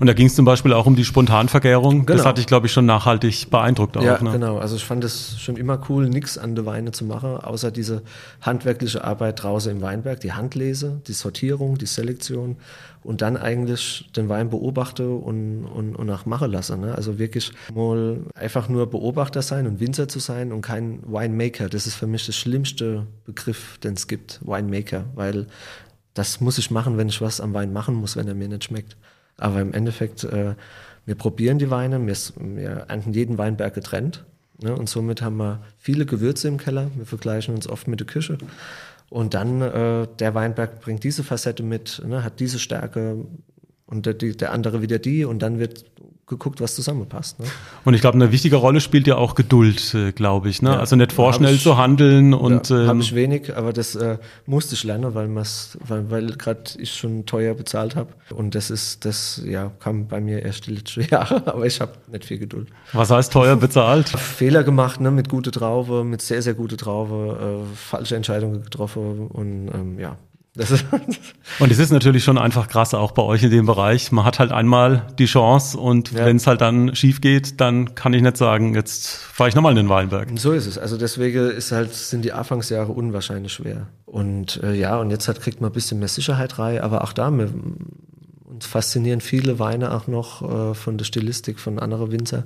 Und 0.00 0.06
da 0.06 0.12
ging 0.12 0.26
es 0.26 0.34
zum 0.34 0.44
Beispiel 0.44 0.72
auch 0.72 0.86
um 0.86 0.96
die 0.96 1.04
Spontanvergärung. 1.04 2.06
Genau. 2.06 2.16
Das 2.16 2.26
hatte 2.26 2.40
ich, 2.40 2.46
glaube 2.46 2.66
ich, 2.66 2.72
schon 2.72 2.86
nachhaltig 2.86 3.50
beeindruckt 3.50 3.96
auch. 3.96 4.02
Ja, 4.02 4.22
ne? 4.22 4.32
genau. 4.32 4.58
Also 4.58 4.76
ich 4.76 4.84
fand 4.84 5.04
es 5.04 5.40
schon 5.40 5.56
immer 5.56 5.80
cool, 5.88 6.08
nichts 6.08 6.38
an 6.38 6.54
der 6.54 6.66
Weine 6.66 6.92
zu 6.92 7.04
machen, 7.04 7.36
außer 7.36 7.70
diese 7.70 8.02
handwerkliche 8.40 9.04
Arbeit 9.04 9.42
draußen 9.42 9.72
im 9.72 9.80
Weinberg, 9.80 10.20
die 10.20 10.32
Handlese, 10.32 11.00
die 11.06 11.12
Sortierung, 11.12 11.78
die 11.78 11.86
Selektion 11.86 12.56
und 13.02 13.22
dann 13.22 13.36
eigentlich 13.36 14.10
den 14.16 14.28
Wein 14.28 14.50
beobachte 14.50 15.08
und, 15.08 15.64
und, 15.64 15.96
und 15.96 16.10
auch 16.10 16.26
machen 16.26 16.50
lasse. 16.50 16.76
Ne? 16.76 16.94
Also 16.94 17.18
wirklich 17.18 17.52
mal 17.72 18.18
einfach 18.34 18.68
nur 18.68 18.90
Beobachter 18.90 19.42
sein 19.42 19.66
und 19.66 19.80
Winzer 19.80 20.08
zu 20.08 20.18
sein 20.18 20.52
und 20.52 20.62
kein 20.62 21.00
Winemaker. 21.06 21.68
Das 21.68 21.86
ist 21.86 21.94
für 21.94 22.06
mich 22.06 22.26
der 22.26 22.32
schlimmste 22.32 23.06
Begriff, 23.24 23.78
den 23.78 23.94
es 23.94 24.08
gibt, 24.08 24.40
Winemaker, 24.44 25.04
weil 25.14 25.46
das 26.14 26.40
muss 26.40 26.58
ich 26.58 26.70
machen, 26.70 26.98
wenn 26.98 27.08
ich 27.08 27.20
was 27.20 27.40
am 27.40 27.54
Wein 27.54 27.72
machen 27.72 27.94
muss, 27.94 28.16
wenn 28.16 28.26
er 28.26 28.34
mir 28.34 28.48
nicht 28.48 28.64
schmeckt. 28.64 28.96
Aber 29.38 29.60
im 29.60 29.72
Endeffekt, 29.72 30.24
äh, 30.24 30.54
wir 31.06 31.14
probieren 31.14 31.58
die 31.58 31.70
Weine, 31.70 32.04
wir, 32.06 32.16
wir 32.38 32.86
ernten 32.88 33.12
jeden 33.12 33.38
Weinberg 33.38 33.74
getrennt. 33.74 34.24
Ne? 34.60 34.74
Und 34.74 34.88
somit 34.88 35.22
haben 35.22 35.36
wir 35.36 35.62
viele 35.78 36.04
Gewürze 36.04 36.48
im 36.48 36.58
Keller. 36.58 36.90
Wir 36.96 37.06
vergleichen 37.06 37.54
uns 37.54 37.68
oft 37.68 37.88
mit 37.88 38.00
der 38.00 38.06
Küche. 38.06 38.38
Und 39.08 39.34
dann 39.34 39.62
äh, 39.62 40.06
der 40.18 40.34
Weinberg 40.34 40.80
bringt 40.80 41.04
diese 41.04 41.24
Facette 41.24 41.62
mit, 41.62 42.02
ne? 42.06 42.24
hat 42.24 42.40
diese 42.40 42.58
Stärke 42.58 43.24
und 43.86 44.04
der, 44.04 44.14
der 44.14 44.52
andere 44.52 44.82
wieder 44.82 44.98
die. 44.98 45.24
Und 45.24 45.40
dann 45.40 45.58
wird 45.58 45.84
geguckt, 46.28 46.60
was 46.60 46.74
zusammenpasst. 46.74 47.40
Ne? 47.40 47.46
Und 47.84 47.94
ich 47.94 48.00
glaube, 48.00 48.16
eine 48.16 48.32
wichtige 48.32 48.56
Rolle 48.56 48.80
spielt 48.80 49.06
ja 49.06 49.16
auch 49.16 49.34
Geduld, 49.34 49.94
äh, 49.94 50.12
glaube 50.12 50.48
ich. 50.48 50.62
Ne? 50.62 50.70
Ja, 50.70 50.80
also 50.80 50.96
nicht 50.96 51.12
vorschnell 51.12 51.54
ich, 51.54 51.62
zu 51.62 51.76
handeln 51.76 52.34
und. 52.34 52.70
Ja, 52.70 52.82
ähm, 52.82 52.88
habe 52.88 53.00
ich 53.00 53.14
wenig, 53.14 53.56
aber 53.56 53.72
das 53.72 53.94
äh, 53.94 54.18
musste 54.46 54.74
ich 54.74 54.84
lernen, 54.84 55.14
weil 55.14 55.28
weil, 55.34 56.10
weil 56.10 56.26
gerade 56.32 56.62
ich 56.78 56.94
schon 56.94 57.26
teuer 57.26 57.54
bezahlt 57.54 57.96
habe. 57.96 58.12
Und 58.30 58.54
das 58.54 58.70
ist, 58.70 59.04
das 59.04 59.42
ja, 59.44 59.70
kam 59.80 60.06
bei 60.06 60.20
mir 60.20 60.42
erst 60.42 60.66
die 60.66 60.74
letzten 60.74 61.02
Jahre, 61.10 61.46
aber 61.46 61.66
ich 61.66 61.80
habe 61.80 61.92
nicht 62.10 62.24
viel 62.24 62.38
Geduld. 62.38 62.68
Was 62.92 63.10
heißt 63.10 63.32
teuer 63.32 63.56
bezahlt? 63.56 64.08
Fehler 64.18 64.64
gemacht, 64.64 65.00
ne, 65.00 65.10
mit 65.10 65.28
gute 65.28 65.50
Traube, 65.50 66.04
mit 66.04 66.22
sehr, 66.22 66.42
sehr 66.42 66.54
gute 66.54 66.76
Traube, 66.76 67.64
äh, 67.64 67.76
falsche 67.76 68.16
Entscheidungen 68.16 68.62
getroffen 68.62 69.28
und 69.28 69.68
ähm, 69.74 69.98
ja, 69.98 70.16
und 71.60 71.70
es 71.70 71.78
ist 71.78 71.92
natürlich 71.92 72.24
schon 72.24 72.36
einfach 72.36 72.68
krass, 72.68 72.92
auch 72.92 73.12
bei 73.12 73.22
euch 73.22 73.42
in 73.42 73.50
dem 73.50 73.66
Bereich. 73.66 74.10
Man 74.10 74.24
hat 74.24 74.38
halt 74.38 74.50
einmal 74.50 75.06
die 75.18 75.26
Chance 75.26 75.78
und 75.78 76.12
ja. 76.12 76.24
wenn 76.24 76.36
es 76.36 76.46
halt 76.46 76.60
dann 76.60 76.94
schief 76.96 77.20
geht, 77.20 77.60
dann 77.60 77.94
kann 77.94 78.12
ich 78.12 78.22
nicht 78.22 78.36
sagen, 78.36 78.74
jetzt 78.74 79.16
fahre 79.16 79.48
ich 79.48 79.54
nochmal 79.54 79.72
in 79.72 79.76
den 79.76 79.88
Weinberg. 79.88 80.28
So 80.36 80.52
ist 80.52 80.66
es. 80.66 80.76
Also 80.76 80.96
deswegen 80.96 81.50
ist 81.50 81.70
halt, 81.72 81.94
sind 81.94 82.24
die 82.24 82.32
Anfangsjahre 82.32 82.92
unwahrscheinlich 82.92 83.52
schwer. 83.52 83.86
Und 84.04 84.60
äh, 84.62 84.74
ja, 84.74 84.98
und 84.98 85.10
jetzt 85.10 85.28
halt 85.28 85.40
kriegt 85.40 85.60
man 85.60 85.70
ein 85.70 85.74
bisschen 85.74 86.00
mehr 86.00 86.08
Sicherheit 86.08 86.58
rein, 86.58 86.80
aber 86.80 87.04
auch 87.04 87.12
da, 87.12 87.30
wir, 87.30 87.50
uns 88.44 88.66
faszinieren 88.66 89.20
viele 89.20 89.58
Weine 89.60 89.94
auch 89.94 90.08
noch 90.08 90.42
äh, 90.42 90.74
von 90.74 90.98
der 90.98 91.04
Stilistik 91.04 91.60
von 91.60 91.78
anderen 91.78 92.10
Winzer. 92.10 92.44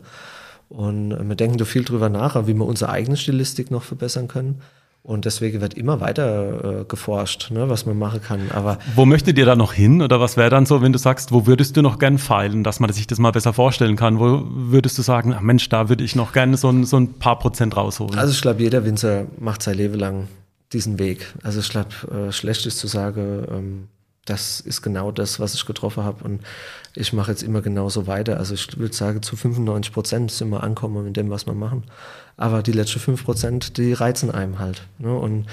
Und 0.68 1.12
äh, 1.12 1.26
wir 1.26 1.36
denken 1.36 1.56
da 1.56 1.64
viel 1.64 1.84
drüber 1.84 2.08
nach, 2.08 2.46
wie 2.46 2.54
wir 2.54 2.66
unsere 2.66 2.90
eigene 2.90 3.16
Stilistik 3.16 3.70
noch 3.70 3.82
verbessern 3.82 4.28
können. 4.28 4.60
Und 5.04 5.24
deswegen 5.24 5.60
wird 5.60 5.74
immer 5.74 6.00
weiter 6.00 6.82
äh, 6.82 6.84
geforscht, 6.84 7.50
ne, 7.50 7.68
was 7.68 7.86
man 7.86 7.98
machen 7.98 8.22
kann. 8.22 8.52
Aber 8.52 8.78
wo 8.94 9.04
möchtet 9.04 9.36
ihr 9.36 9.44
da 9.44 9.56
noch 9.56 9.72
hin? 9.72 10.00
Oder 10.00 10.20
was 10.20 10.36
wäre 10.36 10.48
dann 10.48 10.64
so, 10.64 10.80
wenn 10.80 10.92
du 10.92 10.98
sagst, 10.98 11.32
wo 11.32 11.44
würdest 11.44 11.76
du 11.76 11.82
noch 11.82 11.98
gern 11.98 12.18
feilen, 12.18 12.62
dass 12.62 12.78
man 12.78 12.92
sich 12.92 13.08
das 13.08 13.18
mal 13.18 13.32
besser 13.32 13.52
vorstellen 13.52 13.96
kann? 13.96 14.20
Wo 14.20 14.44
würdest 14.46 14.96
du 14.98 15.02
sagen, 15.02 15.34
ach 15.36 15.40
Mensch, 15.40 15.68
da 15.68 15.88
würde 15.88 16.04
ich 16.04 16.14
noch 16.14 16.32
gerne 16.32 16.56
so 16.56 16.68
ein, 16.68 16.84
so 16.84 16.98
ein 16.98 17.14
paar 17.14 17.40
Prozent 17.40 17.76
rausholen? 17.76 18.16
Also 18.16 18.32
ich 18.32 18.42
glaube, 18.42 18.62
jeder 18.62 18.84
Winzer 18.84 19.26
macht 19.40 19.62
sein 19.62 19.76
Leben 19.76 19.98
lang 19.98 20.28
diesen 20.72 21.00
Weg. 21.00 21.34
Also 21.42 21.58
ich 21.58 21.68
glaube, 21.68 21.88
äh, 22.28 22.30
schlecht 22.30 22.64
ist 22.66 22.78
zu 22.78 22.86
sagen, 22.86 23.44
ähm, 23.50 23.88
das 24.24 24.60
ist 24.60 24.82
genau 24.82 25.10
das, 25.10 25.40
was 25.40 25.54
ich 25.54 25.66
getroffen 25.66 26.04
habe. 26.04 26.22
Und 26.24 26.40
ich 26.94 27.12
mache 27.12 27.30
jetzt 27.30 27.42
immer 27.42 27.60
genauso 27.60 28.06
weiter. 28.06 28.38
Also 28.38 28.54
ich 28.54 28.78
würde 28.78 28.94
sagen, 28.94 29.22
zu 29.22 29.36
95 29.36 29.92
Prozent 29.92 30.30
sind 30.30 30.50
wir 30.50 30.62
ankommen 30.62 31.04
mit 31.04 31.16
dem, 31.16 31.30
was 31.30 31.46
wir 31.46 31.54
machen. 31.54 31.84
Aber 32.36 32.62
die 32.62 32.72
letzten 32.72 33.00
5 33.00 33.24
Prozent, 33.24 33.76
die 33.78 33.92
reizen 33.92 34.30
einem 34.30 34.58
halt. 34.58 34.86
Ne? 34.98 35.12
Und 35.16 35.46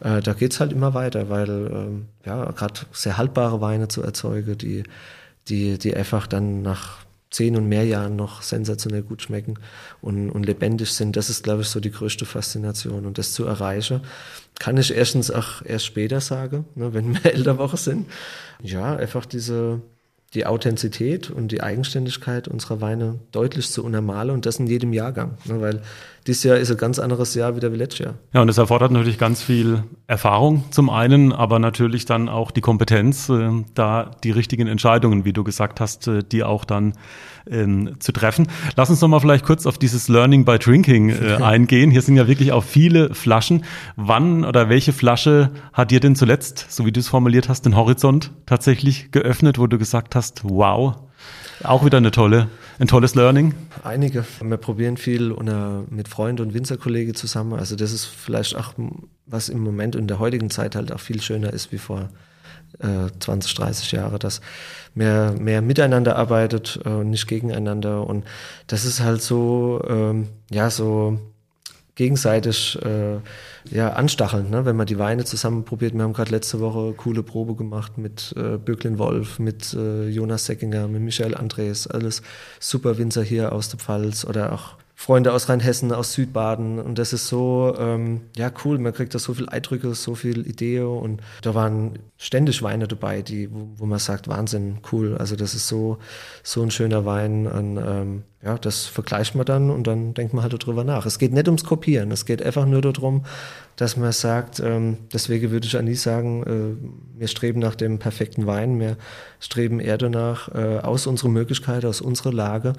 äh, 0.00 0.20
da 0.20 0.32
geht's 0.32 0.58
halt 0.60 0.72
immer 0.72 0.94
weiter, 0.94 1.28
weil 1.28 2.04
äh, 2.24 2.28
ja, 2.28 2.50
gerade 2.52 2.80
sehr 2.92 3.18
haltbare 3.18 3.60
Weine 3.60 3.88
zu 3.88 4.02
erzeugen, 4.02 4.56
die, 4.56 4.84
die, 5.48 5.78
die 5.78 5.94
einfach 5.94 6.26
dann 6.26 6.62
nach 6.62 7.04
zehn 7.34 7.56
und 7.56 7.68
mehr 7.68 7.84
Jahren 7.84 8.14
noch 8.14 8.42
sensationell 8.42 9.02
gut 9.02 9.22
schmecken 9.22 9.54
und, 10.00 10.30
und 10.30 10.46
lebendig 10.46 10.92
sind, 10.92 11.16
das 11.16 11.30
ist, 11.30 11.42
glaube 11.42 11.62
ich, 11.62 11.68
so 11.68 11.80
die 11.80 11.90
größte 11.90 12.26
Faszination. 12.26 13.06
Und 13.06 13.18
das 13.18 13.32
zu 13.32 13.44
erreichen, 13.44 14.02
kann 14.60 14.76
ich 14.76 14.94
erstens 14.94 15.32
auch 15.32 15.62
erst 15.64 15.84
später 15.84 16.20
sagen, 16.20 16.64
ne, 16.76 16.94
wenn 16.94 17.12
wir 17.12 17.26
älter 17.34 17.58
Woche 17.58 17.76
sind. 17.76 18.06
Ja, 18.62 18.94
einfach 18.94 19.26
diese, 19.26 19.80
die 20.34 20.46
Authentizität 20.46 21.28
und 21.28 21.48
die 21.48 21.60
Eigenständigkeit 21.60 22.46
unserer 22.46 22.80
Weine 22.80 23.18
deutlich 23.32 23.68
zu 23.68 23.84
untermalen 23.84 24.30
und 24.30 24.46
das 24.46 24.60
in 24.60 24.68
jedem 24.68 24.92
Jahrgang. 24.92 25.36
Ne, 25.44 25.60
weil 25.60 25.82
dieses 26.26 26.42
Jahr 26.42 26.56
ist 26.56 26.70
ein 26.70 26.78
ganz 26.78 26.98
anderes 26.98 27.34
Jahr 27.34 27.54
wieder 27.54 27.72
wie 27.72 27.76
letztes 27.76 27.98
Jahr. 28.06 28.14
Ja, 28.32 28.40
und 28.40 28.48
es 28.48 28.56
erfordert 28.56 28.92
natürlich 28.92 29.18
ganz 29.18 29.42
viel 29.42 29.84
Erfahrung 30.06 30.64
zum 30.70 30.88
einen, 30.88 31.32
aber 31.32 31.58
natürlich 31.58 32.06
dann 32.06 32.30
auch 32.30 32.50
die 32.50 32.62
Kompetenz, 32.62 33.28
äh, 33.28 33.50
da 33.74 34.10
die 34.24 34.30
richtigen 34.30 34.66
Entscheidungen, 34.66 35.26
wie 35.26 35.34
du 35.34 35.44
gesagt 35.44 35.80
hast, 35.80 36.08
äh, 36.08 36.22
die 36.22 36.42
auch 36.42 36.64
dann 36.64 36.94
ähm, 37.50 37.96
zu 38.00 38.12
treffen. 38.12 38.48
Lass 38.74 38.88
uns 38.88 39.02
noch 39.02 39.08
mal 39.08 39.20
vielleicht 39.20 39.44
kurz 39.44 39.66
auf 39.66 39.76
dieses 39.76 40.08
Learning 40.08 40.46
by 40.46 40.58
Drinking 40.58 41.10
äh, 41.10 41.42
eingehen. 41.42 41.90
Hier 41.90 42.00
sind 42.00 42.16
ja 42.16 42.26
wirklich 42.26 42.52
auch 42.52 42.64
viele 42.64 43.14
Flaschen. 43.14 43.64
Wann 43.96 44.44
oder 44.44 44.70
welche 44.70 44.94
Flasche 44.94 45.50
hat 45.74 45.90
dir 45.90 46.00
denn 46.00 46.16
zuletzt, 46.16 46.66
so 46.70 46.86
wie 46.86 46.92
du 46.92 47.00
es 47.00 47.08
formuliert 47.08 47.50
hast, 47.50 47.66
den 47.66 47.76
Horizont 47.76 48.30
tatsächlich 48.46 49.10
geöffnet, 49.10 49.58
wo 49.58 49.66
du 49.66 49.76
gesagt 49.76 50.14
hast, 50.14 50.40
wow, 50.44 50.94
auch 51.62 51.84
wieder 51.84 51.98
eine 51.98 52.10
tolle, 52.10 52.48
ein 52.78 52.86
tolles 52.86 53.14
Learning. 53.14 53.54
Einige. 53.82 54.24
Wir 54.40 54.56
probieren 54.56 54.96
viel 54.96 55.32
unter, 55.32 55.84
mit 55.90 56.08
Freund 56.08 56.40
und 56.40 56.54
Winzerkollege 56.54 57.12
zusammen. 57.12 57.54
Also 57.54 57.76
das 57.76 57.92
ist 57.92 58.04
vielleicht 58.04 58.56
auch, 58.56 58.74
was 59.26 59.48
im 59.48 59.60
Moment 59.60 59.94
in 59.96 60.08
der 60.08 60.18
heutigen 60.18 60.50
Zeit 60.50 60.74
halt 60.76 60.92
auch 60.92 61.00
viel 61.00 61.20
schöner 61.20 61.52
ist 61.52 61.72
wie 61.72 61.78
vor 61.78 62.10
äh, 62.80 63.10
20, 63.18 63.54
30 63.54 63.92
Jahre, 63.92 64.18
dass 64.18 64.40
mehr, 64.94 65.32
mehr 65.38 65.62
miteinander 65.62 66.16
arbeitet 66.16 66.80
äh, 66.84 66.88
und 66.88 67.10
nicht 67.10 67.26
gegeneinander. 67.26 68.06
Und 68.06 68.24
das 68.66 68.84
ist 68.84 69.00
halt 69.00 69.22
so, 69.22 69.82
ähm, 69.88 70.28
ja, 70.50 70.70
so 70.70 71.18
gegenseitig 71.94 72.78
äh, 72.82 73.18
ja, 73.70 73.92
anstacheln, 73.92 74.50
ne? 74.50 74.64
wenn 74.64 74.76
man 74.76 74.86
die 74.86 74.98
Weine 74.98 75.24
zusammen 75.24 75.64
probiert. 75.64 75.94
Wir 75.94 76.02
haben 76.02 76.12
gerade 76.12 76.30
letzte 76.30 76.60
Woche 76.60 76.92
coole 76.94 77.22
Probe 77.22 77.54
gemacht 77.54 77.98
mit 77.98 78.34
äh, 78.36 78.58
Böcklin 78.58 78.98
Wolf, 78.98 79.38
mit 79.38 79.74
äh, 79.74 80.08
Jonas 80.08 80.46
Seckinger, 80.46 80.88
mit 80.88 81.02
Michael 81.02 81.34
Andres, 81.34 81.86
alles 81.86 82.22
super 82.58 82.98
Winzer 82.98 83.22
hier 83.22 83.52
aus 83.52 83.68
der 83.68 83.78
Pfalz 83.78 84.24
oder 84.24 84.52
auch 84.52 84.76
Freunde 84.96 85.32
aus 85.32 85.48
Rheinhessen, 85.48 85.92
aus 85.92 86.12
Südbaden. 86.12 86.78
Und 86.78 86.98
das 86.98 87.12
ist 87.12 87.26
so, 87.26 87.74
ähm, 87.78 88.22
ja 88.36 88.50
cool, 88.64 88.78
man 88.78 88.92
kriegt 88.92 89.14
da 89.14 89.18
so 89.18 89.34
viel 89.34 89.48
Eindrücke, 89.48 89.92
so 89.94 90.14
viel 90.14 90.46
Idee. 90.46 90.80
Und 90.80 91.20
da 91.42 91.54
waren 91.54 91.98
ständig 92.16 92.62
Weine 92.62 92.86
dabei, 92.86 93.20
die, 93.20 93.52
wo, 93.52 93.68
wo 93.76 93.86
man 93.86 93.98
sagt, 93.98 94.28
Wahnsinn, 94.28 94.78
cool, 94.92 95.16
also 95.18 95.36
das 95.36 95.54
ist 95.54 95.68
so, 95.68 95.98
so 96.42 96.62
ein 96.62 96.70
schöner 96.70 97.04
Wein. 97.04 97.46
Und 97.46 97.76
ähm, 97.76 98.22
ja, 98.44 98.58
das 98.58 98.84
vergleicht 98.84 99.34
man 99.34 99.46
dann 99.46 99.70
und 99.70 99.86
dann 99.86 100.12
denkt 100.12 100.34
man 100.34 100.42
halt 100.42 100.52
darüber 100.52 100.84
nach. 100.84 101.06
Es 101.06 101.18
geht 101.18 101.32
nicht 101.32 101.48
ums 101.48 101.64
Kopieren, 101.64 102.10
es 102.10 102.26
geht 102.26 102.42
einfach 102.42 102.66
nur 102.66 102.82
darum, 102.82 103.24
dass 103.76 103.96
man 103.96 104.12
sagt, 104.12 104.60
ähm, 104.60 104.98
deswegen 105.12 105.50
würde 105.50 105.66
ich 105.66 105.76
auch 105.76 105.82
nie 105.82 105.94
sagen, 105.94 106.42
äh, 106.42 107.18
wir 107.18 107.28
streben 107.28 107.60
nach 107.60 107.74
dem 107.74 107.98
perfekten 107.98 108.46
Wein, 108.46 108.78
wir 108.78 108.98
streben 109.40 109.80
eher 109.80 109.96
danach, 109.96 110.54
äh, 110.54 110.78
aus 110.80 111.06
unserer 111.06 111.30
Möglichkeit, 111.30 111.86
aus 111.86 112.02
unserer 112.02 112.32
Lage, 112.32 112.74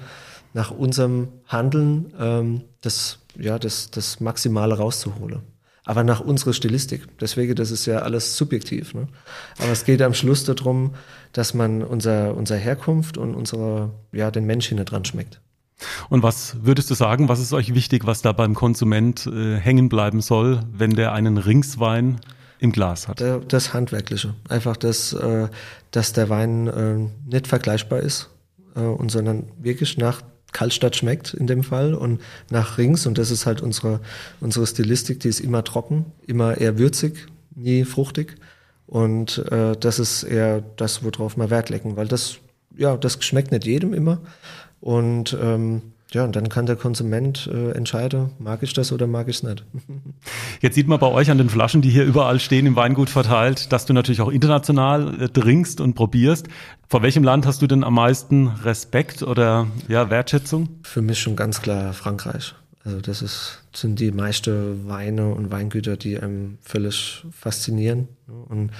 nach 0.54 0.70
unserem 0.70 1.28
Handeln 1.46 2.12
ähm, 2.18 2.62
das, 2.80 3.18
ja, 3.36 3.58
das, 3.58 3.90
das 3.90 4.20
Maximale 4.20 4.76
rauszuholen. 4.76 5.40
Aber 5.84 6.02
nach 6.02 6.20
unserer 6.20 6.52
Stilistik. 6.52 7.06
Deswegen, 7.20 7.54
das 7.54 7.70
ist 7.70 7.86
ja 7.86 8.00
alles 8.00 8.36
subjektiv. 8.36 8.92
Ne? 8.92 9.06
Aber 9.58 9.70
es 9.70 9.84
geht 9.84 10.02
am 10.02 10.14
Schluss 10.14 10.42
darum, 10.42 10.94
dass 11.32 11.54
man 11.54 11.84
unser, 11.84 12.34
unser 12.34 12.56
Herkunft 12.56 13.18
und 13.18 13.36
unsere, 13.36 13.90
ja, 14.10 14.32
den 14.32 14.46
Mensch 14.46 14.66
hinten 14.66 14.84
dran 14.84 15.04
schmeckt. 15.04 15.40
Und 16.08 16.22
was 16.22 16.56
würdest 16.62 16.90
du 16.90 16.94
sagen, 16.94 17.28
was 17.28 17.40
ist 17.40 17.52
euch 17.52 17.74
wichtig, 17.74 18.06
was 18.06 18.22
da 18.22 18.32
beim 18.32 18.54
Konsument 18.54 19.26
äh, 19.26 19.56
hängen 19.56 19.88
bleiben 19.88 20.20
soll, 20.20 20.60
wenn 20.72 20.90
der 20.90 21.12
einen 21.12 21.36
Ringswein 21.36 22.20
im 22.58 22.72
Glas 22.72 23.08
hat? 23.08 23.22
Das 23.48 23.74
Handwerkliche. 23.74 24.34
Einfach, 24.48 24.76
das, 24.76 25.12
äh, 25.12 25.48
dass 25.90 26.12
der 26.12 26.28
Wein 26.28 26.66
äh, 26.66 27.30
nicht 27.30 27.46
vergleichbar 27.46 28.00
ist, 28.00 28.30
äh, 28.76 28.80
und 28.80 29.10
sondern 29.10 29.44
wirklich 29.58 29.98
nach 29.98 30.22
Kaltstadt 30.52 30.96
schmeckt 30.96 31.34
in 31.34 31.46
dem 31.46 31.62
Fall 31.62 31.94
und 31.94 32.20
nach 32.50 32.78
Rings 32.78 33.06
und 33.06 33.18
das 33.18 33.30
ist 33.30 33.46
halt 33.46 33.60
unsere, 33.60 34.00
unsere 34.40 34.66
Stilistik, 34.66 35.20
die 35.20 35.28
ist 35.28 35.40
immer 35.40 35.64
trocken, 35.64 36.06
immer 36.26 36.56
eher 36.56 36.78
würzig, 36.78 37.26
nie 37.54 37.84
fruchtig 37.84 38.36
und 38.86 39.38
äh, 39.50 39.76
das 39.78 39.98
ist 39.98 40.22
eher 40.22 40.62
das, 40.76 41.02
worauf 41.02 41.36
wir 41.36 41.50
Wert 41.50 41.68
legen, 41.68 41.96
weil 41.96 42.08
das, 42.08 42.38
ja, 42.76 42.96
das 42.96 43.22
schmeckt 43.22 43.52
nicht 43.52 43.66
jedem 43.66 43.92
immer 43.92 44.20
und 44.86 45.36
ähm, 45.42 45.82
ja, 46.12 46.22
und 46.22 46.36
dann 46.36 46.48
kann 46.48 46.66
der 46.66 46.76
Konsument 46.76 47.50
äh, 47.52 47.72
entscheiden, 47.72 48.30
mag 48.38 48.62
ich 48.62 48.72
das 48.72 48.92
oder 48.92 49.08
mag 49.08 49.26
ich 49.26 49.38
es 49.38 49.42
nicht. 49.42 49.64
Jetzt 50.60 50.76
sieht 50.76 50.86
man 50.86 51.00
bei 51.00 51.08
euch 51.08 51.28
an 51.28 51.38
den 51.38 51.50
Flaschen, 51.50 51.82
die 51.82 51.90
hier 51.90 52.04
überall 52.04 52.38
stehen, 52.38 52.66
im 52.66 52.76
Weingut 52.76 53.10
verteilt, 53.10 53.72
dass 53.72 53.84
du 53.84 53.92
natürlich 53.92 54.20
auch 54.20 54.30
international 54.30 55.22
äh, 55.22 55.28
trinkst 55.28 55.80
und 55.80 55.94
probierst. 55.94 56.46
Vor 56.88 57.02
welchem 57.02 57.24
Land 57.24 57.46
hast 57.46 57.62
du 57.62 57.66
denn 57.66 57.82
am 57.82 57.94
meisten 57.94 58.46
Respekt 58.46 59.24
oder 59.24 59.66
ja, 59.88 60.08
Wertschätzung? 60.08 60.68
Für 60.84 61.02
mich 61.02 61.18
schon 61.18 61.34
ganz 61.34 61.60
klar 61.60 61.92
Frankreich. 61.92 62.54
Also 62.86 63.00
das 63.00 63.20
ist, 63.20 63.64
sind 63.74 63.98
die 63.98 64.12
meisten 64.12 64.88
Weine 64.88 65.34
und 65.34 65.50
Weingüter, 65.50 65.96
die 65.96 66.20
einem 66.20 66.58
völlig 66.62 67.26
faszinieren. 67.32 68.06
Und 68.48 68.70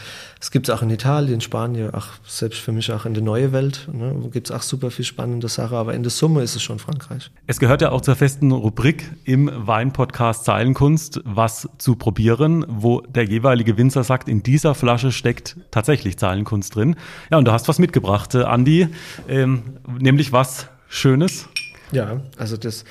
es 0.40 0.52
gibt 0.52 0.68
es 0.68 0.74
auch 0.74 0.80
in 0.82 0.90
Italien, 0.90 1.40
Spanien, 1.40 1.92
auch 1.92 2.06
selbst 2.24 2.60
für 2.60 2.70
mich 2.70 2.92
auch 2.92 3.04
in 3.04 3.14
der 3.14 3.24
neue 3.24 3.50
Welt. 3.50 3.88
Ne, 3.92 4.14
gibt 4.32 4.48
es 4.48 4.54
auch 4.54 4.62
super 4.62 4.92
viel 4.92 5.04
spannende 5.04 5.48
Sachen, 5.48 5.76
aber 5.76 5.92
in 5.92 6.04
der 6.04 6.10
Summe 6.10 6.44
ist 6.44 6.54
es 6.54 6.62
schon 6.62 6.78
Frankreich. 6.78 7.32
Es 7.48 7.58
gehört 7.58 7.82
ja 7.82 7.90
auch 7.90 8.00
zur 8.00 8.14
festen 8.14 8.52
Rubrik 8.52 9.10
im 9.24 9.50
Weinpodcast 9.52 10.44
Zeilenkunst, 10.44 11.20
was 11.24 11.68
zu 11.78 11.96
probieren, 11.96 12.64
wo 12.68 13.00
der 13.00 13.24
jeweilige 13.24 13.76
Winzer 13.76 14.04
sagt, 14.04 14.28
in 14.28 14.44
dieser 14.44 14.76
Flasche 14.76 15.10
steckt 15.10 15.56
tatsächlich 15.72 16.16
Zeilenkunst 16.16 16.76
drin. 16.76 16.94
Ja, 17.32 17.38
und 17.38 17.44
du 17.44 17.50
hast 17.50 17.66
was 17.66 17.80
mitgebracht, 17.80 18.36
äh, 18.36 18.44
Andi, 18.44 18.86
ähm, 19.28 19.78
nämlich 19.98 20.30
was 20.30 20.68
Schönes. 20.86 21.48
Ja, 21.90 22.20
also 22.38 22.56
das 22.56 22.84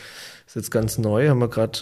ist 0.45 0.55
jetzt 0.55 0.71
ganz 0.71 0.97
neu, 0.97 1.29
haben 1.29 1.39
wir 1.39 1.49
gerade 1.49 1.79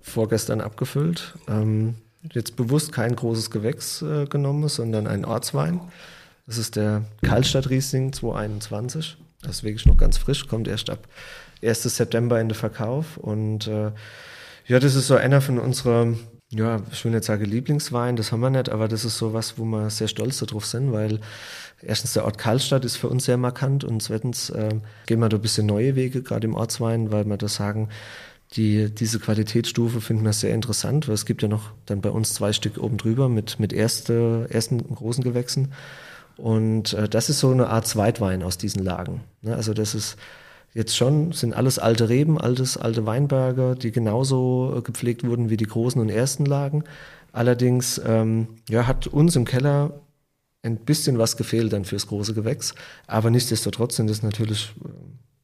vorgestern 0.00 0.60
abgefüllt. 0.60 1.34
Ähm, 1.48 1.96
jetzt 2.32 2.56
bewusst 2.56 2.92
kein 2.92 3.14
großes 3.14 3.50
Gewächs 3.50 4.02
äh, 4.02 4.26
genommen, 4.26 4.68
sondern 4.68 5.06
ein 5.06 5.24
Ortswein. 5.24 5.80
Das 6.46 6.58
ist 6.58 6.76
der 6.76 7.04
Kaltstadt 7.22 7.70
Riesling 7.70 8.12
221. 8.12 9.16
Das 9.42 9.56
ist 9.56 9.62
wirklich 9.64 9.86
noch 9.86 9.96
ganz 9.96 10.16
frisch, 10.16 10.48
kommt 10.48 10.66
erst 10.66 10.90
ab 10.90 11.06
1. 11.62 11.82
September 11.82 12.40
in 12.40 12.48
den 12.48 12.54
Verkauf. 12.54 13.16
Und 13.16 13.66
äh, 13.66 13.92
ja, 14.66 14.78
das 14.78 14.94
ist 14.94 15.06
so 15.06 15.16
einer 15.16 15.40
von 15.40 15.58
unseren, 15.58 16.18
ja, 16.50 16.80
ich 16.90 17.04
will 17.04 17.12
nicht 17.12 17.24
sagen 17.24 17.44
Lieblingswein, 17.44 18.16
das 18.16 18.32
haben 18.32 18.40
wir 18.40 18.50
nicht, 18.50 18.70
aber 18.70 18.88
das 18.88 19.04
ist 19.04 19.18
so 19.18 19.34
was, 19.34 19.58
wo 19.58 19.64
wir 19.64 19.90
sehr 19.90 20.08
stolz 20.08 20.38
darauf 20.38 20.64
sind, 20.64 20.92
weil 20.92 21.20
erstens 21.82 22.14
der 22.14 22.24
Ort 22.24 22.38
Karlstadt 22.38 22.84
ist 22.84 22.96
für 22.96 23.08
uns 23.08 23.26
sehr 23.26 23.36
markant 23.36 23.84
und 23.84 24.02
zweitens 24.02 24.48
äh, 24.50 24.74
gehen 25.06 25.20
wir 25.20 25.28
da 25.28 25.36
ein 25.36 25.42
bisschen 25.42 25.66
neue 25.66 25.94
Wege, 25.94 26.22
gerade 26.22 26.46
im 26.46 26.54
Ortswein, 26.54 27.12
weil 27.12 27.24
wir 27.24 27.36
da 27.36 27.48
sagen, 27.48 27.90
die, 28.54 28.90
diese 28.90 29.18
Qualitätsstufe 29.18 30.00
finden 30.00 30.24
wir 30.24 30.32
sehr 30.32 30.54
interessant, 30.54 31.06
weil 31.06 31.14
es 31.14 31.26
gibt 31.26 31.42
ja 31.42 31.48
noch 31.48 31.72
dann 31.84 32.00
bei 32.00 32.08
uns 32.08 32.32
zwei 32.32 32.54
Stück 32.54 32.78
oben 32.78 32.96
drüber 32.96 33.28
mit, 33.28 33.60
mit 33.60 33.74
erste, 33.74 34.46
ersten 34.48 34.78
großen 34.94 35.22
Gewächsen. 35.22 35.74
Und 36.38 36.94
äh, 36.94 37.08
das 37.08 37.28
ist 37.28 37.40
so 37.40 37.50
eine 37.50 37.68
Art 37.68 37.86
Zweitwein 37.86 38.42
aus 38.42 38.56
diesen 38.56 38.82
Lagen. 38.82 39.22
Ne? 39.42 39.54
Also 39.54 39.74
das 39.74 39.94
ist 39.94 40.16
jetzt 40.74 40.96
schon, 40.96 41.32
sind 41.32 41.54
alles 41.54 41.78
alte 41.78 42.08
Reben, 42.08 42.38
altes, 42.38 42.76
alte 42.76 43.06
Weinberge, 43.06 43.76
die 43.76 43.90
genauso 43.90 44.76
äh, 44.78 44.82
gepflegt 44.82 45.24
wurden 45.24 45.50
wie 45.50 45.56
die 45.56 45.66
großen 45.66 46.00
und 46.00 46.08
ersten 46.08 46.44
Lagen. 46.44 46.84
Allerdings 47.32 48.00
ähm, 48.04 48.48
ja, 48.68 48.86
hat 48.86 49.06
uns 49.06 49.36
im 49.36 49.44
Keller 49.44 50.00
ein 50.62 50.76
bisschen 50.76 51.18
was 51.18 51.36
gefehlt 51.36 51.72
dann 51.72 51.84
fürs 51.84 52.06
große 52.06 52.34
Gewächs. 52.34 52.74
Aber 53.06 53.30
nichtsdestotrotz 53.30 53.96
sind 53.96 54.10
es 54.10 54.22
natürlich 54.22 54.74
äh, 54.84 54.88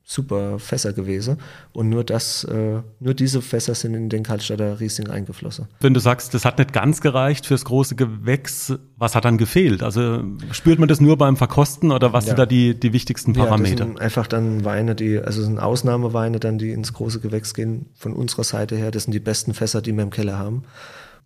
super 0.04 0.58
Fässer 0.58 0.92
gewesen. 0.92 1.38
Und 1.72 1.88
nur 1.88 2.04
das, 2.04 2.44
äh, 2.44 2.82
nur 3.00 3.14
diese 3.14 3.40
Fässer 3.40 3.74
sind 3.74 3.94
in 3.94 4.08
den 4.08 4.22
Kaltstadter 4.22 4.78
Riesling 4.78 5.08
eingeflossen. 5.08 5.68
Wenn 5.80 5.94
du 5.94 6.00
sagst, 6.00 6.34
das 6.34 6.44
hat 6.44 6.58
nicht 6.58 6.72
ganz 6.72 7.00
gereicht 7.00 7.46
fürs 7.46 7.64
große 7.64 7.96
Gewächs, 7.96 8.74
was 8.96 9.14
hat 9.14 9.24
dann 9.24 9.38
gefehlt? 9.38 9.82
Also 9.82 10.22
spürt 10.52 10.78
man 10.78 10.88
das 10.88 11.00
nur 11.00 11.16
beim 11.16 11.36
Verkosten 11.36 11.90
oder 11.90 12.12
was 12.12 12.24
ja. 12.24 12.28
sind 12.28 12.38
da 12.38 12.46
die, 12.46 12.78
die 12.78 12.92
wichtigsten 12.92 13.32
Parameter? 13.32 13.70
Ja, 13.70 13.76
das 13.76 13.86
sind 13.86 14.00
einfach 14.00 14.26
dann 14.26 14.64
Weine, 14.64 14.94
die, 14.94 15.18
also 15.18 15.42
sind 15.42 15.58
Ausnahmeweine 15.58 16.38
dann, 16.38 16.58
die 16.58 16.70
ins 16.70 16.92
große 16.92 17.20
Gewächs 17.20 17.54
gehen 17.54 17.86
von 17.94 18.12
unserer 18.12 18.44
Seite 18.44 18.76
her. 18.76 18.90
Das 18.90 19.04
sind 19.04 19.12
die 19.12 19.20
besten 19.20 19.54
Fässer, 19.54 19.80
die 19.80 19.92
wir 19.92 20.02
im 20.02 20.10
Keller 20.10 20.38
haben 20.38 20.64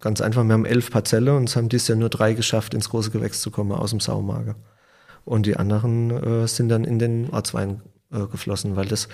Ganz 0.01 0.21
einfach, 0.21 0.45
wir 0.45 0.53
haben 0.53 0.65
elf 0.65 0.91
Parzelle 0.91 1.35
und 1.35 1.49
es 1.49 1.57
haben 1.57 1.69
dieses 1.69 1.89
Jahr 1.89 1.99
nur 1.99 2.09
drei 2.09 2.35
geschafft, 2.35 2.73
ins 2.73 2.89
große 2.89 3.11
Gewächs 3.11 3.41
zu 3.41 3.51
kommen 3.51 3.73
aus 3.73 3.91
dem 3.91 3.99
Saumager. 3.99 4.55
Und 5.25 5.47
die 5.47 5.57
anderen 5.57 6.11
äh, 6.11 6.47
sind 6.47 6.69
dann 6.69 6.85
in 6.85 6.99
den 6.99 7.31
Ortswein 7.31 7.83
äh, 8.13 8.27
geflossen, 8.27 8.77
weil 8.77 8.87
das 8.87 9.09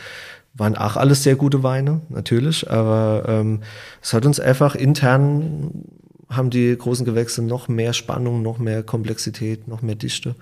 waren 0.54 0.76
auch 0.76 0.96
alles 0.96 1.22
sehr 1.22 1.36
gute 1.36 1.62
Weine, 1.62 2.02
natürlich, 2.08 2.70
aber 2.70 3.24
ähm, 3.26 3.62
es 4.00 4.12
hat 4.12 4.24
uns 4.24 4.38
einfach 4.38 4.74
intern 4.74 5.84
haben 6.30 6.50
die 6.50 6.76
großen 6.76 7.04
Gewächse 7.04 7.42
noch 7.42 7.68
mehr 7.68 7.92
Spannung, 7.92 8.42
noch 8.42 8.58
mehr 8.58 8.82
Komplexität, 8.82 9.68
noch 9.68 9.82
mehr 9.82 9.94
Dichte. 9.94 10.34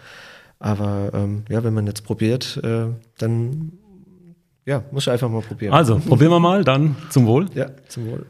Aber 0.59 1.11
ähm, 1.13 1.45
ja, 1.49 1.65
wenn 1.65 1.75
man 1.75 1.87
jetzt 1.87 2.05
probiert, 2.05 2.61
äh, 2.63 2.87
dann 3.19 3.73
ja, 4.65 4.85
muss 4.93 5.05
ich 5.07 5.13
einfach 5.13 5.29
mal 5.29 5.43
probieren. 5.43 5.75
Also, 5.75 5.99
probieren 6.07 6.31
wir 6.31 6.41
mal, 6.41 6.65
dann 6.65 6.97
zum 7.11 7.27
Wohl. 7.27 7.47
Ja, 7.55 7.67
zum 7.89 8.07
Wohl. 8.07 8.27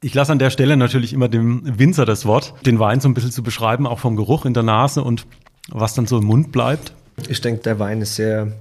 Ich 0.00 0.14
lasse 0.14 0.32
an 0.32 0.38
der 0.38 0.50
Stelle 0.50 0.76
natürlich 0.76 1.12
immer 1.12 1.28
dem 1.28 1.78
Winzer 1.78 2.04
das 2.04 2.24
Wort, 2.24 2.54
den 2.66 2.78
Wein 2.78 3.00
so 3.00 3.08
ein 3.08 3.14
bisschen 3.14 3.30
zu 3.30 3.42
beschreiben, 3.42 3.86
auch 3.86 3.98
vom 3.98 4.16
Geruch 4.16 4.46
in 4.46 4.54
der 4.54 4.62
Nase 4.62 5.02
und 5.02 5.26
was 5.68 5.94
dann 5.94 6.06
so 6.06 6.18
im 6.18 6.24
Mund 6.24 6.50
bleibt. 6.52 6.92
Ich 7.28 7.40
denke, 7.40 7.62
der 7.62 7.78
Wein 7.78 8.00
ist 8.00 8.16
sehr, 8.16 8.52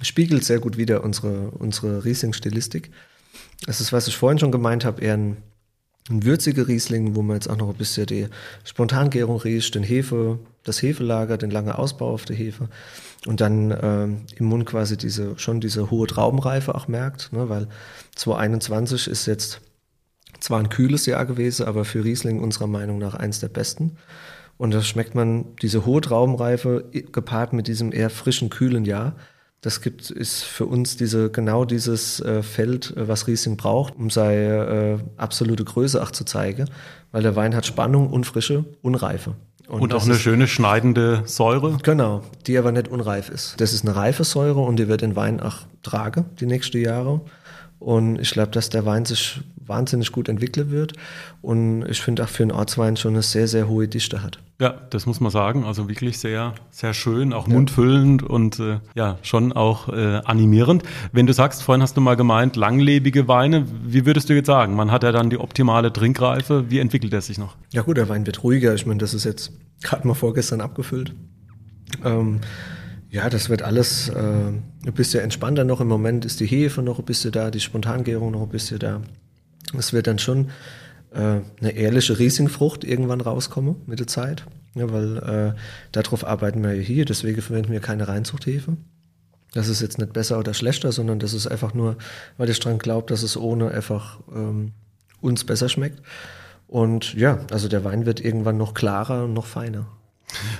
spiegelt 0.00 0.44
sehr 0.44 0.58
gut 0.58 0.76
wieder 0.76 1.04
unsere, 1.04 1.50
unsere 1.50 2.04
Riesling-Stilistik. 2.04 2.90
Das 3.66 3.80
ist, 3.80 3.92
was 3.92 4.08
ich 4.08 4.16
vorhin 4.16 4.38
schon 4.38 4.52
gemeint 4.52 4.84
habe, 4.84 5.02
eher 5.02 5.14
ein, 5.14 5.36
ein 6.10 6.24
würziger 6.24 6.66
Riesling, 6.66 7.14
wo 7.14 7.22
man 7.22 7.36
jetzt 7.36 7.48
auch 7.48 7.56
noch 7.56 7.68
ein 7.68 7.76
bisschen 7.76 8.06
die 8.06 8.28
Spontangärung 8.64 9.40
riecht, 9.40 9.74
den 9.74 9.84
Hefe, 9.84 10.38
das 10.64 10.82
Hefelager, 10.82 11.38
den 11.38 11.50
langen 11.50 11.72
Ausbau 11.72 12.10
auf 12.12 12.24
der 12.24 12.36
Hefe 12.36 12.68
und 13.26 13.40
dann 13.40 13.70
äh, 13.70 14.04
im 14.36 14.46
Mund 14.46 14.66
quasi 14.66 14.96
diese 14.96 15.38
schon 15.38 15.60
diese 15.60 15.90
hohe 15.90 16.06
Traubenreife 16.06 16.74
auch 16.74 16.88
merkt, 16.88 17.32
ne, 17.32 17.48
weil 17.48 17.68
2021 18.16 19.08
ist 19.08 19.26
jetzt 19.26 19.60
zwar 20.40 20.58
ein 20.58 20.68
kühles 20.68 21.06
Jahr 21.06 21.24
gewesen, 21.24 21.66
aber 21.66 21.84
für 21.84 22.04
Riesling 22.04 22.40
unserer 22.40 22.66
Meinung 22.66 22.98
nach 22.98 23.14
eins 23.14 23.38
der 23.40 23.48
besten. 23.48 23.96
Und 24.58 24.72
da 24.74 24.82
schmeckt 24.82 25.14
man 25.14 25.56
diese 25.62 25.86
hohe 25.86 26.00
Traubenreife 26.00 26.84
gepaart 27.12 27.52
mit 27.52 27.68
diesem 27.68 27.92
eher 27.92 28.10
frischen, 28.10 28.50
kühlen 28.50 28.84
Jahr. 28.84 29.16
Das 29.62 29.80
gibt, 29.80 30.10
ist 30.10 30.42
für 30.42 30.66
uns 30.66 30.96
diese, 30.96 31.30
genau 31.30 31.64
dieses 31.64 32.18
äh, 32.20 32.42
Feld, 32.42 32.96
äh, 32.96 33.06
was 33.06 33.28
Riesling 33.28 33.56
braucht, 33.56 33.94
um 33.96 34.10
seine 34.10 34.98
äh, 34.98 35.04
absolute 35.16 35.64
Größe 35.64 36.02
auch 36.02 36.10
zu 36.10 36.24
zeigen. 36.24 36.68
Weil 37.12 37.22
der 37.22 37.36
Wein 37.36 37.54
hat 37.54 37.64
Spannung 37.64 38.10
und 38.10 38.26
Frische 38.26 38.64
und. 38.82 39.00
Und, 39.68 39.94
auch 39.94 40.04
eine 40.04 40.16
schöne 40.16 40.48
schneidende 40.48 41.22
Säure. 41.24 41.78
Genau, 41.82 42.22
die 42.46 42.58
aber 42.58 42.72
nicht 42.72 42.88
unreif 42.88 43.30
ist. 43.30 43.54
Das 43.58 43.72
ist 43.72 43.86
eine 43.86 43.94
reife 43.94 44.24
Säure 44.24 44.60
und 44.60 44.76
die 44.76 44.88
wird 44.88 45.00
den 45.00 45.14
Wein 45.14 45.40
auch 45.40 45.58
tragen 45.82 46.24
die 46.40 46.46
nächsten 46.46 46.78
Jahre. 46.78 47.20
Und 47.78 48.18
ich 48.18 48.32
glaube, 48.32 48.50
dass 48.50 48.68
der 48.68 48.84
Wein 48.84 49.04
sich 49.04 49.40
wahnsinnig 49.66 50.12
gut 50.12 50.28
entwickeln 50.28 50.70
wird. 50.70 50.92
Und 51.40 51.84
ich 51.88 52.00
finde 52.00 52.24
auch 52.24 52.28
für 52.28 52.42
einen 52.42 52.52
Ortswein 52.52 52.96
schon 52.96 53.14
eine 53.14 53.22
sehr, 53.22 53.48
sehr 53.48 53.68
hohe 53.68 53.88
Dichte 53.88 54.22
hat. 54.22 54.38
Ja, 54.60 54.74
das 54.90 55.06
muss 55.06 55.18
man 55.18 55.32
sagen. 55.32 55.64
Also 55.64 55.88
wirklich 55.88 56.18
sehr, 56.18 56.54
sehr 56.70 56.94
schön, 56.94 57.32
auch 57.32 57.48
ja. 57.48 57.54
mundfüllend 57.54 58.22
und 58.22 58.60
äh, 58.60 58.78
ja, 58.94 59.18
schon 59.22 59.52
auch 59.52 59.88
äh, 59.88 60.20
animierend. 60.24 60.84
Wenn 61.12 61.26
du 61.26 61.32
sagst, 61.32 61.62
vorhin 61.62 61.82
hast 61.82 61.96
du 61.96 62.00
mal 62.00 62.14
gemeint, 62.14 62.54
langlebige 62.56 63.26
Weine, 63.26 63.66
wie 63.84 64.06
würdest 64.06 64.28
du 64.28 64.34
jetzt 64.34 64.46
sagen? 64.46 64.76
Man 64.76 64.92
hat 64.92 65.02
ja 65.02 65.10
dann 65.10 65.30
die 65.30 65.38
optimale 65.38 65.92
Trinkreife. 65.92 66.70
Wie 66.70 66.78
entwickelt 66.78 67.12
er 67.12 67.22
sich 67.22 67.38
noch? 67.38 67.56
Ja 67.72 67.82
gut, 67.82 67.96
der 67.96 68.08
Wein 68.08 68.24
wird 68.26 68.44
ruhiger. 68.44 68.74
Ich 68.74 68.86
meine, 68.86 68.98
das 68.98 69.14
ist 69.14 69.24
jetzt 69.24 69.52
gerade 69.82 70.06
mal 70.06 70.14
vorgestern 70.14 70.60
abgefüllt. 70.60 71.12
Ähm, 72.04 72.40
ja, 73.10 73.28
das 73.28 73.50
wird 73.50 73.62
alles 73.62 74.08
äh, 74.08 74.16
ein 74.16 74.94
bisschen 74.94 75.20
entspannter 75.22 75.64
noch. 75.64 75.80
Im 75.80 75.88
Moment 75.88 76.24
ist 76.24 76.40
die 76.40 76.46
Hefe 76.46 76.82
noch 76.82 76.98
ein 76.98 77.04
bisschen 77.04 77.30
da, 77.30 77.50
die 77.50 77.60
Spontangärung 77.60 78.30
noch 78.30 78.42
ein 78.42 78.48
bisschen 78.48 78.78
da. 78.78 79.02
Es 79.76 79.92
wird 79.92 80.06
dann 80.06 80.18
schon 80.18 80.50
äh, 81.12 81.40
eine 81.60 81.70
ehrliche 81.72 82.18
Riesingfrucht 82.18 82.84
irgendwann 82.84 83.20
rauskommen 83.20 83.76
mit 83.86 84.00
der 84.00 84.06
Zeit. 84.06 84.44
Ja, 84.74 84.90
weil 84.90 85.18
äh, 85.18 85.58
darauf 85.92 86.26
arbeiten 86.26 86.62
wir 86.62 86.70
hier, 86.72 87.04
deswegen 87.04 87.42
verwenden 87.42 87.72
wir 87.72 87.80
keine 87.80 88.08
Reinzuchthefe. 88.08 88.76
Das 89.52 89.68
ist 89.68 89.82
jetzt 89.82 89.98
nicht 89.98 90.14
besser 90.14 90.38
oder 90.38 90.54
schlechter, 90.54 90.92
sondern 90.92 91.18
das 91.18 91.34
ist 91.34 91.46
einfach 91.46 91.74
nur, 91.74 91.96
weil 92.38 92.48
ich 92.48 92.58
dran 92.58 92.78
glaube, 92.78 93.06
dass 93.08 93.22
es 93.22 93.36
ohne 93.36 93.70
einfach 93.70 94.20
ähm, 94.34 94.72
uns 95.20 95.44
besser 95.44 95.68
schmeckt. 95.68 96.00
Und 96.68 97.12
ja, 97.12 97.40
also 97.50 97.68
der 97.68 97.84
Wein 97.84 98.06
wird 98.06 98.24
irgendwann 98.24 98.56
noch 98.56 98.72
klarer 98.72 99.24
und 99.24 99.34
noch 99.34 99.44
feiner. 99.44 99.86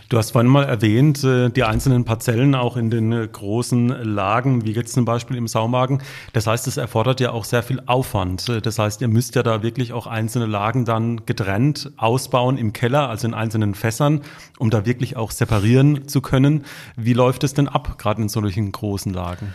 Du 0.09 0.19
hast 0.19 0.33
vorhin 0.33 0.51
mal 0.51 0.65
erwähnt, 0.65 1.25
äh, 1.25 1.51
die 1.51 1.65
einzelnen 1.65 2.05
Parzellen 2.05 2.55
auch 2.55 2.77
in 2.77 2.91
den 2.91 3.13
äh, 3.13 3.29
großen 3.31 3.89
Lagen, 3.89 4.65
wie 4.65 4.73
jetzt 4.73 4.93
zum 4.93 5.05
Beispiel 5.05 5.37
im 5.37 5.49
Saumagen. 5.49 6.03
Das 6.33 6.47
heißt, 6.47 6.67
es 6.67 6.77
erfordert 6.77 7.21
ja 7.21 7.31
auch 7.31 7.45
sehr 7.45 7.63
viel 7.63 7.83
Aufwand. 7.87 8.49
Äh, 8.49 8.61
das 8.61 8.79
heißt, 8.79 9.01
ihr 9.01 9.09
müsst 9.09 9.35
ja 9.35 9.43
da 9.43 9.63
wirklich 9.63 9.93
auch 9.93 10.07
einzelne 10.07 10.47
Lagen 10.47 10.85
dann 10.85 11.25
getrennt 11.27 11.93
ausbauen 11.97 12.59
im 12.59 12.73
Keller, 12.73 13.09
also 13.09 13.27
in 13.27 13.35
einzelnen 13.35 13.75
Fässern, 13.75 14.23
um 14.59 14.71
da 14.71 14.87
wirklich 14.87 15.17
auch 15.17 15.31
separieren 15.31 16.09
zu 16.09 16.21
können. 16.21 16.65
Wie 16.97 17.13
läuft 17.13 17.45
es 17.45 17.55
denn 17.55 17.69
ab, 17.69 17.99
gerade 17.99 18.23
in 18.23 18.29
solchen 18.29 18.73
großen 18.73 19.13
Lagen? 19.13 19.55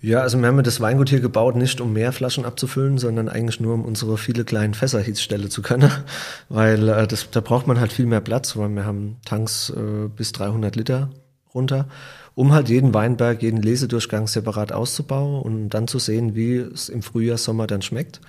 Ja, 0.00 0.20
also 0.20 0.38
wir 0.38 0.46
haben 0.46 0.62
das 0.62 0.80
Weingut 0.80 1.08
hier 1.08 1.20
gebaut, 1.20 1.56
nicht 1.56 1.80
um 1.80 1.92
mehr 1.92 2.12
Flaschen 2.12 2.44
abzufüllen, 2.44 2.98
sondern 2.98 3.28
eigentlich 3.28 3.58
nur 3.58 3.74
um 3.74 3.84
unsere 3.84 4.16
viele 4.16 4.44
kleinen 4.44 4.74
Fässer 4.74 5.00
Hitzstelle 5.00 5.48
zu 5.48 5.60
können, 5.60 5.90
weil 6.48 6.88
äh, 6.88 7.08
das, 7.08 7.28
da 7.30 7.40
braucht 7.40 7.66
man 7.66 7.80
halt 7.80 7.92
viel 7.92 8.06
mehr 8.06 8.20
Platz, 8.20 8.56
weil 8.56 8.68
wir 8.68 8.84
haben 8.84 9.16
Tanks 9.24 9.70
äh, 9.70 10.08
bis 10.08 10.30
300 10.32 10.76
Liter 10.76 11.10
runter, 11.52 11.88
um 12.36 12.52
halt 12.52 12.68
jeden 12.68 12.94
Weinberg, 12.94 13.42
jeden 13.42 13.60
Lesedurchgang 13.60 14.28
separat 14.28 14.70
auszubauen 14.70 15.42
und 15.42 15.70
dann 15.70 15.88
zu 15.88 15.98
sehen, 15.98 16.36
wie 16.36 16.58
es 16.58 16.88
im 16.88 17.02
Frühjahr, 17.02 17.38
Sommer 17.38 17.66
dann 17.66 17.82
schmeckt, 17.82 18.20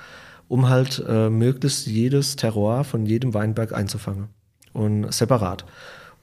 um 0.47 0.70
halt 0.70 1.03
äh, 1.07 1.30
möglichst 1.30 1.86
jedes 1.86 2.36
Terroir 2.36 2.84
von 2.84 3.05
jedem 3.05 3.36
Weinberg 3.36 3.74
einzufangen 3.74 4.30
und 4.74 5.13
separat. 5.13 5.65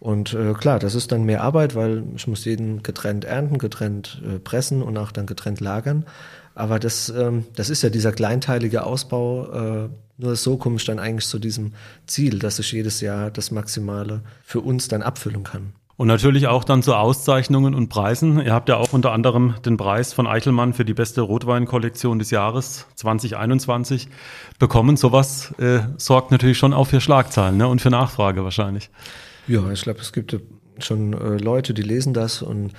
Und 0.06 0.34
äh, 0.34 0.52
klar, 0.52 0.78
das 0.78 0.94
ist 0.94 1.10
dann 1.10 1.24
mehr 1.24 1.42
Arbeit, 1.42 1.74
weil 1.74 2.04
ich 2.14 2.28
muss 2.28 2.44
jeden 2.44 2.84
getrennt 2.84 3.24
ernten, 3.24 3.58
getrennt 3.58 4.22
äh, 4.24 4.38
pressen 4.38 4.80
und 4.80 4.96
auch 4.98 5.10
dann 5.10 5.26
getrennt 5.26 5.58
lagern. 5.58 6.04
Aber 6.54 6.78
das, 6.78 7.08
ähm, 7.08 7.44
das 7.56 7.70
ist 7.70 7.82
ja 7.82 7.90
dieser 7.90 8.12
kleinteilige 8.12 8.84
Ausbau. 8.84 9.48
Äh, 9.50 9.88
nur 10.18 10.36
so 10.36 10.58
komme 10.58 10.76
ich 10.76 10.84
dann 10.84 11.00
eigentlich 11.00 11.26
zu 11.26 11.40
diesem 11.40 11.72
Ziel, 12.06 12.38
dass 12.38 12.60
ich 12.60 12.70
jedes 12.70 13.00
Jahr 13.00 13.32
das 13.32 13.50
Maximale 13.50 14.20
für 14.44 14.60
uns 14.60 14.86
dann 14.86 15.02
abfüllen 15.02 15.42
kann. 15.42 15.72
Und 15.96 16.06
natürlich 16.06 16.46
auch 16.46 16.62
dann 16.62 16.84
zu 16.84 16.94
Auszeichnungen 16.94 17.74
und 17.74 17.88
Preisen. 17.88 18.38
Ihr 18.38 18.52
habt 18.52 18.68
ja 18.68 18.76
auch 18.76 18.92
unter 18.92 19.10
anderem 19.10 19.56
den 19.64 19.76
Preis 19.76 20.12
von 20.12 20.28
Eichelmann 20.28 20.72
für 20.72 20.84
die 20.84 20.94
beste 20.94 21.20
Rotweinkollektion 21.20 22.20
des 22.20 22.30
Jahres 22.30 22.86
2021 22.94 24.06
bekommen. 24.60 24.96
Sowas 24.96 25.52
äh, 25.58 25.80
sorgt 25.96 26.30
natürlich 26.30 26.58
schon 26.58 26.74
auch 26.74 26.86
für 26.86 27.00
Schlagzeilen 27.00 27.56
ne? 27.56 27.66
und 27.66 27.82
für 27.82 27.90
Nachfrage 27.90 28.44
wahrscheinlich. 28.44 28.88
Ja, 29.48 29.70
ich 29.70 29.82
glaube, 29.82 30.00
es 30.00 30.12
gibt 30.12 30.36
schon 30.78 31.12
äh, 31.12 31.36
Leute, 31.38 31.74
die 31.74 31.82
lesen 31.82 32.12
das 32.12 32.42
und 32.42 32.72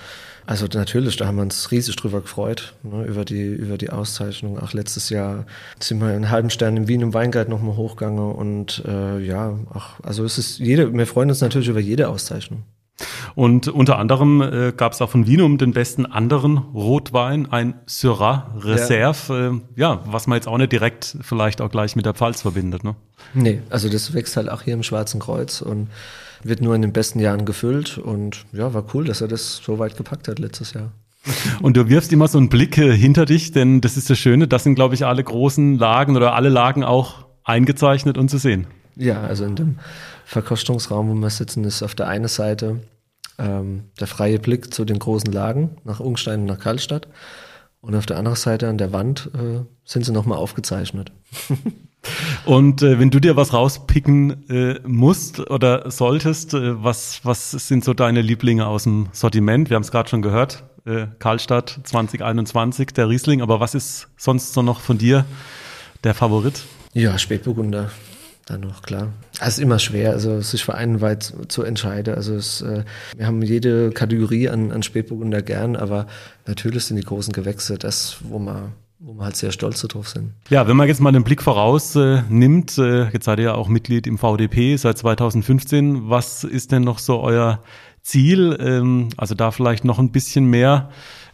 also 0.45 0.65
natürlich, 0.65 1.17
da 1.17 1.27
haben 1.27 1.35
wir 1.35 1.41
uns 1.41 1.71
riesig 1.71 1.95
drüber 1.97 2.21
gefreut, 2.21 2.73
ne, 2.83 3.03
über 3.03 3.25
die 3.25 3.47
über 3.47 3.77
die 3.77 3.89
Auszeichnung. 3.89 4.59
Auch 4.59 4.71
letztes 4.71 5.09
Jahr 5.09 5.45
sind 5.79 5.99
wir 5.99 6.07
einen 6.07 6.29
halben 6.29 6.49
Stern 6.49 6.77
in 6.77 6.87
Wien 6.87 7.01
im 7.01 7.13
Weinguide 7.13 7.49
nochmal 7.49 7.75
hochgegangen 7.75 8.31
und 8.31 8.83
äh, 8.87 9.19
ja, 9.19 9.59
ach, 9.73 9.99
also 10.03 10.23
es 10.23 10.37
ist 10.37 10.59
jede, 10.59 10.93
wir 10.93 11.07
freuen 11.07 11.29
uns 11.29 11.41
natürlich 11.41 11.67
über 11.67 11.79
jede 11.79 12.07
Auszeichnung. 12.07 12.63
Und 13.35 13.67
unter 13.67 13.99
anderem 13.99 14.41
äh, 14.41 14.73
gab 14.75 14.93
es 14.93 15.01
auch 15.01 15.09
von 15.09 15.27
Vinum 15.27 15.57
den 15.57 15.71
besten 15.71 16.05
anderen 16.05 16.57
Rotwein, 16.57 17.51
ein 17.51 17.75
Syrah 17.85 18.55
Reserve, 18.59 19.17
ja. 19.29 19.49
Äh, 19.49 19.61
ja, 19.75 20.01
was 20.05 20.27
man 20.27 20.37
jetzt 20.37 20.47
auch 20.47 20.57
nicht 20.57 20.71
direkt 20.71 21.17
vielleicht 21.21 21.61
auch 21.61 21.69
gleich 21.69 21.95
mit 21.95 22.05
der 22.05 22.15
Pfalz 22.15 22.41
verbindet. 22.41 22.83
Ne? 22.83 22.95
Nee, 23.33 23.61
also 23.69 23.89
das 23.89 24.13
wächst 24.13 24.37
halt 24.37 24.49
auch 24.49 24.63
hier 24.63 24.73
im 24.73 24.83
Schwarzen 24.83 25.19
Kreuz 25.19 25.61
und 25.61 25.89
wird 26.43 26.61
nur 26.61 26.75
in 26.75 26.81
den 26.81 26.93
besten 26.93 27.19
Jahren 27.19 27.45
gefüllt. 27.45 27.97
Und 27.97 28.45
ja, 28.51 28.73
war 28.73 28.85
cool, 28.93 29.05
dass 29.05 29.21
er 29.21 29.27
das 29.27 29.57
so 29.63 29.79
weit 29.79 29.97
gepackt 29.97 30.27
hat 30.27 30.39
letztes 30.39 30.73
Jahr. 30.73 30.91
Und 31.61 31.75
du 31.75 31.89
wirfst 31.89 32.13
immer 32.13 32.27
so 32.27 32.37
einen 32.37 32.47
Blick 32.49 32.77
äh, 32.77 32.95
hinter 32.95 33.25
dich, 33.25 33.51
denn 33.51 33.81
das 33.81 33.97
ist 33.97 34.09
das 34.09 34.17
Schöne, 34.17 34.47
das 34.47 34.63
sind, 34.63 34.75
glaube 34.75 34.95
ich, 34.95 35.05
alle 35.05 35.23
großen 35.23 35.77
Lagen 35.77 36.15
oder 36.15 36.35
alle 36.35 36.49
Lagen 36.49 36.83
auch 36.83 37.25
eingezeichnet 37.43 38.17
und 38.17 38.29
zu 38.29 38.37
sehen. 38.37 38.67
Ja, 38.97 39.21
also 39.21 39.45
in 39.45 39.55
dem 39.55 39.79
Verkostungsraum, 40.25 41.09
wo 41.09 41.13
wir 41.13 41.29
sitzen, 41.29 41.63
ist 41.63 41.83
auf 41.83 41.95
der 41.95 42.07
einen 42.07 42.27
Seite 42.27 42.81
ähm, 43.37 43.85
der 43.99 44.07
freie 44.07 44.39
Blick 44.39 44.73
zu 44.73 44.85
den 44.85 44.99
großen 44.99 45.31
Lagen 45.31 45.77
nach 45.83 45.99
Ungstein 45.99 46.41
und 46.41 46.45
nach 46.47 46.59
Karlstadt. 46.59 47.07
Und 47.79 47.95
auf 47.95 48.05
der 48.05 48.17
anderen 48.17 48.35
Seite 48.35 48.67
an 48.67 48.77
der 48.77 48.91
Wand 48.91 49.29
äh, 49.35 49.61
sind 49.85 50.03
sie 50.05 50.11
nochmal 50.11 50.39
aufgezeichnet. 50.39 51.11
Und 52.45 52.81
äh, 52.81 52.99
wenn 52.99 53.09
du 53.09 53.19
dir 53.19 53.35
was 53.35 53.53
rauspicken 53.53 54.49
äh, 54.49 54.79
musst 54.87 55.39
oder 55.49 55.89
solltest, 55.91 56.53
äh, 56.53 56.81
was, 56.83 57.21
was 57.23 57.51
sind 57.51 57.83
so 57.83 57.93
deine 57.93 58.21
Lieblinge 58.21 58.67
aus 58.67 58.83
dem 58.83 59.09
Sortiment? 59.11 59.69
Wir 59.69 59.75
haben 59.75 59.83
es 59.83 59.91
gerade 59.91 60.09
schon 60.09 60.21
gehört, 60.21 60.63
äh, 60.85 61.07
Karlstadt 61.19 61.79
2021, 61.83 62.93
der 62.93 63.09
Riesling, 63.09 63.41
aber 63.41 63.59
was 63.59 63.75
ist 63.75 64.07
sonst 64.15 64.53
so 64.53 64.61
noch 64.61 64.79
von 64.79 64.97
dir 64.97 65.25
der 66.03 66.13
Favorit? 66.13 66.63
Ja, 66.93 67.17
Spätburgunder. 67.17 67.91
Dann 68.47 68.61
noch, 68.61 68.81
klar. 68.81 69.09
Ist 69.45 69.59
immer 69.59 69.77
schwer, 69.77 70.11
also 70.11 70.39
sich 70.39 70.63
für 70.63 70.73
einen 70.73 71.01
weit 71.01 71.33
zu 71.49 71.63
entscheiden. 71.63 72.15
Also 72.15 72.33
es, 72.33 72.61
äh, 72.61 72.85
wir 73.15 73.27
haben 73.27 73.41
jede 73.41 73.91
Kategorie 73.91 74.47
an, 74.47 74.71
an 74.71 74.83
Spätburgunder 74.83 75.41
gern, 75.41 75.75
aber 75.75 76.07
natürlich 76.45 76.85
sind 76.85 76.95
die 76.95 77.03
großen 77.03 77.33
Gewächse 77.33 77.77
das, 77.77 78.17
wo 78.23 78.39
man 78.39 78.71
wo 78.99 79.13
wir 79.13 79.25
halt 79.25 79.35
sehr 79.35 79.51
stolz 79.51 79.81
darauf 79.81 80.09
sind. 80.09 80.31
Ja, 80.49 80.67
wenn 80.67 80.75
man 80.75 80.87
jetzt 80.87 81.01
mal 81.01 81.11
den 81.11 81.23
Blick 81.23 81.43
voraus 81.43 81.95
äh, 81.95 82.23
nimmt, 82.29 82.79
äh, 82.79 83.09
jetzt 83.09 83.25
seid 83.25 83.37
ihr 83.37 83.45
ja 83.45 83.53
auch 83.53 83.67
Mitglied 83.67 84.07
im 84.07 84.17
VDP 84.17 84.75
seit 84.75 84.97
2015. 84.97 86.09
Was 86.09 86.43
ist 86.43 86.71
denn 86.71 86.81
noch 86.81 86.97
so 86.97 87.19
euer 87.19 87.61
Ziel? 88.01 88.57
Ähm, 88.59 89.09
also 89.15 89.35
da 89.35 89.51
vielleicht 89.51 89.85
noch 89.85 89.99
ein 89.99 90.11
bisschen 90.11 90.45
mehr 90.45 90.89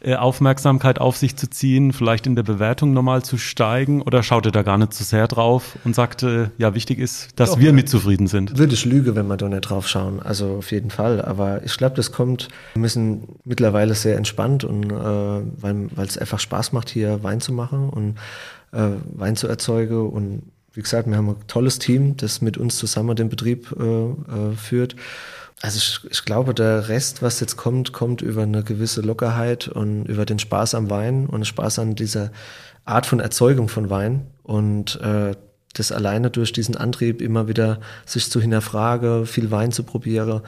Aufmerksamkeit 0.06 0.99
auf 0.99 1.18
sich 1.18 1.36
zu 1.36 1.49
ziehen, 1.49 1.93
vielleicht 1.93 2.28
in 2.28 2.36
der 2.36 2.43
Bewertung 2.43 2.93
nochmal 2.93 3.24
zu 3.24 3.38
steigen 3.38 4.01
oder 4.01 4.24
schaut 4.24 4.45
ihr 4.45 4.51
da 4.51 4.62
gar 4.62 4.78
nicht 4.78 4.93
zu 4.93 5.04
so 5.04 5.10
sehr 5.10 5.28
drauf 5.28 5.78
und 5.84 5.95
sagt, 5.95 6.24
äh, 6.24 6.49
ja, 6.58 6.76
wichtig 6.76 6.99
ist, 6.99 7.39
dass 7.39 7.51
Doch, 7.51 7.60
wir 7.60 7.74
mit 7.74 7.89
zufrieden 7.89 8.28
sind? 8.28 8.58
Würde 8.58 8.74
ich 8.74 8.86
lügen, 8.86 9.16
wenn 9.16 9.28
wir 9.28 9.38
da 9.38 9.47
nicht 9.47 9.62
drauf 9.62 9.88
schauen. 9.88 10.22
Also 10.22 10.58
auf 10.58 10.72
jeden 10.72 10.89
Fall. 10.89 11.22
Aber 11.22 11.64
ich 11.64 11.78
glaube, 11.78 11.95
das 11.95 12.12
kommt, 12.12 12.49
wir 12.74 12.82
müssen 12.82 13.39
mittlerweile 13.45 13.95
sehr 13.95 14.18
entspannt 14.18 14.64
und 14.64 14.91
äh, 14.91 14.95
weil 14.95 16.06
es 16.06 16.18
einfach 16.18 16.39
Spaß 16.39 16.74
macht, 16.74 16.89
hier 16.89 17.24
Wein 17.24 17.41
zu 17.41 17.54
machen 17.54 17.89
und 17.89 18.18
äh, 18.72 18.97
Wein 19.14 19.36
zu 19.36 19.47
erzeugen 19.47 20.10
und 20.10 20.43
wie 20.74 20.82
gesagt, 20.82 21.08
wir 21.08 21.18
haben 21.18 21.30
ein 21.30 21.47
tolles 21.47 21.78
Team, 21.78 22.18
das 22.18 22.41
mit 22.41 22.58
uns 22.58 22.78
zusammen 22.78 23.16
den 23.16 23.30
Betrieb 23.30 23.74
äh, 23.80 23.84
äh, 23.84 24.56
führt. 24.56 24.95
Also 25.62 25.78
ich, 25.78 26.12
ich, 26.12 26.26
glaube, 26.26 26.54
der 26.54 26.89
Rest, 26.89 27.22
was 27.22 27.39
jetzt 27.39 27.56
kommt, 27.56 27.93
kommt 27.93 28.22
über 28.22 28.43
eine 28.43 28.64
gewisse 28.64 29.01
Lockerheit 29.01 29.68
und 29.68 30.06
über 30.06 30.26
den 30.26 30.39
Spaß 30.39 30.76
am 30.76 30.89
Wein 30.89 31.26
und 31.28 31.45
Spaß 31.45 31.80
an 31.80 31.95
dieser 31.95 32.32
Art 32.86 33.06
von 33.06 33.20
Erzeugung 33.20 33.70
von 33.70 33.89
Wein. 33.89 34.28
Und 34.43 34.99
äh, 34.99 35.36
das 35.74 35.91
alleine 35.91 36.30
durch 36.30 36.54
diesen 36.54 36.78
Antrieb 36.78 37.22
immer 37.22 37.47
wieder 37.47 37.80
sich 38.06 38.30
zu 38.30 38.39
hinterfragen, 38.39 39.26
viel 39.26 39.51
Wein 39.51 39.72
zu 39.72 39.84
probieren 39.84 40.41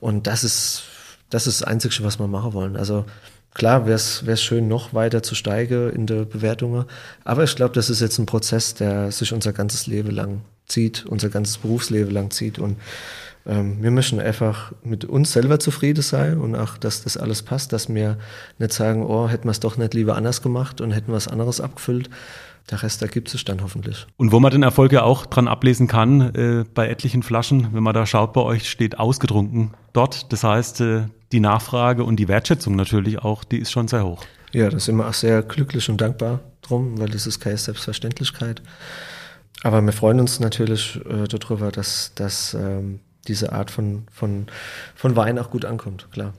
und 0.00 0.26
das 0.26 0.44
ist 0.44 0.84
das 1.30 1.48
ist 1.48 1.60
das 1.60 1.68
Einzige, 1.68 2.04
was 2.04 2.20
wir 2.20 2.28
machen 2.28 2.52
wollen. 2.52 2.76
Also 2.76 3.04
klar 3.52 3.86
wäre 3.86 3.96
es 3.96 4.42
schön, 4.42 4.68
noch 4.68 4.94
weiter 4.94 5.24
zu 5.24 5.34
steigen 5.34 5.90
in 5.90 6.06
der 6.06 6.24
Bewertungen, 6.24 6.84
aber 7.24 7.42
ich 7.42 7.56
glaube, 7.56 7.74
das 7.74 7.90
ist 7.90 8.00
jetzt 8.00 8.18
ein 8.18 8.26
Prozess, 8.26 8.74
der 8.74 9.10
sich 9.10 9.32
unser 9.32 9.52
ganzes 9.52 9.86
Leben 9.86 10.10
lang 10.10 10.42
zieht, 10.66 11.04
unser 11.06 11.28
ganzes 11.30 11.58
Berufsleben 11.58 12.12
lang 12.12 12.30
zieht. 12.30 12.58
Und 12.58 12.76
ähm, 13.46 13.82
wir 13.82 13.90
müssen 13.90 14.20
einfach 14.20 14.72
mit 14.82 15.04
uns 15.04 15.32
selber 15.32 15.58
zufrieden 15.58 16.02
sein 16.02 16.38
und 16.38 16.56
auch, 16.56 16.76
dass 16.76 17.02
das 17.04 17.16
alles 17.16 17.42
passt, 17.42 17.72
dass 17.72 17.92
wir 17.92 18.18
nicht 18.58 18.72
sagen, 18.72 19.04
oh, 19.04 19.28
hätten 19.28 19.44
wir 19.44 19.52
es 19.52 19.60
doch 19.60 19.76
nicht 19.76 19.94
lieber 19.94 20.16
anders 20.16 20.42
gemacht 20.42 20.80
und 20.80 20.90
hätten 20.90 21.08
wir 21.08 21.14
was 21.14 21.28
anderes 21.28 21.60
abgefüllt. 21.60 22.10
Der 22.70 22.82
Rest 22.82 23.00
ergibt 23.02 23.28
sich 23.28 23.44
dann 23.44 23.62
hoffentlich. 23.62 24.06
Und 24.16 24.32
wo 24.32 24.40
man 24.40 24.50
den 24.50 24.64
Erfolg 24.64 24.90
ja 24.90 25.04
auch 25.04 25.26
dran 25.26 25.46
ablesen 25.46 25.86
kann, 25.86 26.34
äh, 26.34 26.64
bei 26.74 26.88
etlichen 26.88 27.22
Flaschen, 27.22 27.68
wenn 27.72 27.82
man 27.84 27.94
da 27.94 28.06
schaut, 28.06 28.32
bei 28.32 28.40
euch 28.40 28.68
steht 28.68 28.98
ausgetrunken 28.98 29.74
dort. 29.92 30.32
Das 30.32 30.42
heißt, 30.42 30.80
äh, 30.80 31.04
die 31.30 31.38
Nachfrage 31.38 32.02
und 32.02 32.16
die 32.16 32.26
Wertschätzung 32.26 32.74
natürlich 32.74 33.20
auch, 33.20 33.44
die 33.44 33.58
ist 33.58 33.70
schon 33.70 33.86
sehr 33.86 34.04
hoch. 34.04 34.24
Ja, 34.52 34.68
da 34.68 34.80
sind 34.80 34.96
wir 34.96 35.06
auch 35.06 35.14
sehr 35.14 35.42
glücklich 35.42 35.88
und 35.88 36.00
dankbar 36.00 36.40
drum, 36.62 36.98
weil 36.98 37.08
das 37.08 37.28
ist 37.28 37.38
keine 37.38 37.56
Selbstverständlichkeit. 37.56 38.62
Aber 39.62 39.80
wir 39.80 39.92
freuen 39.92 40.18
uns 40.18 40.40
natürlich 40.40 41.00
äh, 41.08 41.28
darüber, 41.28 41.70
dass, 41.70 42.12
dass 42.14 42.54
ähm, 42.54 43.00
diese 43.28 43.52
Art 43.52 43.70
von, 43.70 44.04
von, 44.10 44.46
von 44.94 45.16
Wein 45.16 45.38
auch 45.38 45.50
gut 45.50 45.64
ankommt, 45.64 46.08
klar. 46.12 46.32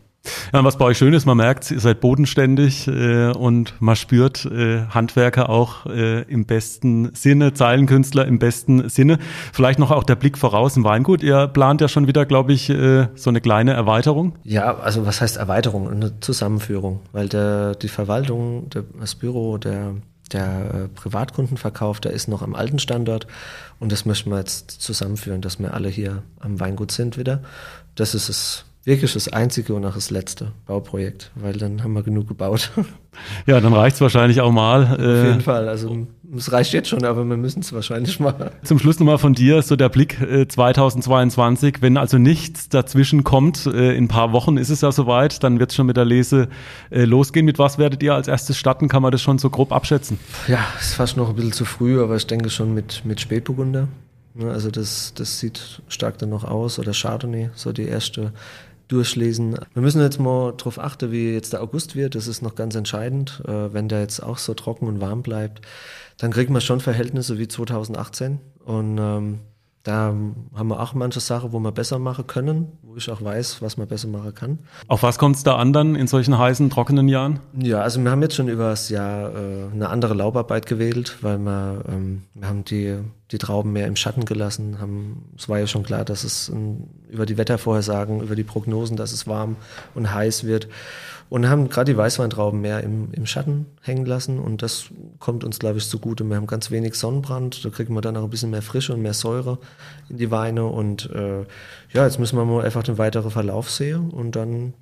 Ja, 0.53 0.63
was 0.63 0.77
bei 0.77 0.85
euch 0.85 0.97
schön 0.97 1.13
ist, 1.13 1.25
man 1.25 1.37
merkt, 1.37 1.71
ihr 1.71 1.79
seid 1.79 1.99
bodenständig 1.99 2.87
äh, 2.87 3.31
und 3.31 3.73
man 3.79 3.95
spürt 3.95 4.45
äh, 4.45 4.85
Handwerker 4.87 5.49
auch 5.49 5.85
äh, 5.85 6.23
im 6.23 6.45
besten 6.45 7.13
Sinne, 7.13 7.53
Zeilenkünstler 7.53 8.25
im 8.25 8.39
besten 8.39 8.89
Sinne. 8.89 9.19
Vielleicht 9.53 9.79
noch 9.79 9.91
auch 9.91 10.03
der 10.03 10.15
Blick 10.15 10.37
voraus 10.37 10.77
im 10.77 10.83
Weingut. 10.83 11.23
Ihr 11.23 11.47
plant 11.47 11.81
ja 11.81 11.87
schon 11.87 12.07
wieder, 12.07 12.25
glaube 12.25 12.53
ich, 12.53 12.69
äh, 12.69 13.07
so 13.15 13.29
eine 13.29 13.41
kleine 13.41 13.73
Erweiterung. 13.73 14.33
Ja, 14.43 14.77
also 14.77 15.05
was 15.05 15.21
heißt 15.21 15.37
Erweiterung? 15.37 15.89
Eine 15.89 16.19
Zusammenführung, 16.19 17.01
weil 17.11 17.29
der, 17.29 17.75
die 17.75 17.89
Verwaltung, 17.89 18.69
der, 18.69 18.83
das 18.99 19.15
Büro, 19.15 19.57
der 19.57 19.95
der 20.33 20.73
äh, 20.73 20.87
Privatkundenverkauf, 20.87 21.99
der 21.99 22.11
ist 22.11 22.27
noch 22.27 22.41
am 22.41 22.55
alten 22.55 22.79
Standort 22.79 23.27
und 23.79 23.91
das 23.91 24.05
möchten 24.05 24.29
wir 24.29 24.39
jetzt 24.39 24.71
zusammenführen, 24.71 25.41
dass 25.41 25.59
wir 25.59 25.73
alle 25.73 25.89
hier 25.89 26.23
am 26.39 26.59
Weingut 26.59 26.91
sind 26.91 27.17
wieder. 27.17 27.41
Das 27.95 28.15
ist 28.15 28.29
es 28.29 28.65
wirklich 28.87 29.13
das 29.13 29.27
einzige 29.27 29.73
und 29.73 29.85
auch 29.85 29.95
das 29.95 30.11
letzte 30.11 30.53
Bauprojekt, 30.65 31.31
weil 31.35 31.53
dann 31.53 31.83
haben 31.83 31.93
wir 31.93 32.03
genug 32.03 32.27
gebaut. 32.27 32.71
Ja, 33.47 33.59
dann 33.59 33.73
reicht 33.73 33.95
es 33.95 34.01
wahrscheinlich 34.01 34.41
auch 34.41 34.51
mal. 34.51 34.83
Auf 34.83 34.99
jeden 34.99 35.39
äh, 35.39 35.41
Fall. 35.41 35.67
Also 35.67 36.05
es 36.35 36.51
reicht 36.51 36.73
jetzt 36.73 36.89
schon, 36.89 37.05
aber 37.05 37.23
wir 37.23 37.37
müssen 37.37 37.61
es 37.61 37.71
wahrscheinlich 37.71 38.19
machen. 38.19 38.49
Zum 38.63 38.79
Schluss 38.79 38.99
nochmal 38.99 39.17
von 39.17 39.33
dir, 39.33 39.61
so 39.61 39.75
der 39.75 39.89
Blick 39.89 40.19
äh, 40.21 40.47
2022. 40.47 41.81
Wenn 41.81 41.97
also 41.97 42.17
nichts 42.17 42.69
dazwischen 42.69 43.23
kommt, 43.23 43.65
äh, 43.65 43.95
in 43.95 44.05
ein 44.05 44.07
paar 44.07 44.33
Wochen 44.33 44.57
ist 44.57 44.69
es 44.69 44.81
ja 44.81 44.91
soweit, 44.91 45.43
dann 45.43 45.59
wird 45.59 45.71
es 45.71 45.75
schon 45.75 45.85
mit 45.85 45.95
der 45.95 46.05
Lese 46.05 46.49
äh, 46.89 47.05
losgehen. 47.05 47.45
Mit 47.45 47.59
was 47.59 47.77
werdet 47.77 48.03
ihr 48.03 48.13
als 48.13 48.27
erstes 48.27 48.57
starten? 48.57 48.89
Kann 48.89 49.01
man 49.01 49.11
das 49.11 49.21
schon 49.21 49.37
so 49.37 49.49
grob 49.49 49.71
abschätzen? 49.71 50.19
Ja, 50.47 50.65
ist 50.79 50.95
fast 50.95 51.15
noch 51.17 51.29
ein 51.29 51.35
bisschen 51.35 51.53
zu 51.53 51.65
früh, 51.65 52.01
aber 52.01 52.15
ich 52.15 52.27
denke 52.27 52.49
schon 52.49 52.73
mit, 52.73 53.05
mit 53.05 53.21
Spätburgunder. 53.21 53.87
Also 54.39 54.69
das, 54.69 55.13
das 55.15 55.39
sieht 55.39 55.81
stark 55.87 56.17
dann 56.17 56.29
noch 56.29 56.43
aus. 56.43 56.77
Oder 56.77 56.91
Chardonnay, 56.91 57.49
so 57.55 57.71
die 57.71 57.85
erste 57.85 58.33
durchlesen. 58.87 59.57
Wir 59.73 59.81
müssen 59.81 60.01
jetzt 60.01 60.19
mal 60.19 60.53
darauf 60.55 60.79
achten, 60.79 61.11
wie 61.11 61.33
jetzt 61.33 61.53
der 61.53 61.61
August 61.61 61.95
wird. 61.95 62.15
Das 62.15 62.27
ist 62.27 62.41
noch 62.41 62.55
ganz 62.55 62.75
entscheidend. 62.75 63.41
Äh, 63.47 63.73
wenn 63.73 63.87
der 63.87 64.01
jetzt 64.01 64.21
auch 64.21 64.37
so 64.37 64.53
trocken 64.53 64.87
und 64.87 65.01
warm 65.01 65.23
bleibt, 65.23 65.61
dann 66.17 66.31
kriegt 66.31 66.49
man 66.49 66.61
schon 66.61 66.79
Verhältnisse 66.79 67.37
wie 67.37 67.47
2018. 67.47 68.39
Und 68.65 68.97
ähm, 68.97 69.39
da 69.87 70.13
haben 70.53 70.67
wir 70.67 70.81
auch 70.81 70.93
manche 70.93 71.21
Sachen, 71.21 71.53
wo 71.53 71.59
wir 71.59 71.71
besser 71.71 71.97
machen 71.97 72.27
können, 72.27 72.73
wo 72.81 72.97
ich 72.97 73.09
auch 73.09 73.21
weiß, 73.21 73.61
was 73.61 73.77
man 73.77 73.87
besser 73.87 74.09
machen 74.09 74.33
kann. 74.35 74.59
Auf 74.89 75.01
was 75.01 75.17
kommt 75.17 75.37
es 75.37 75.43
da 75.43 75.55
an 75.55 75.71
dann 75.71 75.95
in 75.95 76.07
solchen 76.07 76.37
heißen, 76.37 76.69
trockenen 76.69 77.07
Jahren? 77.07 77.39
Ja, 77.57 77.79
also 77.81 78.03
wir 78.03 78.11
haben 78.11 78.21
jetzt 78.21 78.35
schon 78.35 78.49
über 78.49 78.71
das 78.71 78.89
Jahr 78.89 79.33
äh, 79.33 79.71
eine 79.71 79.87
andere 79.87 80.13
Laubarbeit 80.13 80.65
gewählt, 80.65 81.17
weil 81.21 81.37
wir, 81.37 81.85
ähm, 81.87 82.23
wir 82.33 82.49
haben 82.49 82.65
die, 82.65 82.97
die 83.31 83.37
Trauben 83.37 83.73
mehr 83.73 83.87
im 83.87 83.95
Schatten 83.95 84.25
gelassen. 84.25 84.79
Haben, 84.79 85.25
es 85.37 85.49
war 85.49 85.59
ja 85.59 85.67
schon 85.67 85.83
klar, 85.83 86.05
dass 86.05 86.23
es 86.23 86.49
um, 86.49 86.87
über 87.09 87.25
die 87.25 87.37
Wettervorhersagen, 87.37 88.21
über 88.21 88.35
die 88.35 88.43
Prognosen, 88.43 88.95
dass 88.95 89.11
es 89.11 89.27
warm 89.27 89.57
und 89.95 90.13
heiß 90.13 90.45
wird. 90.45 90.67
Und 91.29 91.49
haben 91.49 91.67
gerade 91.67 91.91
die 91.91 91.97
Weißweintrauben 91.97 92.61
mehr 92.61 92.81
im, 92.83 93.11
im 93.11 93.25
Schatten 93.25 93.65
hängen 93.81 94.05
lassen. 94.05 94.39
Und 94.39 94.61
das 94.61 94.85
kommt 95.19 95.43
uns, 95.43 95.59
glaube 95.59 95.77
ich, 95.77 95.89
zugute. 95.89 96.23
Wir 96.23 96.37
haben 96.37 96.47
ganz 96.47 96.71
wenig 96.71 96.95
Sonnenbrand, 96.95 97.65
da 97.65 97.69
kriegen 97.69 97.93
wir 97.93 98.01
dann 98.01 98.15
auch 98.15 98.23
ein 98.23 98.29
bisschen 98.29 98.49
mehr 98.51 98.61
Frische 98.61 98.93
und 98.93 99.01
mehr 99.01 99.13
Säure 99.13 99.57
in 100.09 100.17
die 100.17 100.31
Weine. 100.31 100.65
Und 100.67 101.09
äh, 101.11 101.41
ja, 101.91 102.05
jetzt 102.05 102.17
müssen 102.17 102.37
wir 102.37 102.45
mal 102.45 102.63
einfach 102.63 102.83
den 102.83 102.97
weiteren 102.97 103.29
Verlauf 103.29 103.69
sehen. 103.69 104.09
Und 104.09 104.37
dann 104.37 104.73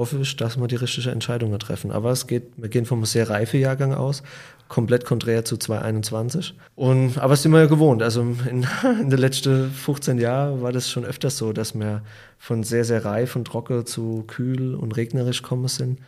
hoffe 0.00 0.18
ich, 0.22 0.34
dass 0.34 0.58
wir 0.58 0.66
die 0.66 0.76
richtige 0.76 1.10
Entscheidung 1.10 1.56
treffen. 1.58 1.92
Aber 1.92 2.10
es 2.10 2.26
geht, 2.26 2.52
wir 2.56 2.70
gehen 2.70 2.86
vom 2.86 3.04
sehr 3.04 3.28
reife 3.28 3.58
Jahrgang 3.58 3.92
aus, 3.92 4.22
komplett 4.68 5.04
konträr 5.04 5.44
zu 5.44 5.58
2021. 5.58 6.54
Und, 6.74 7.18
aber 7.18 7.34
es 7.34 7.42
sind 7.42 7.52
wir 7.52 7.60
ja 7.60 7.66
gewohnt. 7.66 8.02
Also 8.02 8.22
in, 8.22 8.66
in 9.00 9.10
den 9.10 9.18
letzten 9.18 9.70
15 9.70 10.18
Jahren 10.18 10.62
war 10.62 10.72
das 10.72 10.88
schon 10.88 11.04
öfters 11.04 11.36
so, 11.36 11.52
dass 11.52 11.78
wir 11.78 12.02
von 12.38 12.64
sehr, 12.64 12.84
sehr 12.84 13.04
reif 13.04 13.36
und 13.36 13.44
trocken 13.44 13.84
zu 13.84 14.24
kühl 14.26 14.74
und 14.74 14.96
regnerisch 14.96 15.42
kommen 15.42 15.68
sind. 15.68 16.00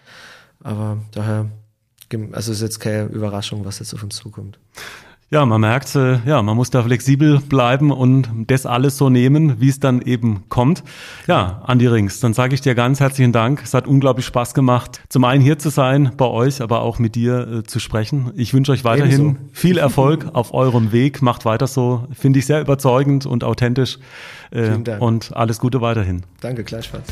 Aber 0.62 0.98
daher, 1.12 1.50
also 2.32 2.52
ist 2.52 2.62
jetzt 2.62 2.80
keine 2.80 3.08
Überraschung, 3.08 3.66
was 3.66 3.78
jetzt 3.78 3.92
auf 3.92 4.02
uns 4.02 4.16
zukommt. 4.16 4.58
Ja, 5.32 5.46
man 5.46 5.62
merkt, 5.62 5.94
äh, 5.94 6.18
ja, 6.26 6.42
man 6.42 6.54
muss 6.56 6.68
da 6.68 6.82
flexibel 6.82 7.40
bleiben 7.40 7.90
und 7.90 8.28
das 8.48 8.66
alles 8.66 8.98
so 8.98 9.08
nehmen, 9.08 9.58
wie 9.62 9.70
es 9.70 9.80
dann 9.80 10.02
eben 10.02 10.44
kommt. 10.50 10.84
Ja, 11.26 11.62
Andi 11.64 11.86
Rings, 11.86 12.20
dann 12.20 12.34
sage 12.34 12.54
ich 12.54 12.60
dir 12.60 12.74
ganz 12.74 13.00
herzlichen 13.00 13.32
Dank. 13.32 13.62
Es 13.64 13.72
hat 13.72 13.86
unglaublich 13.86 14.26
Spaß 14.26 14.52
gemacht, 14.52 15.00
zum 15.08 15.24
einen 15.24 15.42
hier 15.42 15.58
zu 15.58 15.70
sein, 15.70 16.12
bei 16.18 16.26
euch, 16.26 16.60
aber 16.60 16.82
auch 16.82 16.98
mit 16.98 17.14
dir 17.14 17.48
äh, 17.48 17.62
zu 17.62 17.78
sprechen. 17.78 18.30
Ich 18.36 18.52
wünsche 18.52 18.72
euch 18.72 18.84
weiterhin 18.84 19.20
Ebenso. 19.20 19.40
viel 19.52 19.78
Erfolg 19.78 20.26
auf 20.34 20.52
eurem 20.52 20.92
Weg. 20.92 21.22
Macht 21.22 21.46
weiter 21.46 21.66
so. 21.66 22.06
Finde 22.12 22.38
ich 22.38 22.44
sehr 22.44 22.60
überzeugend 22.60 23.24
und 23.24 23.42
authentisch. 23.42 23.98
Äh, 24.50 24.64
Vielen 24.64 24.84
Dank. 24.84 25.00
Und 25.00 25.34
alles 25.34 25.58
Gute 25.58 25.80
weiterhin. 25.80 26.24
Danke, 26.42 26.62
gleichfalls. 26.62 27.06